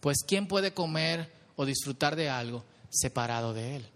Pues 0.01 0.19
¿quién 0.27 0.49
puede 0.49 0.73
comer 0.73 1.33
o 1.57 1.65
disfrutar 1.65 2.17
de 2.17 2.31
algo 2.31 2.65
separado 2.91 3.53
de 3.53 3.77
Él? 3.77 3.89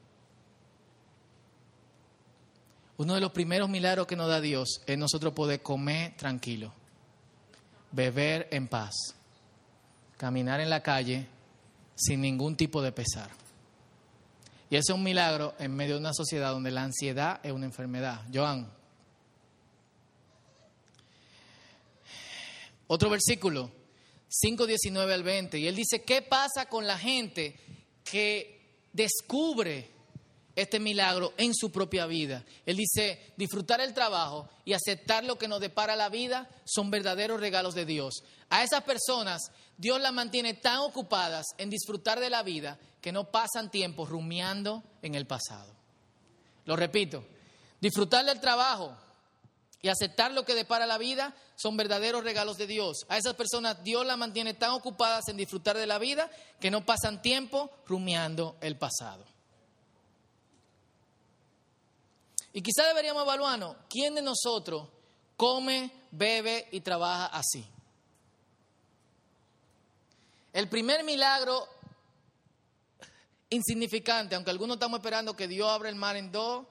Uno 2.99 3.15
de 3.15 3.21
los 3.21 3.33
primeros 3.33 3.69
milagros 3.69 4.07
que 4.07 4.17
nos 4.17 4.29
da 4.29 4.41
Dios 4.41 4.81
es 4.87 4.97
nosotros 4.97 5.35
poder 5.35 5.63
comer 5.63 6.17
tranquilo, 6.17 6.73
beber 7.93 8.49
en 8.51 8.69
paz, 8.69 8.95
caminar 10.17 10.61
en 10.61 10.71
la 10.71 10.83
calle 10.83 11.27
sin 11.95 12.21
ningún 12.21 12.57
tipo 12.57 12.81
de 12.81 12.93
pesar. 12.93 13.31
Y 14.71 14.77
ese 14.77 14.93
es 14.93 14.97
un 14.97 15.05
milagro 15.05 15.55
en 15.59 15.75
medio 15.75 15.95
de 15.95 16.01
una 16.01 16.15
sociedad 16.15 16.53
donde 16.53 16.71
la 16.71 16.85
ansiedad 16.85 17.41
es 17.43 17.53
una 17.53 17.67
enfermedad. 17.67 18.23
Joan, 18.33 18.69
Otro 22.89 23.11
versículo, 23.11 23.71
5, 24.29 24.67
19 24.67 25.15
al 25.15 25.23
20. 25.23 25.59
Y 25.59 25.67
él 25.67 25.75
dice, 25.75 26.03
¿qué 26.03 26.23
pasa 26.23 26.67
con 26.69 26.87
la 26.87 26.99
gente 26.99 27.59
que 28.05 28.61
descubre 28.93 29.91
este 30.57 30.81
milagro 30.81 31.33
en 31.37 31.55
su 31.55 31.71
propia 31.71 32.07
vida? 32.07 32.45
Él 32.65 32.77
dice, 32.77 33.33
disfrutar 33.37 33.81
el 33.81 33.95
trabajo 33.95 34.49
y 34.65 34.73
aceptar 34.73 35.23
lo 35.25 35.39
que 35.39 35.47
nos 35.47 35.61
depara 35.61 35.95
la 35.95 36.09
vida 36.09 36.51
son 36.65 36.91
verdaderos 36.91 37.39
regalos 37.39 37.75
de 37.75 37.85
Dios. 37.85 38.25
A 38.51 38.65
esas 38.65 38.83
personas 38.83 39.53
Dios 39.77 40.01
las 40.01 40.13
mantiene 40.13 40.55
tan 40.55 40.79
ocupadas 40.79 41.47
en 41.59 41.71
disfrutar 41.71 42.19
de 42.19 42.31
la 42.31 42.43
vida 42.43 42.79
que 43.01 43.13
no 43.13 43.31
pasan 43.31 43.71
tiempo 43.71 44.07
rumiando 44.07 44.83
en 45.03 45.15
el 45.15 45.27
pasado. 45.27 45.73
Lo 46.65 46.75
repito, 46.75 47.25
disfrutar 47.81 48.25
del 48.25 48.41
trabajo 48.41 48.97
y 49.83 49.89
aceptar 49.89 50.33
lo 50.33 50.45
que 50.45 50.55
depara 50.55 50.87
la 50.87 50.99
vida 50.99 51.35
son 51.55 51.77
verdaderos 51.77 52.25
regalos 52.25 52.57
de 52.57 52.67
Dios. 52.67 53.07
A 53.09 53.19
esas 53.19 53.35
personas 53.35 53.85
Dios 53.85 54.05
las 54.05 54.19
mantiene 54.19 54.55
tan 54.55 54.71
ocupadas 54.71 55.29
en 55.29 55.37
disfrutar 55.37 55.77
de 55.77 55.87
la 55.87 55.99
vida 55.99 56.31
que 56.59 56.71
no 56.71 56.85
pasan 56.85 57.23
tiempo 57.23 57.71
rumiando 57.87 58.57
el 58.61 58.77
pasado. 58.77 59.25
Y 62.57 62.63
quizá 62.63 62.87
deberíamos 62.87 63.23
evaluarnos, 63.23 63.77
¿quién 63.87 64.15
de 64.15 64.23
nosotros 64.23 64.89
come, 65.37 65.93
bebe 66.11 66.67
y 66.73 66.81
trabaja 66.81 67.27
así? 67.27 67.63
El 70.55 70.67
primer 70.67 71.05
milagro 71.05 71.69
insignificante, 73.51 74.35
aunque 74.37 74.51
algunos 74.51 74.77
estamos 74.77 75.01
esperando 75.01 75.37
que 75.37 75.47
Dios 75.47 75.69
abra 75.69 75.91
el 75.91 75.97
mar 75.97 76.17
en 76.17 76.33
dos, 76.33 76.65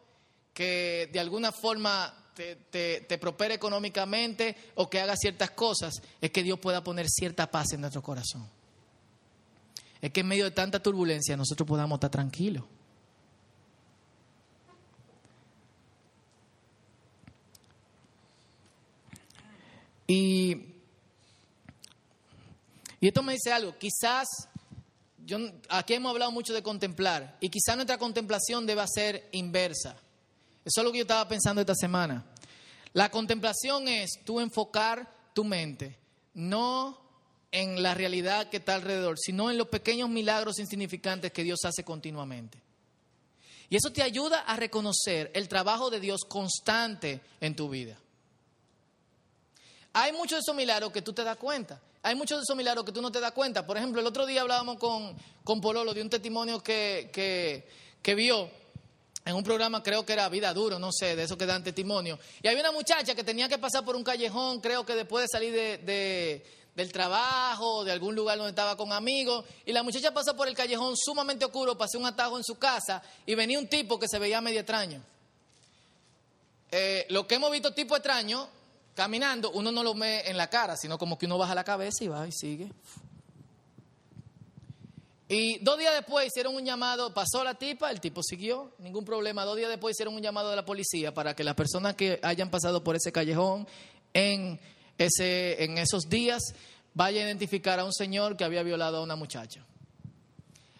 que 0.55 1.07
de 1.13 1.19
alguna 1.19 1.51
forma 1.51 2.31
te, 2.33 2.55
te, 3.07 3.17
prospere 3.19 3.53
económicamente 3.53 4.57
o 4.73 4.89
que 4.89 4.99
haga 4.99 5.15
ciertas 5.15 5.51
cosas, 5.51 6.01
es 6.19 6.31
que 6.31 6.41
Dios 6.41 6.57
pueda 6.57 6.83
poner 6.83 7.07
cierta 7.07 7.51
paz 7.51 7.73
en 7.73 7.81
nuestro 7.81 8.01
corazón. 8.01 8.49
Es 10.01 10.09
que 10.11 10.21
en 10.21 10.27
medio 10.29 10.45
de 10.45 10.51
tanta 10.51 10.81
turbulencia 10.81 11.37
nosotros 11.37 11.67
podamos 11.67 11.97
estar 11.97 12.09
tranquilos. 12.09 12.63
Y, 20.07 20.73
esto 23.01 23.23
me 23.23 23.33
dice 23.33 23.51
algo, 23.51 23.77
quizás, 23.77 24.27
yo, 25.25 25.37
aquí 25.69 25.93
hemos 25.93 26.11
hablado 26.11 26.31
mucho 26.31 26.53
de 26.53 26.63
contemplar, 26.63 27.37
y 27.39 27.49
quizás 27.49 27.75
nuestra 27.75 27.97
contemplación 27.97 28.65
deba 28.65 28.85
ser 28.87 29.29
inversa. 29.31 29.95
Eso 30.63 30.81
es 30.81 30.83
lo 30.83 30.91
que 30.91 30.99
yo 30.99 31.03
estaba 31.03 31.27
pensando 31.27 31.61
esta 31.61 31.75
semana. 31.75 32.25
La 32.93 33.09
contemplación 33.09 33.87
es 33.87 34.19
tú 34.23 34.39
enfocar 34.39 35.13
tu 35.33 35.43
mente, 35.43 35.97
no 36.33 36.99
en 37.51 37.81
la 37.83 37.93
realidad 37.93 38.49
que 38.49 38.57
está 38.57 38.75
alrededor, 38.75 39.17
sino 39.19 39.51
en 39.51 39.57
los 39.57 39.67
pequeños 39.67 40.09
milagros 40.09 40.59
insignificantes 40.59 41.31
que 41.31 41.43
Dios 41.43 41.59
hace 41.63 41.83
continuamente. 41.83 42.61
Y 43.69 43.77
eso 43.77 43.91
te 43.91 44.03
ayuda 44.03 44.41
a 44.41 44.55
reconocer 44.55 45.31
el 45.33 45.47
trabajo 45.47 45.89
de 45.89 45.99
Dios 45.99 46.21
constante 46.27 47.21
en 47.39 47.55
tu 47.55 47.69
vida. 47.69 47.97
Hay 49.97 50.11
muchos 50.11 50.31
de 50.31 50.39
esos 50.39 50.55
milagros 50.55 50.91
que 50.91 51.01
tú 51.01 51.13
te 51.13 51.23
das 51.23 51.37
cuenta. 51.37 51.79
Hay 52.03 52.15
muchos 52.15 52.37
de 52.37 52.43
esos 52.43 52.57
milagros 52.57 52.83
que 52.83 52.91
tú 52.91 53.01
no 53.01 53.13
te 53.13 53.21
das 53.21 53.31
cuenta. 53.31 53.65
Por 53.65 53.77
ejemplo, 53.77 54.01
el 54.01 54.07
otro 54.07 54.25
día 54.25 54.41
hablábamos 54.41 54.77
con, 54.77 55.15
con 55.41 55.61
Pololo 55.61 55.93
de 55.93 56.01
un 56.01 56.09
testimonio 56.09 56.61
que, 56.61 57.09
que, 57.13 57.65
que 58.01 58.13
vio 58.13 58.49
en 59.23 59.33
un 59.33 59.41
programa, 59.41 59.81
creo 59.81 60.05
que 60.05 60.11
era 60.11 60.27
Vida 60.27 60.53
Duro, 60.53 60.79
no 60.79 60.91
sé, 60.91 61.15
de 61.15 61.23
eso 61.23 61.37
que 61.37 61.45
dan 61.45 61.63
testimonio. 61.63 62.19
Y 62.43 62.47
había 62.49 62.59
una 62.59 62.73
muchacha 62.73 63.15
que 63.15 63.23
tenía 63.23 63.47
que 63.47 63.57
pasar 63.57 63.85
por 63.85 63.95
un 63.95 64.03
callejón, 64.03 64.59
creo 64.59 64.85
que 64.85 64.95
después 64.95 65.23
de 65.23 65.27
salir 65.29 65.53
de, 65.53 66.45
del 66.75 66.91
trabajo, 66.91 67.85
de 67.85 67.93
algún 67.93 68.15
lugar 68.15 68.37
donde 68.37 68.49
estaba 68.49 68.75
con 68.75 68.91
amigos, 68.91 69.45
y 69.65 69.71
la 69.71 69.81
muchacha 69.81 70.13
pasó 70.13 70.35
por 70.35 70.49
el 70.49 70.55
callejón 70.55 70.97
sumamente 70.97 71.45
oscuro, 71.45 71.77
pasó 71.77 71.97
un 71.99 72.05
atajo 72.05 72.37
en 72.37 72.43
su 72.43 72.59
casa, 72.59 73.01
y 73.25 73.33
venía 73.33 73.57
un 73.57 73.69
tipo 73.69 73.97
que 73.97 74.09
se 74.09 74.19
veía 74.19 74.41
medio 74.41 74.59
extraño. 74.59 75.01
Eh, 76.69 77.05
lo 77.11 77.25
que 77.25 77.35
hemos 77.35 77.49
visto 77.49 77.73
tipo 77.73 77.95
extraño, 77.95 78.49
caminando, 78.95 79.51
uno 79.51 79.71
no 79.71 79.83
lo 79.83 79.93
ve 79.93 80.23
en 80.25 80.37
la 80.37 80.49
cara, 80.49 80.75
sino 80.77 80.97
como 80.97 81.17
que 81.17 81.27
uno 81.27 81.37
baja 81.37 81.53
la 81.53 81.63
cabeza 81.63 82.03
y 82.03 82.07
va 82.07 82.27
y 82.27 82.31
sigue. 82.31 82.71
Y 85.27 85.57
dos 85.59 85.77
días 85.77 85.93
después 85.93 86.27
hicieron 86.27 86.55
un 86.55 86.63
llamado, 86.63 87.13
pasó 87.13 87.43
la 87.43 87.55
tipa, 87.55 87.91
el 87.91 87.99
tipo 87.99 88.21
siguió, 88.23 88.73
ningún 88.77 89.03
problema. 89.03 89.43
Dos 89.43 89.57
días 89.57 89.69
después 89.69 89.95
hicieron 89.95 90.13
un 90.13 90.21
llamado 90.21 90.51
de 90.51 90.55
la 90.55 90.65
policía 90.65 91.13
para 91.13 91.35
que 91.35 91.43
las 91.43 91.55
personas 91.55 91.95
que 91.95 92.19
hayan 92.21 92.49
pasado 92.49 92.83
por 92.83 92.95
ese 92.95 93.11
callejón 93.11 93.67
en, 94.13 94.59
ese, 94.97 95.63
en 95.63 95.77
esos 95.79 96.09
días 96.09 96.53
vayan 96.93 97.23
a 97.23 97.29
identificar 97.29 97.79
a 97.79 97.85
un 97.85 97.93
señor 97.93 98.37
que 98.37 98.43
había 98.43 98.61
violado 98.61 98.97
a 98.97 99.01
una 99.01 99.15
muchacha. 99.15 99.65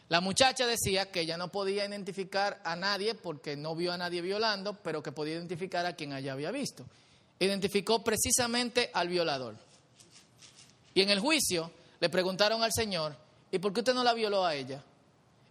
La 0.10 0.22
muchacha 0.22 0.68
decía 0.68 1.12
que 1.12 1.22
ella 1.22 1.38
no 1.38 1.52
podía 1.52 1.84
identificar 1.84 2.62
a 2.64 2.76
nadie 2.76 3.16
porque 3.16 3.58
no 3.58 3.76
vio 3.76 3.92
a 3.92 3.98
nadie 3.98 4.22
violando, 4.22 4.78
pero 4.84 5.02
que 5.02 5.12
podía 5.12 5.34
identificar 5.34 5.88
a 5.88 5.96
quien 5.96 6.14
ella 6.14 6.34
había 6.34 6.52
visto. 6.52 6.86
Identificó 7.40 8.04
precisamente 8.04 8.90
al 8.94 9.10
violador. 9.10 9.56
Y 10.94 11.02
en 11.02 11.10
el 11.10 11.20
juicio 11.20 11.72
le 12.00 12.10
preguntaron 12.10 12.64
al 12.64 12.72
señor, 12.74 13.16
¿Y 13.56 13.60
por 13.60 13.72
qué 13.72 13.80
usted 13.80 13.94
no 13.94 14.04
la 14.04 14.14
violó 14.14 14.46
a 14.46 14.54
ella? 14.54 14.84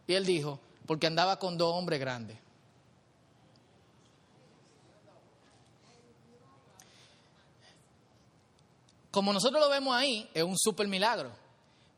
Y 0.06 0.12
él 0.12 0.26
dijo, 0.26 0.60
porque 0.84 1.06
andaba 1.06 1.38
con 1.38 1.56
dos 1.56 1.72
hombres 1.74 1.98
grandes. 1.98 2.36
Como 9.10 9.32
nosotros 9.32 9.58
lo 9.58 9.70
vemos 9.70 9.96
ahí, 9.96 10.28
es 10.34 10.42
un 10.42 10.58
super 10.58 10.86
milagro. 10.86 11.30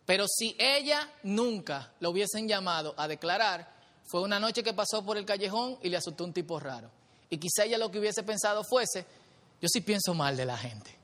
Pero 0.05 0.27
si 0.29 0.55
ella 0.61 1.11
nunca 1.25 1.93
lo 1.99 2.11
hubiesen 2.11 2.47
llamado 2.47 2.95
a 2.97 3.09
declarar, 3.09 3.69
fue 4.05 4.21
una 4.21 4.39
noche 4.39 4.63
que 4.63 4.75
pasó 4.75 5.05
por 5.05 5.17
el 5.17 5.25
callejón 5.25 5.77
y 5.83 5.89
le 5.89 5.97
asustó 5.97 6.23
un 6.23 6.33
tipo 6.33 6.61
raro. 6.61 6.89
Y 7.31 7.39
quizá 7.39 7.65
ella 7.65 7.79
lo 7.79 7.91
que 7.91 7.99
hubiese 7.99 8.23
pensado 8.23 8.63
fuese, 8.63 9.05
yo 9.61 9.69
sí 9.69 9.81
pienso 9.81 10.15
mal 10.15 10.37
de 10.37 10.45
la 10.45 10.57
gente. 10.57 10.97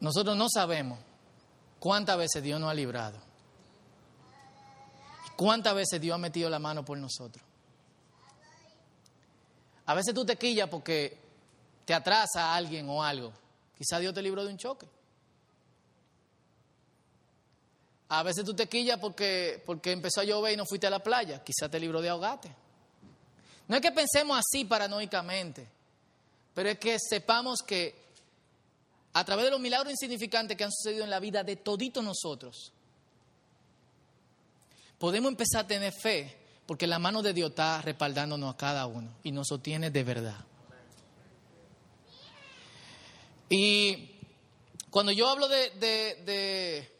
Nosotros 0.00 0.36
no 0.36 0.48
sabemos 0.48 0.98
cuántas 1.78 2.16
veces 2.16 2.42
Dios 2.42 2.60
nos 2.60 2.70
ha 2.70 2.74
librado. 2.74 3.18
¿Cuántas 5.36 5.74
veces 5.74 6.00
Dios 6.00 6.14
ha 6.14 6.18
metido 6.18 6.50
la 6.50 6.58
mano 6.58 6.84
por 6.84 6.98
nosotros? 6.98 7.42
A 9.86 9.94
veces 9.94 10.14
tú 10.14 10.24
te 10.24 10.36
quillas 10.36 10.68
porque 10.68 11.18
te 11.84 11.94
atrasa 11.94 12.52
a 12.52 12.56
alguien 12.56 12.88
o 12.88 13.02
algo. 13.02 13.32
Quizá 13.76 13.98
Dios 13.98 14.12
te 14.12 14.22
libró 14.22 14.44
de 14.44 14.52
un 14.52 14.58
choque. 14.58 14.86
A 18.10 18.22
veces 18.22 18.44
tú 18.44 18.54
te 18.54 18.68
quillas 18.68 18.98
porque, 18.98 19.62
porque 19.64 19.92
empezó 19.92 20.20
a 20.20 20.24
llover 20.24 20.52
y 20.52 20.56
no 20.56 20.66
fuiste 20.66 20.86
a 20.86 20.90
la 20.90 21.02
playa. 21.02 21.42
Quizá 21.42 21.68
te 21.70 21.80
libró 21.80 22.02
de 22.02 22.10
ahogate. 22.10 22.54
No 23.70 23.76
es 23.76 23.82
que 23.82 23.92
pensemos 23.92 24.36
así 24.36 24.64
paranoicamente, 24.64 25.64
pero 26.54 26.70
es 26.70 26.78
que 26.80 26.98
sepamos 26.98 27.60
que 27.64 27.94
a 29.12 29.24
través 29.24 29.44
de 29.44 29.52
los 29.52 29.60
milagros 29.60 29.92
insignificantes 29.92 30.56
que 30.56 30.64
han 30.64 30.72
sucedido 30.72 31.04
en 31.04 31.10
la 31.10 31.20
vida 31.20 31.44
de 31.44 31.54
toditos 31.54 32.02
nosotros, 32.02 32.72
podemos 34.98 35.30
empezar 35.30 35.66
a 35.66 35.68
tener 35.68 35.92
fe 35.92 36.36
porque 36.66 36.88
la 36.88 36.98
mano 36.98 37.22
de 37.22 37.32
Dios 37.32 37.50
está 37.50 37.80
respaldándonos 37.80 38.52
a 38.52 38.56
cada 38.56 38.86
uno 38.86 39.08
y 39.22 39.30
nos 39.30 39.46
sostiene 39.46 39.92
de 39.92 40.02
verdad. 40.02 40.44
Y 43.50 44.16
cuando 44.90 45.12
yo 45.12 45.28
hablo 45.28 45.46
de, 45.46 45.70
de, 45.78 46.92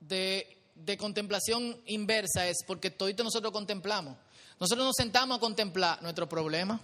de, 0.00 0.56
de, 0.76 0.96
contemplación 0.96 1.78
inversa 1.84 2.48
es 2.48 2.56
porque 2.66 2.90
toditos 2.90 3.22
nosotros 3.22 3.52
contemplamos. 3.52 4.16
Nosotros 4.62 4.86
nos 4.86 4.96
sentamos 4.96 5.36
a 5.36 5.40
contemplar 5.40 6.00
nuestro 6.02 6.26
problema 6.26 6.80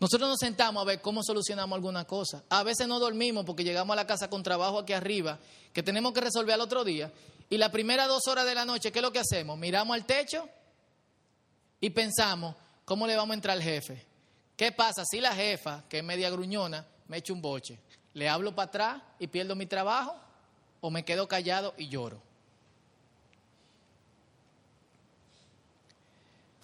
nosotros 0.00 0.28
nos 0.28 0.38
sentamos 0.38 0.80
a 0.80 0.84
ver 0.84 1.00
cómo 1.00 1.22
solucionamos 1.24 1.76
alguna 1.76 2.04
cosa. 2.04 2.44
A 2.48 2.62
veces 2.62 2.86
no 2.86 3.00
dormimos 3.00 3.44
porque 3.44 3.64
llegamos 3.64 3.94
a 3.94 3.96
la 3.96 4.06
casa 4.06 4.30
con 4.30 4.42
trabajo 4.44 4.78
aquí 4.78 4.92
arriba 4.92 5.38
que 5.72 5.82
tenemos 5.82 6.12
que 6.12 6.20
resolver 6.20 6.54
al 6.54 6.60
otro 6.60 6.84
día. 6.84 7.12
Y 7.50 7.56
las 7.58 7.70
primeras 7.70 8.06
dos 8.06 8.28
horas 8.28 8.46
de 8.46 8.54
la 8.54 8.64
noche, 8.64 8.92
¿qué 8.92 9.00
es 9.00 9.02
lo 9.02 9.12
que 9.12 9.18
hacemos? 9.18 9.58
Miramos 9.58 9.96
al 9.96 10.06
techo 10.06 10.48
y 11.80 11.90
pensamos, 11.90 12.54
¿cómo 12.84 13.06
le 13.06 13.16
vamos 13.16 13.32
a 13.32 13.34
entrar 13.34 13.56
al 13.56 13.62
jefe? 13.62 14.06
¿Qué 14.56 14.70
pasa 14.70 15.04
si 15.04 15.20
la 15.20 15.34
jefa, 15.34 15.82
que 15.88 15.98
es 15.98 16.04
media 16.04 16.30
gruñona, 16.30 16.86
me 17.08 17.16
echa 17.16 17.32
un 17.32 17.42
boche? 17.42 17.80
¿Le 18.14 18.28
hablo 18.28 18.54
para 18.54 18.68
atrás 18.68 19.02
y 19.18 19.26
pierdo 19.26 19.56
mi 19.56 19.66
trabajo? 19.66 20.14
¿O 20.80 20.90
me 20.90 21.04
quedo 21.04 21.26
callado 21.26 21.74
y 21.76 21.88
lloro? 21.88 22.27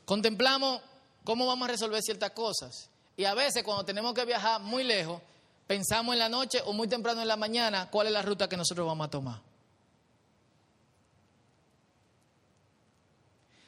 Contemplamos 0.05 0.81
cómo 1.25 1.47
vamos 1.47 1.69
a 1.69 1.73
resolver 1.73 2.03
ciertas 2.03 2.31
cosas. 2.31 2.91
Y 3.17 3.25
a 3.25 3.35
veces 3.35 3.63
cuando 3.63 3.85
tenemos 3.85 4.13
que 4.15 4.25
viajar 4.25 4.61
muy 4.61 4.85
lejos, 4.85 5.21
pensamos 5.67 6.13
en 6.15 6.19
la 6.19 6.29
noche 6.29 6.61
o 6.67 6.73
muy 6.73 6.89
temprano 6.89 7.23
en 7.23 7.29
la 7.29 7.37
mañana 7.37 7.89
cuál 7.91 8.09
es 8.09 8.13
la 8.13 8.23
ruta 8.23 8.49
que 8.49 8.57
nosotros 8.57 8.87
vamos 8.87 9.07
a 9.07 9.11
tomar. 9.11 9.41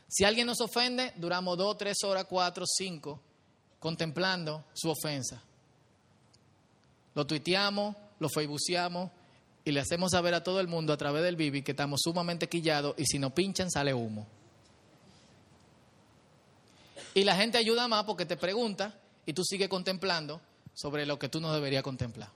Si 0.09 0.24
alguien 0.24 0.47
nos 0.47 0.61
ofende, 0.61 1.12
duramos 1.16 1.59
dos, 1.59 1.76
tres 1.76 2.03
horas, 2.05 2.26
cuatro, 2.28 2.64
cinco, 2.66 3.20
contemplando 3.78 4.64
su 4.72 4.89
ofensa. 4.89 5.43
Lo 7.14 7.26
tuiteamos, 7.26 7.97
lo 8.18 8.28
facebookeamos 8.28 9.11
y 9.64 9.72
le 9.72 9.80
hacemos 9.80 10.12
saber 10.12 10.34
a 10.34 10.45
todo 10.45 10.61
el 10.61 10.68
mundo 10.68 10.93
a 10.93 10.97
través 10.97 11.22
del 11.22 11.37
Bibi 11.37 11.62
que 11.62 11.72
estamos 11.72 12.01
sumamente 12.03 12.49
quillados 12.49 12.95
y 12.99 13.05
si 13.05 13.18
nos 13.18 13.32
pinchan 13.32 13.70
sale 13.70 13.93
humo. 13.93 14.26
Y 17.16 17.24
la 17.24 17.34
gente 17.34 17.56
ayuda 17.56 17.88
más 17.88 18.04
porque 18.04 18.26
te 18.26 18.36
pregunta 18.36 18.92
y 19.24 19.32
tú 19.32 19.42
sigues 19.42 19.70
contemplando 19.70 20.38
sobre 20.74 21.06
lo 21.06 21.18
que 21.18 21.30
tú 21.30 21.40
no 21.40 21.50
deberías 21.50 21.82
contemplar. 21.82 22.28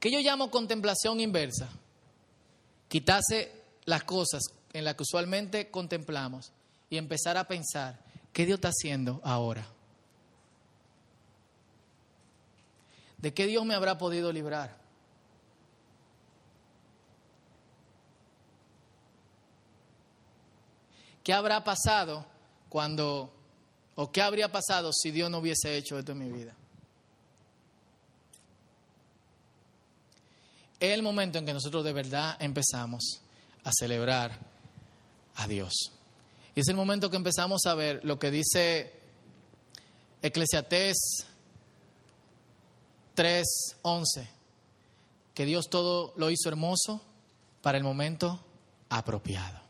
¿Qué 0.00 0.10
yo 0.10 0.18
llamo 0.20 0.50
contemplación 0.50 1.20
inversa? 1.20 1.68
Quitarse 2.88 3.52
las 3.84 4.04
cosas 4.04 4.44
en 4.72 4.82
las 4.82 4.94
que 4.94 5.02
usualmente 5.02 5.70
contemplamos 5.70 6.52
y 6.88 6.96
empezar 6.96 7.36
a 7.36 7.46
pensar, 7.46 8.02
¿qué 8.32 8.46
Dios 8.46 8.56
está 8.56 8.68
haciendo 8.68 9.20
ahora? 9.22 9.66
¿De 13.18 13.34
qué 13.34 13.44
Dios 13.44 13.66
me 13.66 13.74
habrá 13.74 13.98
podido 13.98 14.32
librar? 14.32 14.74
¿Qué 21.22 21.34
habrá 21.34 21.62
pasado 21.62 22.24
cuando 22.70 23.35
¿O 23.96 24.12
qué 24.12 24.22
habría 24.22 24.52
pasado 24.52 24.92
si 24.92 25.10
Dios 25.10 25.30
no 25.30 25.38
hubiese 25.38 25.76
hecho 25.76 25.98
esto 25.98 26.12
en 26.12 26.18
mi 26.18 26.30
vida? 26.30 26.54
Es 30.78 30.92
el 30.92 31.02
momento 31.02 31.38
en 31.38 31.46
que 31.46 31.54
nosotros 31.54 31.82
de 31.82 31.94
verdad 31.94 32.36
empezamos 32.38 33.22
a 33.64 33.70
celebrar 33.72 34.38
a 35.36 35.48
Dios. 35.48 35.72
Y 36.54 36.60
es 36.60 36.68
el 36.68 36.76
momento 36.76 37.10
que 37.10 37.16
empezamos 37.16 37.64
a 37.66 37.74
ver 37.74 38.00
lo 38.04 38.18
que 38.18 38.30
dice 38.30 38.92
Eclesiastés 40.22 41.26
3:11, 43.14 44.28
que 45.34 45.46
Dios 45.46 45.68
todo 45.70 46.12
lo 46.16 46.30
hizo 46.30 46.50
hermoso 46.50 47.00
para 47.62 47.78
el 47.78 47.84
momento 47.84 48.44
apropiado. 48.90 49.65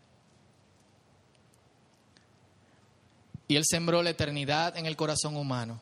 Y 3.48 3.56
Él 3.56 3.64
sembró 3.68 4.02
la 4.02 4.10
eternidad 4.10 4.76
en 4.76 4.86
el 4.86 4.96
corazón 4.96 5.36
humano. 5.36 5.80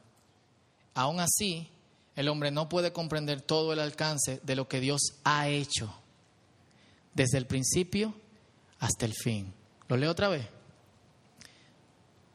Aún 0.94 1.20
así, 1.20 1.68
el 2.16 2.28
hombre 2.28 2.50
no 2.50 2.68
puede 2.68 2.92
comprender 2.92 3.40
todo 3.40 3.72
el 3.72 3.80
alcance 3.80 4.40
de 4.42 4.56
lo 4.56 4.68
que 4.68 4.80
Dios 4.80 5.00
ha 5.24 5.48
hecho, 5.48 5.92
desde 7.14 7.38
el 7.38 7.46
principio 7.46 8.14
hasta 8.78 9.06
el 9.06 9.14
fin. 9.14 9.52
¿Lo 9.88 9.96
leo 9.96 10.10
otra 10.10 10.28
vez? 10.28 10.46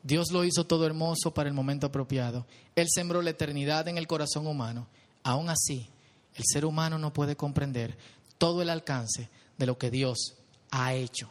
Dios 0.03 0.31
lo 0.31 0.43
hizo 0.43 0.65
todo 0.65 0.85
hermoso 0.85 1.33
para 1.33 1.49
el 1.49 1.55
momento 1.55 1.87
apropiado. 1.87 2.45
Él 2.75 2.87
sembró 2.89 3.21
la 3.21 3.31
eternidad 3.31 3.87
en 3.87 3.97
el 3.97 4.07
corazón 4.07 4.47
humano. 4.47 4.87
Aún 5.23 5.49
así, 5.49 5.89
el 6.35 6.43
ser 6.45 6.65
humano 6.65 6.97
no 6.97 7.13
puede 7.13 7.35
comprender 7.35 7.97
todo 8.37 8.61
el 8.61 8.69
alcance 8.69 9.29
de 9.57 9.65
lo 9.65 9.77
que 9.77 9.91
Dios 9.91 10.35
ha 10.71 10.93
hecho, 10.93 11.29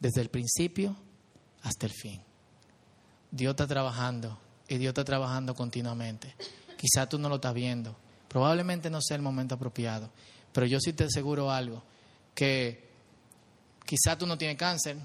desde 0.00 0.22
el 0.22 0.30
principio 0.30 0.96
hasta 1.62 1.86
el 1.86 1.92
fin. 1.92 2.25
Dios 3.36 3.52
está 3.52 3.66
trabajando 3.66 4.38
y 4.68 4.78
Dios 4.78 4.90
está 4.90 5.04
trabajando 5.04 5.54
continuamente. 5.54 6.34
Quizá 6.76 7.08
tú 7.08 7.18
no 7.18 7.28
lo 7.28 7.36
estás 7.36 7.54
viendo. 7.54 7.96
Probablemente 8.28 8.90
no 8.90 9.00
sea 9.00 9.16
el 9.16 9.22
momento 9.22 9.54
apropiado. 9.54 10.10
Pero 10.52 10.66
yo 10.66 10.80
sí 10.80 10.92
te 10.92 11.04
aseguro 11.04 11.50
algo, 11.50 11.82
que 12.34 12.88
quizá 13.84 14.16
tú 14.16 14.26
no 14.26 14.38
tienes 14.38 14.56
cáncer, 14.56 14.96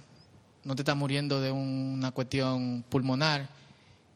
no 0.64 0.76
te 0.76 0.82
estás 0.82 0.96
muriendo 0.96 1.42
de 1.42 1.52
una 1.52 2.12
cuestión 2.12 2.86
pulmonar, 2.88 3.50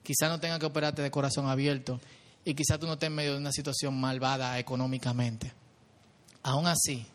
quizá 0.01 0.30
no 0.30 0.39
tengas 0.39 0.59
que 0.59 0.66
operarte 0.66 1.01
de 1.01 1.11
corazón 1.11 1.49
abierto 1.49 1.99
y 2.45 2.53
quizá 2.53 2.78
tú 2.78 2.88
no 2.88 2.93
estés 2.93 3.07
en 3.07 3.16
medio 3.16 3.34
de 3.34 3.39
una 3.39 3.51
situación 3.51 3.99
malvada 3.99 4.57
económicamente. 4.59 5.51
Aún 6.43 6.68
así, 6.68 7.05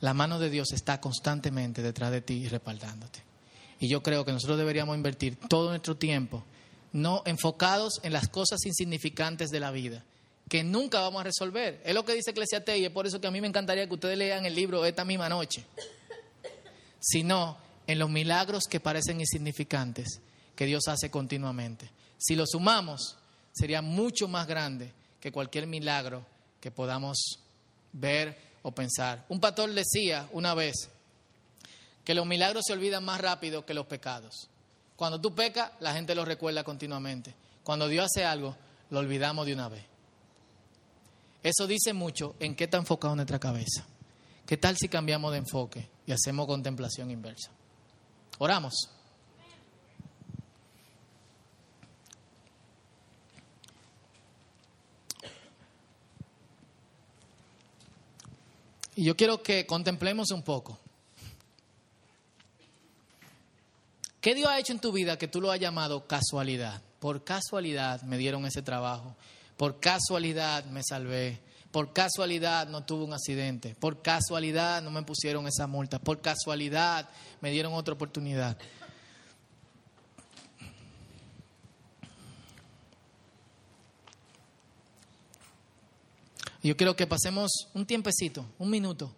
la 0.00 0.14
mano 0.14 0.40
de 0.40 0.50
Dios 0.50 0.72
está 0.72 1.00
constantemente 1.00 1.82
detrás 1.82 2.10
de 2.10 2.22
ti 2.22 2.34
y 2.34 2.48
respaldándote. 2.48 3.22
Y 3.82 3.88
yo 3.88 4.00
creo 4.00 4.24
que 4.24 4.30
nosotros 4.30 4.58
deberíamos 4.58 4.94
invertir 4.94 5.36
todo 5.48 5.70
nuestro 5.70 5.96
tiempo, 5.96 6.44
no 6.92 7.24
enfocados 7.26 7.98
en 8.04 8.12
las 8.12 8.28
cosas 8.28 8.64
insignificantes 8.64 9.50
de 9.50 9.58
la 9.58 9.72
vida, 9.72 10.04
que 10.48 10.62
nunca 10.62 11.00
vamos 11.00 11.22
a 11.22 11.24
resolver. 11.24 11.82
Es 11.84 11.92
lo 11.92 12.04
que 12.04 12.14
dice 12.14 12.30
Eclesiastes 12.30 12.78
y 12.78 12.84
es 12.84 12.92
por 12.92 13.08
eso 13.08 13.20
que 13.20 13.26
a 13.26 13.32
mí 13.32 13.40
me 13.40 13.48
encantaría 13.48 13.88
que 13.88 13.94
ustedes 13.94 14.16
lean 14.16 14.46
el 14.46 14.54
libro 14.54 14.86
esta 14.86 15.04
misma 15.04 15.28
noche. 15.28 15.64
Sino 17.00 17.58
en 17.88 17.98
los 17.98 18.08
milagros 18.08 18.66
que 18.70 18.78
parecen 18.78 19.18
insignificantes 19.18 20.20
que 20.54 20.66
Dios 20.66 20.86
hace 20.86 21.10
continuamente. 21.10 21.90
Si 22.18 22.36
los 22.36 22.50
sumamos, 22.50 23.16
sería 23.50 23.82
mucho 23.82 24.28
más 24.28 24.46
grande 24.46 24.92
que 25.18 25.32
cualquier 25.32 25.66
milagro 25.66 26.24
que 26.60 26.70
podamos 26.70 27.40
ver 27.92 28.38
o 28.62 28.70
pensar. 28.70 29.26
Un 29.28 29.40
pastor 29.40 29.74
decía 29.74 30.28
una 30.30 30.54
vez, 30.54 30.88
que 32.04 32.14
los 32.14 32.26
milagros 32.26 32.64
se 32.66 32.72
olvidan 32.72 33.04
más 33.04 33.20
rápido 33.20 33.64
que 33.64 33.74
los 33.74 33.86
pecados. 33.86 34.48
Cuando 34.96 35.20
tú 35.20 35.34
pecas, 35.34 35.72
la 35.80 35.94
gente 35.94 36.14
lo 36.14 36.24
recuerda 36.24 36.64
continuamente. 36.64 37.34
Cuando 37.62 37.88
Dios 37.88 38.06
hace 38.06 38.24
algo, 38.24 38.56
lo 38.90 38.98
olvidamos 38.98 39.46
de 39.46 39.54
una 39.54 39.68
vez. 39.68 39.84
Eso 41.42 41.66
dice 41.66 41.92
mucho 41.92 42.36
en 42.38 42.54
qué 42.54 42.64
está 42.64 42.76
enfocado 42.76 43.16
nuestra 43.16 43.38
cabeza. 43.38 43.84
¿Qué 44.46 44.56
tal 44.56 44.76
si 44.76 44.88
cambiamos 44.88 45.32
de 45.32 45.38
enfoque 45.38 45.88
y 46.06 46.12
hacemos 46.12 46.46
contemplación 46.46 47.10
inversa? 47.10 47.50
Oramos. 48.38 48.74
Y 58.94 59.04
yo 59.04 59.16
quiero 59.16 59.42
que 59.42 59.66
contemplemos 59.66 60.30
un 60.32 60.42
poco. 60.42 60.78
¿Qué 64.22 64.36
Dios 64.36 64.48
ha 64.48 64.60
hecho 64.60 64.72
en 64.72 64.78
tu 64.78 64.92
vida 64.92 65.18
que 65.18 65.26
tú 65.26 65.40
lo 65.40 65.50
has 65.50 65.58
llamado 65.58 66.06
casualidad? 66.06 66.80
Por 67.00 67.24
casualidad 67.24 68.02
me 68.02 68.16
dieron 68.16 68.46
ese 68.46 68.62
trabajo. 68.62 69.16
Por 69.56 69.80
casualidad 69.80 70.64
me 70.66 70.84
salvé. 70.84 71.40
Por 71.72 71.92
casualidad 71.92 72.68
no 72.68 72.84
tuve 72.84 73.02
un 73.02 73.14
accidente. 73.14 73.74
Por 73.74 74.00
casualidad 74.00 74.80
no 74.80 74.92
me 74.92 75.02
pusieron 75.02 75.48
esa 75.48 75.66
multa. 75.66 75.98
Por 75.98 76.20
casualidad 76.20 77.08
me 77.40 77.50
dieron 77.50 77.74
otra 77.74 77.94
oportunidad. 77.94 78.56
Yo 86.62 86.76
quiero 86.76 86.94
que 86.94 87.08
pasemos 87.08 87.50
un 87.74 87.86
tiempecito, 87.86 88.46
un 88.60 88.70
minuto. 88.70 89.16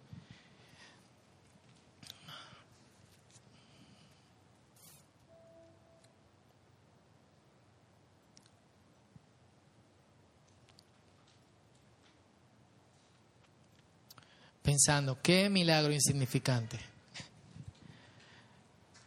Pensando, 14.65 15.21
qué 15.21 15.47
milagro 15.47 15.93
insignificante. 15.93 16.79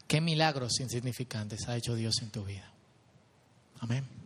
Qué 0.07 0.21
milagros 0.21 0.79
insignificantes 0.81 1.69
ha 1.69 1.77
hecho 1.77 1.97
Dios 1.97 2.23
en 2.23 2.31
tu 2.31 2.45
vida. 2.45 2.71
Amén. 3.81 4.18